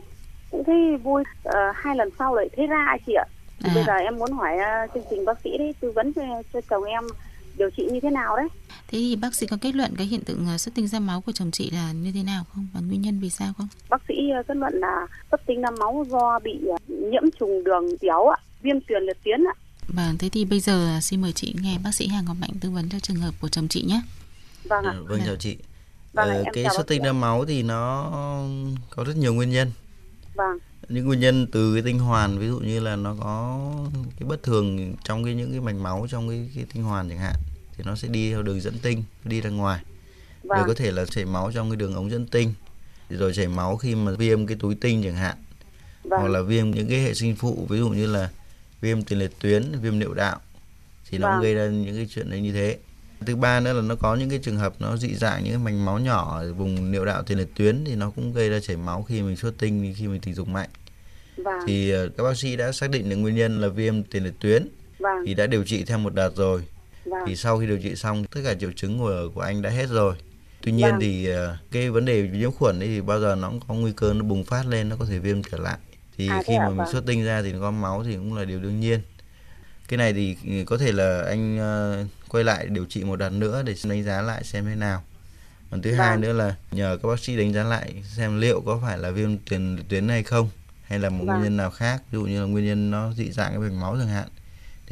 cũng 0.51 0.63
thấy 0.63 0.97
vui. 1.03 1.23
Ờ, 1.43 1.71
hai 1.75 1.95
lần 1.95 2.09
sau 2.19 2.35
lại 2.35 2.49
thấy 2.57 2.67
ra 2.67 2.97
chị 3.05 3.13
ạ. 3.13 3.25
Thì 3.59 3.69
À. 3.69 3.75
bây 3.75 3.83
giờ 3.83 3.93
em 3.93 4.17
muốn 4.17 4.31
hỏi 4.31 4.57
à, 4.57 4.87
chương 4.93 5.03
trình 5.09 5.25
bác 5.25 5.41
sĩ 5.43 5.57
đấy 5.57 5.75
tư 5.79 5.91
vấn 5.91 6.13
cho, 6.13 6.21
cho 6.53 6.61
chồng 6.69 6.83
em 6.83 7.03
điều 7.57 7.69
trị 7.69 7.87
như 7.91 7.99
thế 7.99 8.09
nào 8.09 8.37
đấy. 8.37 8.47
Thế 8.93 8.99
thì 8.99 9.15
bác 9.15 9.35
sĩ 9.35 9.47
có 9.47 9.57
kết 9.61 9.75
luận 9.75 9.93
cái 9.97 10.07
hiện 10.07 10.23
tượng 10.23 10.47
à, 10.47 10.57
xuất 10.57 10.75
tinh 10.75 10.87
ra 10.87 10.99
máu 10.99 11.21
của 11.21 11.31
chồng 11.31 11.51
chị 11.51 11.71
là 11.71 11.91
như 11.91 12.11
thế 12.11 12.23
nào 12.23 12.43
không? 12.53 12.67
Và 12.73 12.79
nguyên 12.79 13.01
nhân 13.01 13.19
vì 13.19 13.29
sao 13.29 13.53
không? 13.57 13.67
bác 13.89 14.01
sĩ 14.07 14.13
ờ, 14.35 14.43
kết 14.47 14.57
luận 14.57 14.73
là 14.73 15.07
xuất 15.31 15.41
tinh 15.45 15.61
ra 15.61 15.69
máu 15.79 16.05
do 16.09 16.39
bị 16.43 16.51
ờ, 16.67 16.77
nhiễm 16.87 17.23
trùng 17.39 17.63
đường 17.63 17.97
tiểu 17.97 18.27
ạ 18.27 18.37
viêm 18.61 18.81
tuyền 18.87 19.03
liệt 19.03 19.17
tuyến 19.23 19.47
ạ. 19.47 19.55
Vâng, 19.87 20.17
thế 20.17 20.29
thì 20.29 20.45
bây 20.45 20.59
giờ 20.59 20.87
à, 20.87 21.01
xin 21.01 21.21
mời 21.21 21.31
chị 21.31 21.55
nghe 21.61 21.77
bác 21.83 21.91
sĩ 21.95 22.07
Hà 22.07 22.21
Ngọc 22.21 22.37
Mạnh 22.39 22.49
tư 22.61 22.69
vấn 22.69 22.89
cho 22.89 22.99
trường 22.99 23.17
hợp 23.17 23.31
của 23.41 23.47
chồng 23.47 23.67
chị 23.67 23.81
nhé. 23.81 24.01
vâng 24.63 24.85
ạ. 24.85 24.91
À, 24.91 24.99
vâng 25.07 25.21
chào 25.25 25.35
chị. 25.35 25.57
Vâng 26.13 26.29
Ờ, 26.29 26.43
cái 26.53 26.65
xuất 26.75 26.87
tinh 26.87 27.03
ra 27.03 27.11
máu 27.11 27.45
thì 27.45 27.63
nó 27.63 28.11
có 28.89 29.03
rất 29.03 29.17
nhiều 29.17 29.33
nguyên 29.33 29.49
nhân. 29.49 29.71
Vâng. 30.35 30.57
Những 30.89 31.05
nguyên 31.05 31.19
nhân 31.19 31.47
từ 31.51 31.73
cái 31.73 31.83
tinh 31.83 31.99
hoàn 31.99 32.39
ví 32.39 32.47
dụ 32.47 32.59
như 32.59 32.79
là 32.79 32.95
nó 32.95 33.15
có 33.19 33.59
cái 34.19 34.29
bất 34.29 34.43
thường 34.43 34.95
trong 35.03 35.23
cái 35.23 35.33
những 35.33 35.51
cái 35.51 35.59
mạch 35.59 35.75
máu 35.75 36.07
trong 36.09 36.29
cái, 36.29 36.49
cái 36.55 36.65
tinh 36.73 36.83
hoàn 36.83 37.09
chẳng 37.09 37.19
hạn 37.19 37.35
thì 37.77 37.83
nó 37.87 37.95
sẽ 37.95 38.07
đi 38.07 38.29
theo 38.29 38.43
đường 38.43 38.61
dẫn 38.61 38.79
tinh 38.81 39.03
đi 39.23 39.41
ra 39.41 39.49
ngoài. 39.49 39.81
Vâng. 40.43 40.57
rồi 40.57 40.67
có 40.67 40.73
thể 40.73 40.91
là 40.91 41.05
chảy 41.05 41.25
máu 41.25 41.51
trong 41.53 41.69
cái 41.69 41.77
đường 41.77 41.95
ống 41.95 42.11
dẫn 42.11 42.25
tinh. 42.25 42.53
Rồi 43.09 43.33
chảy 43.33 43.47
máu 43.47 43.77
khi 43.77 43.95
mà 43.95 44.11
viêm 44.11 44.47
cái 44.47 44.57
túi 44.59 44.75
tinh 44.75 45.03
chẳng 45.03 45.15
hạn. 45.15 45.35
Hoặc 46.09 46.21
vâng. 46.21 46.31
là 46.31 46.41
viêm 46.41 46.71
những 46.71 46.89
cái 46.89 46.99
hệ 46.99 47.13
sinh 47.13 47.35
phụ 47.35 47.65
ví 47.69 47.77
dụ 47.77 47.89
như 47.89 48.05
là 48.05 48.29
viêm 48.81 49.03
tiền 49.03 49.19
liệt 49.19 49.31
tuyến 49.39 49.63
viêm 49.81 49.99
niệu 49.99 50.13
đạo 50.13 50.39
thì 51.09 51.17
nó 51.17 51.31
Vâng. 51.31 51.41
gây 51.41 51.53
ra 51.55 51.67
những 51.67 51.95
cái 51.95 52.07
chuyện 52.09 52.29
đấy 52.29 52.41
như 52.41 52.53
thế. 52.53 52.77
Thứ 53.25 53.35
ba 53.35 53.59
nữa 53.59 53.73
là 53.73 53.81
nó 53.81 53.95
có 53.95 54.15
những 54.15 54.29
cái 54.29 54.39
trường 54.43 54.57
hợp 54.57 54.73
nó 54.79 54.97
dị 54.97 55.15
dạng 55.15 55.43
những 55.43 55.53
cái 55.53 55.63
mạch 55.63 55.85
máu 55.85 55.99
nhỏ 55.99 56.39
ở 56.39 56.53
vùng 56.53 56.91
niệu 56.91 57.05
đạo 57.05 57.23
tiền 57.23 57.37
liệt 57.37 57.55
tuyến 57.55 57.85
thì 57.85 57.95
nó 57.95 58.09
cũng 58.09 58.33
gây 58.33 58.49
ra 58.49 58.59
chảy 58.59 58.77
máu 58.77 59.03
khi 59.03 59.21
mình 59.21 59.35
xuất 59.35 59.57
tinh 59.57 59.93
khi 59.97 60.07
mình 60.07 60.21
tình 60.21 60.33
dục 60.33 60.47
mạnh. 60.47 60.69
Vâng. 61.37 61.59
Thì 61.67 61.91
ờ, 61.91 62.09
các 62.17 62.23
bác 62.23 62.37
sĩ 62.37 62.55
đã 62.55 62.71
xác 62.71 62.89
định 62.89 63.09
được 63.09 63.15
nguyên 63.15 63.35
nhân 63.35 63.61
là 63.61 63.67
viêm 63.67 64.03
tiền 64.03 64.23
liệt 64.23 64.33
tuyến. 64.39 64.67
Vâng. 64.99 65.17
Thì 65.25 65.33
đã 65.33 65.47
điều 65.47 65.63
trị 65.63 65.83
theo 65.83 65.97
một 65.97 66.13
đợt 66.13 66.35
rồi 66.35 66.63
vâng 67.05 67.21
thì 67.27 67.35
sau 67.35 67.59
khi 67.59 67.67
điều 67.67 67.77
trị 67.77 67.95
xong 67.95 68.25
tất 68.25 68.41
cả 68.43 68.53
triệu 68.53 68.71
chứng 68.71 68.99
của 68.99 69.29
của 69.35 69.41
anh 69.41 69.61
đã 69.61 69.69
hết 69.69 69.89
rồi 69.89 70.15
tuy 70.61 70.71
nhiên 70.71 70.91
Vâng. 70.91 70.99
thì 71.01 71.25
ờ, 71.25 71.57
cái 71.71 71.89
vấn 71.89 72.05
đề 72.05 72.29
nhiễm 72.29 72.51
khuẩn 72.51 72.79
ấy 72.79 72.87
thì 72.87 73.01
bao 73.01 73.19
giờ 73.19 73.35
nó 73.35 73.49
cũng 73.49 73.59
có 73.67 73.73
nguy 73.73 73.91
cơ 73.95 74.13
nó 74.13 74.23
bùng 74.23 74.43
phát 74.43 74.65
lên 74.67 74.89
nó 74.89 74.95
có 74.95 75.05
thể 75.05 75.19
viêm 75.19 75.43
trở 75.51 75.57
lại 75.57 75.77
thì 76.17 76.27
À, 76.29 76.41
khi 76.45 76.59
mà 76.59 76.69
mình 76.69 76.77
vâng. 76.77 76.87
xuất 76.87 77.05
tinh 77.05 77.23
ra 77.23 77.41
thì 77.41 77.53
nó 77.53 77.59
có 77.59 77.71
máu 77.71 78.03
thì 78.03 78.15
cũng 78.15 78.33
là 78.37 78.45
điều 78.45 78.59
đương 78.59 78.79
nhiên 78.79 78.99
cái 79.87 79.97
này 79.97 80.13
thì 80.13 80.37
ừ, 80.45 80.51
có 80.65 80.77
thể 80.77 80.91
là 80.91 81.23
anh 81.27 81.57
ờ, 81.59 82.05
quay 82.29 82.43
lại 82.43 82.65
điều 82.67 82.85
trị 82.85 83.03
một 83.03 83.15
đợt 83.15 83.29
nữa 83.29 83.63
để 83.65 83.75
đánh 83.83 84.03
giá 84.03 84.21
lại 84.21 84.43
xem 84.43 84.65
thế 84.65 84.75
nào 84.75 85.03
còn 85.71 85.81
thứ 85.81 85.93
hai 85.93 86.09
Vâng. 86.09 86.21
nữa 86.21 86.33
là 86.33 86.55
nhờ 86.71 86.97
các 87.03 87.09
bác 87.09 87.19
sĩ 87.19 87.37
đánh 87.37 87.53
giá 87.53 87.63
lại 87.63 88.03
xem 88.17 88.39
liệu 88.41 88.61
có 88.61 88.79
phải 88.83 88.97
là 88.97 89.11
viêm 89.11 89.37
tiền 89.37 89.75
liệt 89.75 89.83
tuyến 89.89 90.09
hay 90.09 90.23
không 90.23 90.49
hay 90.83 90.99
là 90.99 91.09
một 91.09 91.17
Vâng. 91.19 91.27
nguyên 91.27 91.43
nhân 91.43 91.57
nào 91.57 91.71
khác 91.71 92.01
ví 92.11 92.19
dụ 92.19 92.25
như 92.25 92.41
là 92.41 92.47
nguyên 92.47 92.65
nhân 92.65 92.91
nó 92.91 93.13
dị 93.13 93.31
dạng 93.31 93.51
cái 93.51 93.59
mạch 93.59 93.81
máu 93.81 93.95
chẳng 93.99 94.07
hạn 94.07 94.27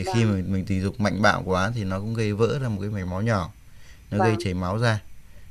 thì 0.03 0.11
khi 0.13 0.23
Vâng. 0.23 0.33
mà 0.33 0.41
mình 0.53 0.65
tình 0.65 0.81
dục 0.81 0.99
mạnh 0.99 1.21
bạo 1.21 1.41
quá 1.45 1.71
thì 1.75 1.83
nó 1.83 1.99
cũng 1.99 2.13
gây 2.13 2.33
vỡ 2.33 2.59
ra 2.61 2.69
một 2.69 2.77
cái 2.81 2.89
mạch 2.89 3.05
máu 3.07 3.21
nhỏ. 3.21 3.51
Nó 4.11 4.17
gây 4.17 4.31
Vâng. 4.31 4.39
chảy 4.43 4.53
máu 4.53 4.77
ra. 4.77 4.99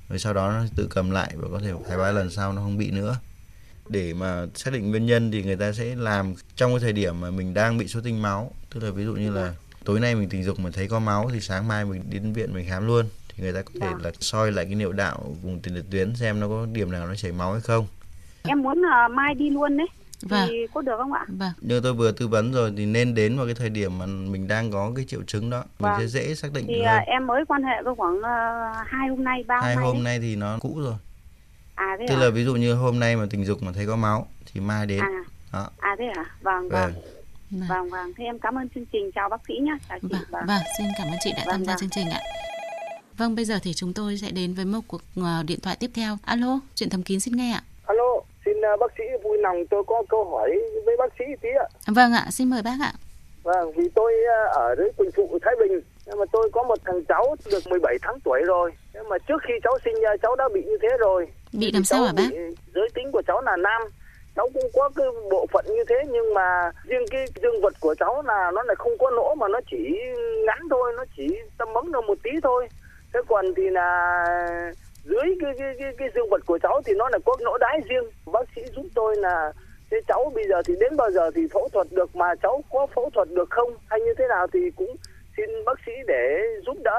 Rồi 0.08 0.18
sau 0.18 0.34
đó 0.34 0.50
nó 0.52 0.64
tự 0.76 0.86
cầm 0.90 1.10
lại 1.10 1.32
và 1.36 1.48
có 1.52 1.60
thể 1.64 1.72
hai 1.88 1.98
ba 1.98 2.10
lần 2.12 2.30
sau 2.30 2.52
nó 2.52 2.62
không 2.62 2.78
bị 2.78 2.90
nữa. 2.90 3.16
Để 3.88 4.14
mà 4.14 4.46
xác 4.54 4.72
định 4.72 4.90
nguyên 4.90 5.06
nhân 5.06 5.30
thì 5.30 5.42
người 5.42 5.56
ta 5.56 5.72
sẽ 5.72 5.94
làm 5.96 6.34
trong 6.56 6.70
cái 6.72 6.80
thời 6.80 6.92
điểm 6.92 7.20
mà 7.20 7.30
mình 7.30 7.54
đang 7.54 7.78
bị 7.78 7.86
xuất 7.88 8.04
tinh 8.04 8.22
máu. 8.22 8.50
Tức 8.74 8.82
là 8.84 8.90
ví 8.90 9.04
dụ 9.04 9.12
như 9.14 9.30
là 9.32 9.54
tối 9.84 10.00
nay 10.00 10.14
mình 10.14 10.28
tình 10.28 10.44
dục 10.44 10.58
mà 10.60 10.70
thấy 10.72 10.88
có 10.88 10.98
máu 10.98 11.30
thì 11.32 11.40
sáng 11.40 11.68
mai 11.68 11.84
mình 11.84 12.02
đến 12.10 12.32
viện 12.32 12.54
mình 12.54 12.66
khám 12.68 12.86
luôn. 12.86 13.08
Thì 13.28 13.42
người 13.42 13.52
ta 13.52 13.62
có 13.62 13.70
thể 13.80 13.86
Vâng. 13.86 14.02
là 14.02 14.10
soi 14.20 14.52
lại 14.52 14.64
cái 14.64 14.74
niệu 14.74 14.92
đạo 14.92 15.36
vùng 15.42 15.60
tiền 15.60 15.74
liệt 15.74 15.84
tuyến 15.90 16.14
xem 16.16 16.40
nó 16.40 16.48
có 16.48 16.66
điểm 16.72 16.90
nào 16.92 17.06
nó 17.06 17.14
chảy 17.14 17.32
máu 17.32 17.52
hay 17.52 17.60
không. 17.60 17.86
Em 18.42 18.62
muốn 18.62 18.82
à, 18.92 19.08
mai 19.08 19.34
đi 19.34 19.50
luôn 19.50 19.76
đấy 19.76 19.86
Vâng. 20.22 20.48
thì 20.50 20.66
có 20.74 20.80
được 20.82 20.94
không 20.98 21.12
ạ 21.12 21.24
Vâng. 21.28 21.52
như 21.60 21.80
tôi 21.80 21.92
vừa 21.94 22.12
tư 22.12 22.28
vấn 22.28 22.52
rồi 22.52 22.72
thì 22.76 22.86
nên 22.86 23.14
đến 23.14 23.36
vào 23.36 23.46
cái 23.46 23.54
thời 23.54 23.68
điểm 23.70 23.98
mà 23.98 24.06
mình 24.06 24.48
đang 24.48 24.70
có 24.70 24.92
cái 24.96 25.04
triệu 25.08 25.22
chứng 25.22 25.50
đó 25.50 25.58
mình 25.58 25.90
Vâng. 25.92 26.00
sẽ 26.00 26.06
dễ 26.06 26.34
xác 26.34 26.52
định 26.52 26.64
thì 26.68 26.74
được 26.74 26.82
à, 26.84 26.92
hơn 26.94 27.02
em 27.06 27.26
mới 27.26 27.44
quan 27.48 27.62
hệ 27.62 27.82
với 27.84 27.94
khoảng 27.94 28.22
à, 28.22 28.72
hai 28.86 29.08
hôm 29.08 29.24
nay 29.24 29.44
ba 29.46 29.60
hai 29.60 29.74
hôm 29.74 29.82
nay 29.84 29.92
hôm 29.94 30.04
nay 30.04 30.18
thì 30.20 30.36
nó 30.36 30.58
cũ 30.60 30.80
rồi 30.80 30.94
à 31.74 31.96
thế 31.98 32.06
tức 32.08 32.14
à? 32.14 32.18
là 32.24 32.30
ví 32.30 32.44
dụ 32.44 32.54
như 32.54 32.74
hôm 32.74 32.98
nay 33.00 33.16
mà 33.16 33.26
tình 33.30 33.44
dục 33.44 33.62
mà 33.62 33.72
thấy 33.72 33.86
có 33.86 33.96
máu 33.96 34.26
thì 34.52 34.60
mai 34.60 34.86
đến 34.86 35.00
à 35.00 35.08
đó 35.52 35.68
à 35.78 35.96
thế 35.98 36.04
à 36.16 36.24
vâng 36.42 36.68
Vâng. 36.68 36.92
vâng 36.92 37.02
Vâng. 37.50 37.68
Vâng 37.68 37.90
vâng, 37.90 38.12
thế 38.16 38.24
em 38.24 38.38
cảm 38.38 38.54
ơn 38.58 38.68
chương 38.74 38.84
trình. 38.92 39.10
Chào 39.14 39.28
bác 39.28 39.40
sĩ 39.48 39.54
nhé. 39.62 39.72
Chào 39.88 39.98
chị. 40.02 40.08
Vâng, 40.10 40.22
Vâng. 40.30 40.46
vâng, 40.46 40.62
xin 40.78 40.86
cảm 40.98 41.06
ơn 41.08 41.16
chị 41.24 41.30
đã 41.36 41.42
Vâng, 41.46 41.52
tham 41.54 41.64
gia 41.64 41.72
vâng. 41.72 41.80
chương 41.80 41.90
trình 41.90 42.10
ạ. 42.10 42.20
Vâng, 43.16 43.34
bây 43.34 43.44
giờ 43.44 43.58
thì 43.62 43.74
chúng 43.74 43.92
tôi 43.92 44.18
sẽ 44.18 44.30
đến 44.30 44.54
với 44.54 44.64
một 44.64 44.80
cuộc 44.88 45.02
ờ, 45.16 45.42
điện 45.42 45.60
thoại 45.60 45.76
tiếp 45.80 45.90
theo. 45.94 46.18
Alo, 46.24 46.60
chuyện 46.74 46.90
thầm 46.90 47.02
kín 47.02 47.20
xin 47.20 47.36
nghe 47.36 47.52
ạ. 47.52 47.62
Uh, 48.74 48.80
bác 48.80 48.92
sĩ 48.98 49.04
vui 49.22 49.38
lòng 49.38 49.66
tôi 49.70 49.84
có 49.86 50.02
câu 50.08 50.24
hỏi 50.24 50.50
với 50.86 50.96
bác 50.96 51.12
sĩ 51.18 51.24
tí 51.40 51.48
ạ. 51.48 51.66
Vâng 51.86 52.12
ạ, 52.12 52.26
xin 52.30 52.50
mời 52.50 52.62
bác 52.62 52.76
ạ. 52.82 52.92
Vâng, 53.42 53.72
vì 53.76 53.88
tôi 53.94 54.12
uh, 54.12 54.52
ở 54.52 54.74
dưới 54.78 54.88
Quỳnh 54.96 55.10
Phụ, 55.16 55.38
Thái 55.42 55.54
Bình, 55.60 55.80
nhưng 56.06 56.18
mà 56.18 56.24
tôi 56.32 56.50
có 56.52 56.62
một 56.62 56.78
thằng 56.84 57.04
cháu 57.04 57.36
được 57.50 57.66
17 57.70 57.96
tháng 58.02 58.20
tuổi 58.24 58.42
rồi. 58.46 58.72
Nhưng 58.94 59.08
mà 59.08 59.18
trước 59.18 59.42
khi 59.48 59.54
cháu 59.64 59.78
sinh 59.84 59.94
ra 60.02 60.16
cháu 60.22 60.36
đã 60.36 60.48
bị 60.54 60.62
như 60.62 60.78
thế 60.82 60.88
rồi. 60.98 61.26
Bị 61.52 61.72
làm 61.72 61.84
sao 61.84 62.02
hả 62.02 62.12
bác? 62.16 62.28
Giới 62.74 62.88
tính 62.94 63.12
của 63.12 63.22
cháu 63.26 63.40
là 63.40 63.56
nam. 63.56 63.82
Cháu 64.36 64.48
cũng 64.54 64.70
có 64.74 64.90
cái 64.96 65.06
bộ 65.30 65.46
phận 65.52 65.64
như 65.68 65.84
thế 65.88 65.96
nhưng 66.08 66.34
mà 66.34 66.70
riêng 66.84 67.04
cái 67.10 67.26
dương 67.42 67.60
vật 67.62 67.74
của 67.80 67.94
cháu 67.94 68.22
là 68.22 68.50
nó 68.54 68.62
lại 68.62 68.76
không 68.78 68.98
có 68.98 69.10
nỗ 69.10 69.34
mà 69.34 69.48
nó 69.48 69.60
chỉ 69.70 69.98
ngắn 70.46 70.58
thôi, 70.70 70.92
nó 70.96 71.04
chỉ 71.16 71.38
tầm 71.58 71.72
bấm 71.72 71.92
được 71.92 72.04
một 72.06 72.18
tí 72.22 72.30
thôi. 72.42 72.68
Thế 73.12 73.20
còn 73.28 73.54
thì 73.56 73.70
là 73.70 74.24
dưới 75.04 75.36
cái 75.40 75.52
cái 75.58 75.74
cái, 75.78 75.92
cái 75.98 76.08
dương 76.14 76.30
vật 76.30 76.42
của 76.46 76.58
cháu 76.62 76.82
thì 76.86 76.92
nó 76.96 77.08
là 77.08 77.18
có 77.24 77.36
nỗ 77.40 77.58
đái 77.58 77.80
riêng. 77.88 78.04
Bác 78.32 78.48
sĩ 78.56 78.62
giúp 78.76 78.86
tôi 78.94 79.16
là 79.16 79.52
thế 79.90 79.96
cháu 80.08 80.32
bây 80.34 80.44
giờ 80.48 80.62
thì 80.66 80.74
đến 80.80 80.96
bao 80.96 81.10
giờ 81.10 81.30
thì 81.34 81.42
phẫu 81.52 81.68
thuật 81.72 81.86
được 81.90 82.16
mà 82.16 82.34
cháu 82.42 82.64
có 82.70 82.86
phẫu 82.94 83.10
thuật 83.14 83.28
được 83.30 83.50
không 83.50 83.70
hay 83.86 84.00
như 84.00 84.14
thế 84.18 84.24
nào 84.28 84.46
thì 84.52 84.60
cũng 84.76 84.96
xin 85.36 85.64
bác 85.66 85.78
sĩ 85.86 85.92
để 86.06 86.38
giúp 86.66 86.76
đỡ 86.84 86.98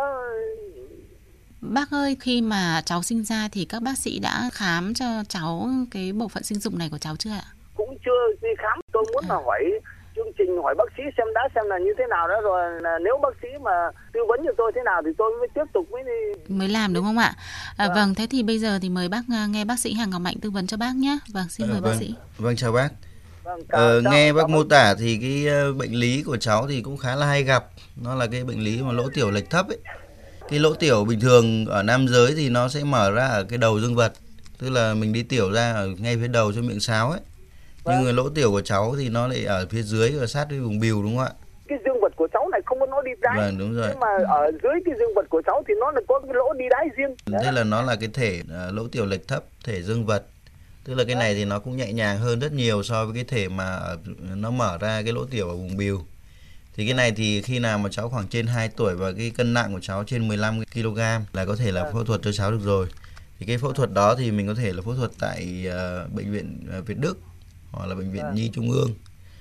Bác 1.62 1.92
ơi, 1.92 2.18
khi 2.20 2.42
mà 2.42 2.82
cháu 2.86 3.04
sinh 3.04 3.24
ra 3.24 3.50
thì 3.52 3.66
các 3.66 3.82
bác 3.82 3.98
sĩ 3.98 4.20
đã 4.20 4.50
khám 4.54 4.94
cho 4.94 5.06
cháu 5.30 5.70
cái 5.92 6.12
bộ 6.14 6.28
phận 6.28 6.44
sinh 6.44 6.60
dục 6.60 6.74
này 6.74 6.88
của 6.92 6.98
cháu 6.98 7.16
chưa 7.16 7.30
ạ? 7.30 7.44
cũng 7.76 7.98
chưa 8.06 8.34
đi 8.42 8.50
khám 8.58 8.80
tôi 8.92 9.04
muốn 9.14 9.26
là 9.30 9.36
hỏi 9.36 9.80
chương 10.16 10.32
trình 10.38 10.62
hỏi 10.64 10.76
bác 10.78 10.84
sĩ 10.98 11.04
xem 11.18 11.28
đã 11.36 11.42
xem 11.56 11.64
là 11.68 11.78
như 11.80 11.94
thế 11.98 12.04
nào 12.10 12.28
đó 12.28 12.36
rồi 12.44 12.82
là 12.82 13.00
nếu 13.06 13.18
bác 13.24 13.34
sĩ 13.42 13.48
mà 13.62 13.72
tư 14.14 14.20
vấn 14.28 14.40
cho 14.46 14.52
tôi 14.58 14.72
thế 14.76 14.82
nào 14.86 15.02
thì 15.06 15.12
tôi 15.18 15.32
mới 15.40 15.48
tiếp 15.56 15.64
tục 15.74 15.92
mới 15.92 16.04
đi 16.04 16.44
Mới 16.56 16.70
làm 16.70 16.94
đúng 16.94 17.04
không 17.06 17.18
ạ? 17.18 17.34
À, 17.78 17.88
Vâng. 17.88 17.96
vâng, 17.96 18.16
thế 18.16 18.28
thì 18.30 18.44
bây 18.44 18.60
giờ 18.60 18.80
thì 18.82 18.90
mời 18.90 19.10
bác 19.10 19.22
à, 19.34 19.46
nghe 19.50 19.66
bác 19.66 19.80
sĩ 19.80 19.94
Hà 19.94 20.06
Ngọc 20.06 20.22
Mạnh 20.22 20.36
tư 20.42 20.50
vấn 20.52 20.68
cho 20.68 20.78
bác 20.78 20.96
nhé. 20.96 21.18
Vâng, 21.34 21.46
xin 21.50 21.68
Ờ, 21.68 21.72
mời 21.72 21.82
bác 21.82 21.90
vâng. 21.90 22.00
sĩ. 22.00 22.16
Vâng 22.38 22.56
chào 22.56 22.72
bác. 22.72 22.90
vâng, 23.44 23.62
cảm- 23.70 23.80
Ờ, 23.82 24.02
nghe 24.02 24.34
bác 24.34 24.50
mô 24.50 24.64
tả 24.64 24.96
thì 25.00 25.18
cái 25.22 25.48
ờ, 25.48 25.74
bệnh 25.74 25.94
lý 25.96 26.24
của 26.24 26.38
cháu 26.38 26.68
thì 26.68 26.82
cũng 26.82 26.98
khá 26.98 27.16
là 27.16 27.26
hay 27.26 27.44
gặp. 27.44 27.66
Nó 28.04 28.16
là 28.16 28.28
cái 28.32 28.44
bệnh 28.44 28.64
lý 28.64 28.82
mà 28.82 28.92
lỗ 28.92 29.10
tiểu 29.14 29.32
lệch 29.32 29.50
thấp 29.50 29.68
ấy. 29.70 29.78
Cái 30.50 30.60
lỗ 30.60 30.74
tiểu 30.74 31.06
bình 31.06 31.20
thường 31.20 31.66
ở 31.66 31.84
nam 31.84 32.08
giới 32.08 32.34
thì 32.36 32.50
nó 32.50 32.68
sẽ 32.70 32.84
mở 32.84 33.12
ra 33.12 33.28
ở 33.28 33.44
cái 33.44 33.58
đầu 33.58 33.80
dương 33.80 33.96
vật, 33.96 34.14
tức 34.60 34.70
là 34.70 34.94
mình 34.94 35.14
đi 35.14 35.24
tiểu 35.24 35.52
ra 35.52 35.74
ở 35.74 35.88
ngay 36.00 36.18
phía 36.22 36.28
đầu 36.28 36.54
cho 36.54 36.62
miệng 36.62 36.80
sáo 36.80 37.12
ấy. 37.12 37.20
Nhưng 37.86 37.96
Vâng. 37.96 38.06
mà 38.06 38.12
lỗ 38.12 38.30
tiểu 38.30 38.52
của 38.52 38.62
cháu 38.62 38.96
thì 39.00 39.10
nó 39.10 39.28
lại 39.28 39.46
ở 39.46 39.66
phía 39.70 39.82
dưới 39.82 40.12
và 40.12 40.28
sát 40.28 40.46
với 40.50 40.60
vùng 40.60 40.80
bìu 40.80 41.04
đúng 41.04 41.18
không 41.18 41.26
ạ? 41.26 41.32
cái 41.68 41.80
dương 41.86 42.02
vật 42.02 42.14
của 42.16 42.28
cháu 42.34 42.50
này 42.52 42.62
không 42.66 42.80
có 42.80 42.86
nó 42.86 43.02
đi 43.02 43.12
đáy 43.22 43.38
Vâng 43.38 43.58
đúng 43.58 43.76
rồi. 43.76 43.88
nhưng 43.90 44.00
mà 44.00 44.08
ở 44.28 44.52
dưới 44.64 44.74
cái 44.86 44.96
dương 45.00 45.14
vật 45.16 45.26
của 45.30 45.42
cháu 45.46 45.64
thì 45.68 45.74
nó 45.80 45.92
là 45.92 46.02
có 46.08 46.20
cái 46.20 46.34
lỗ 46.34 46.54
đi 46.54 46.66
đáy 46.70 46.88
riêng 46.98 47.16
Thế 47.44 47.52
là 47.52 47.64
nó 47.64 47.82
là 47.82 47.96
cái 47.96 48.10
thể 48.14 48.42
ờ, 48.54 48.72
lỗ 48.72 48.88
tiểu 48.88 49.06
lệch 49.06 49.28
thấp, 49.28 49.44
thể 49.64 49.82
dương 49.82 50.06
vật. 50.06 50.26
Tức 50.84 50.94
là 50.94 51.04
cái 51.04 51.16
này 51.16 51.34
thì 51.34 51.46
nó 51.46 51.60
cũng 51.60 51.78
nhẹ 51.78 51.94
nhàng 51.94 52.18
hơn 52.18 52.40
rất 52.40 52.54
nhiều 52.54 52.84
so 52.84 53.06
với 53.06 53.16
cái 53.16 53.24
thể 53.24 53.50
mà 53.50 53.80
nó 54.36 54.52
mở 54.52 54.78
ra 54.82 55.02
cái 55.04 55.14
lỗ 55.14 55.26
tiểu 55.26 55.50
ở 55.50 55.56
vùng 55.56 55.78
bìu. 55.78 56.02
Thì 56.76 56.86
cái 56.86 56.94
này 56.94 57.12
thì 57.12 57.42
khi 57.42 57.60
nào 57.60 57.78
mà 57.78 57.90
cháu 57.92 58.10
khoảng 58.10 58.28
trên 58.28 58.48
2 58.48 58.70
tuổi 58.70 58.96
và 58.96 59.12
cái 59.18 59.32
cân 59.38 59.54
nặng 59.54 59.74
của 59.74 59.80
cháu 59.82 60.04
trên 60.04 60.28
15 60.28 60.64
kg 60.74 60.98
là 61.34 61.46
có 61.46 61.56
thể 61.56 61.72
là 61.72 61.92
phẫu 61.94 62.04
thuật 62.04 62.22
cho 62.24 62.32
cháu 62.32 62.52
được 62.52 62.62
rồi. 62.64 62.88
Thì 63.40 63.46
cái 63.46 63.58
phẫu 63.58 63.74
thuật 63.74 63.94
đó 63.94 64.16
thì 64.16 64.32
mình 64.32 64.48
có 64.48 64.54
thể 64.54 64.74
là 64.74 64.82
phẫu 64.82 64.96
thuật 64.96 65.12
tại 65.20 65.66
ờ, 65.72 66.08
bệnh 66.16 66.32
viện 66.32 66.60
ờ, 66.72 66.82
Việt 66.82 66.98
Đức 66.98 67.18
hoặc 67.72 67.86
là 67.88 67.96
bệnh 67.96 68.12
viện 68.12 68.26
Nhi 68.34 68.50
Trung 68.54 68.72
ương. 68.72 68.92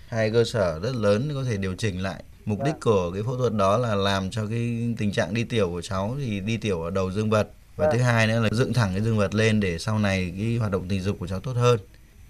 Hai 0.09 0.31
cơ 0.31 0.45
sở 0.45 0.79
rất 0.83 0.95
lớn 0.95 1.31
có 1.35 1.45
thể 1.45 1.57
điều 1.57 1.75
chỉnh 1.75 2.03
lại. 2.03 2.23
Mục 2.45 2.59
đích 2.65 2.75
của 2.81 3.11
cái 3.15 3.23
phẫu 3.23 3.37
thuật 3.37 3.53
đó 3.53 3.77
là 3.79 3.95
làm 3.95 4.31
cho 4.31 4.47
cái 4.47 4.95
tình 4.99 5.13
trạng 5.13 5.35
đi 5.35 5.45
tiểu 5.45 5.69
của 5.71 5.83
cháu 5.83 6.17
thì 6.21 6.41
đi 6.41 6.57
tiểu 6.57 6.83
ở 6.83 6.91
đầu 6.91 7.11
dương 7.13 7.31
vật 7.31 7.49
và 7.77 7.91
thứ 7.93 7.99
hai 7.99 8.27
nữa 8.27 8.41
là 8.41 8.49
dựng 8.53 8.73
thẳng 8.73 8.91
cái 8.93 9.01
dương 9.01 9.19
vật 9.19 9.35
lên 9.35 9.61
để 9.61 9.79
sau 9.79 9.99
này 9.99 10.35
cái 10.39 10.57
hoạt 10.57 10.73
động 10.73 10.85
tình 10.89 11.01
dục 11.01 11.17
của 11.21 11.27
cháu 11.27 11.41
tốt 11.41 11.53
hơn. 11.53 11.79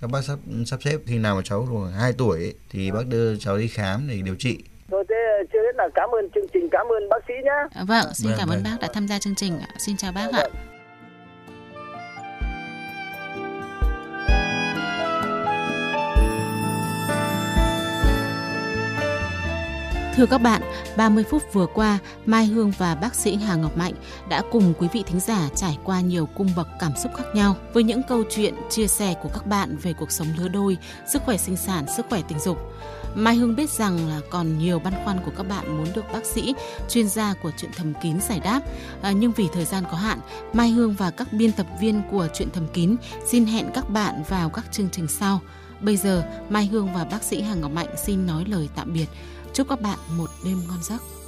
Các 0.00 0.10
bác 0.10 0.24
sắp 0.24 0.38
sắp 0.66 0.82
xếp 0.82 0.96
khi 1.06 1.18
nào 1.18 1.36
mà 1.36 1.42
cháu 1.44 1.68
khoảng 1.70 1.92
2 1.92 2.12
tuổi 2.12 2.38
ấy, 2.38 2.54
thì 2.70 2.90
bác 2.90 3.06
đưa 3.06 3.36
cháu 3.36 3.58
đi 3.58 3.68
khám 3.68 4.08
để 4.08 4.22
điều 4.24 4.34
trị. 4.38 4.58
rồi 4.88 5.04
thế 5.08 5.14
chưa 5.52 5.58
hết 5.58 5.72
là 5.76 5.88
cảm 5.94 6.08
ơn 6.08 6.30
chương 6.34 6.46
trình 6.52 6.68
cảm 6.72 6.86
ơn 6.86 7.08
bác 7.08 7.24
sĩ 7.28 7.34
nhé 7.44 7.50
À, 7.74 7.84
vâng, 7.84 8.14
xin 8.14 8.28
Vâng, 8.28 8.38
cảm 8.38 8.48
ơn 8.48 8.62
vâng. 8.62 8.64
bác 8.64 8.76
đã 8.80 8.88
tham 8.94 9.08
gia 9.08 9.18
chương 9.18 9.34
trình 9.34 9.58
ạ. 9.58 9.68
Xin 9.86 9.96
chào 9.96 10.12
bác 10.12 10.32
ạ. 10.32 10.44
Thưa 20.20 20.26
các 20.26 20.38
bạn, 20.38 20.62
30 20.96 21.24
phút 21.30 21.42
vừa 21.52 21.66
qua, 21.66 21.98
Mai 22.26 22.46
Hương 22.46 22.72
và 22.78 22.94
bác 22.94 23.14
sĩ 23.14 23.36
Hà 23.36 23.56
Ngọc 23.56 23.76
Mạnh 23.76 23.92
đã 24.28 24.42
cùng 24.50 24.74
quý 24.78 24.88
vị 24.92 25.02
thính 25.06 25.20
giả 25.20 25.48
trải 25.56 25.78
qua 25.84 26.00
nhiều 26.00 26.26
cung 26.26 26.50
bậc 26.56 26.68
cảm 26.80 26.92
xúc 27.02 27.12
khác 27.16 27.24
nhau 27.34 27.56
với 27.72 27.82
những 27.82 28.02
câu 28.08 28.22
chuyện 28.30 28.54
chia 28.70 28.86
sẻ 28.86 29.14
của 29.22 29.28
các 29.28 29.46
bạn 29.46 29.76
về 29.82 29.92
cuộc 29.92 30.10
sống 30.10 30.26
lứa 30.38 30.48
đôi, 30.48 30.76
sức 31.12 31.22
khỏe 31.24 31.36
sinh 31.36 31.56
sản, 31.56 31.84
sức 31.96 32.06
khỏe 32.08 32.22
tình 32.28 32.38
dục. 32.38 32.58
Mai 33.14 33.34
Hương 33.34 33.56
biết 33.56 33.70
rằng 33.70 34.08
là 34.08 34.20
còn 34.30 34.58
nhiều 34.58 34.78
băn 34.78 34.92
khoăn 35.04 35.18
của 35.24 35.32
các 35.36 35.42
bạn 35.42 35.78
muốn 35.78 35.86
được 35.94 36.04
bác 36.12 36.26
sĩ, 36.26 36.54
chuyên 36.88 37.08
gia 37.08 37.34
của 37.42 37.50
chuyện 37.56 37.70
thầm 37.76 37.92
kín 38.02 38.20
giải 38.20 38.40
đáp. 38.40 38.60
À, 39.02 39.12
nhưng 39.12 39.32
vì 39.32 39.48
thời 39.52 39.64
gian 39.64 39.84
có 39.90 39.96
hạn, 39.96 40.18
Mai 40.52 40.70
Hương 40.70 40.94
và 40.94 41.10
các 41.10 41.32
biên 41.32 41.52
tập 41.52 41.66
viên 41.80 42.02
của 42.10 42.28
chuyện 42.34 42.48
thầm 42.52 42.66
kín 42.72 42.96
xin 43.26 43.46
hẹn 43.46 43.70
các 43.74 43.90
bạn 43.90 44.22
vào 44.28 44.50
các 44.50 44.64
chương 44.72 44.88
trình 44.92 45.08
sau. 45.08 45.40
Bây 45.80 45.96
giờ, 45.96 46.24
Mai 46.48 46.66
Hương 46.66 46.94
và 46.94 47.04
bác 47.04 47.22
sĩ 47.22 47.40
Hà 47.40 47.54
Ngọc 47.54 47.70
Mạnh 47.70 47.88
xin 48.04 48.26
nói 48.26 48.44
lời 48.48 48.68
tạm 48.76 48.92
biệt. 48.92 49.06
Chúc 49.52 49.68
các 49.68 49.80
bạn 49.80 49.98
một 50.16 50.30
đêm 50.44 50.62
ngon 50.68 50.82
giấc. 50.82 51.19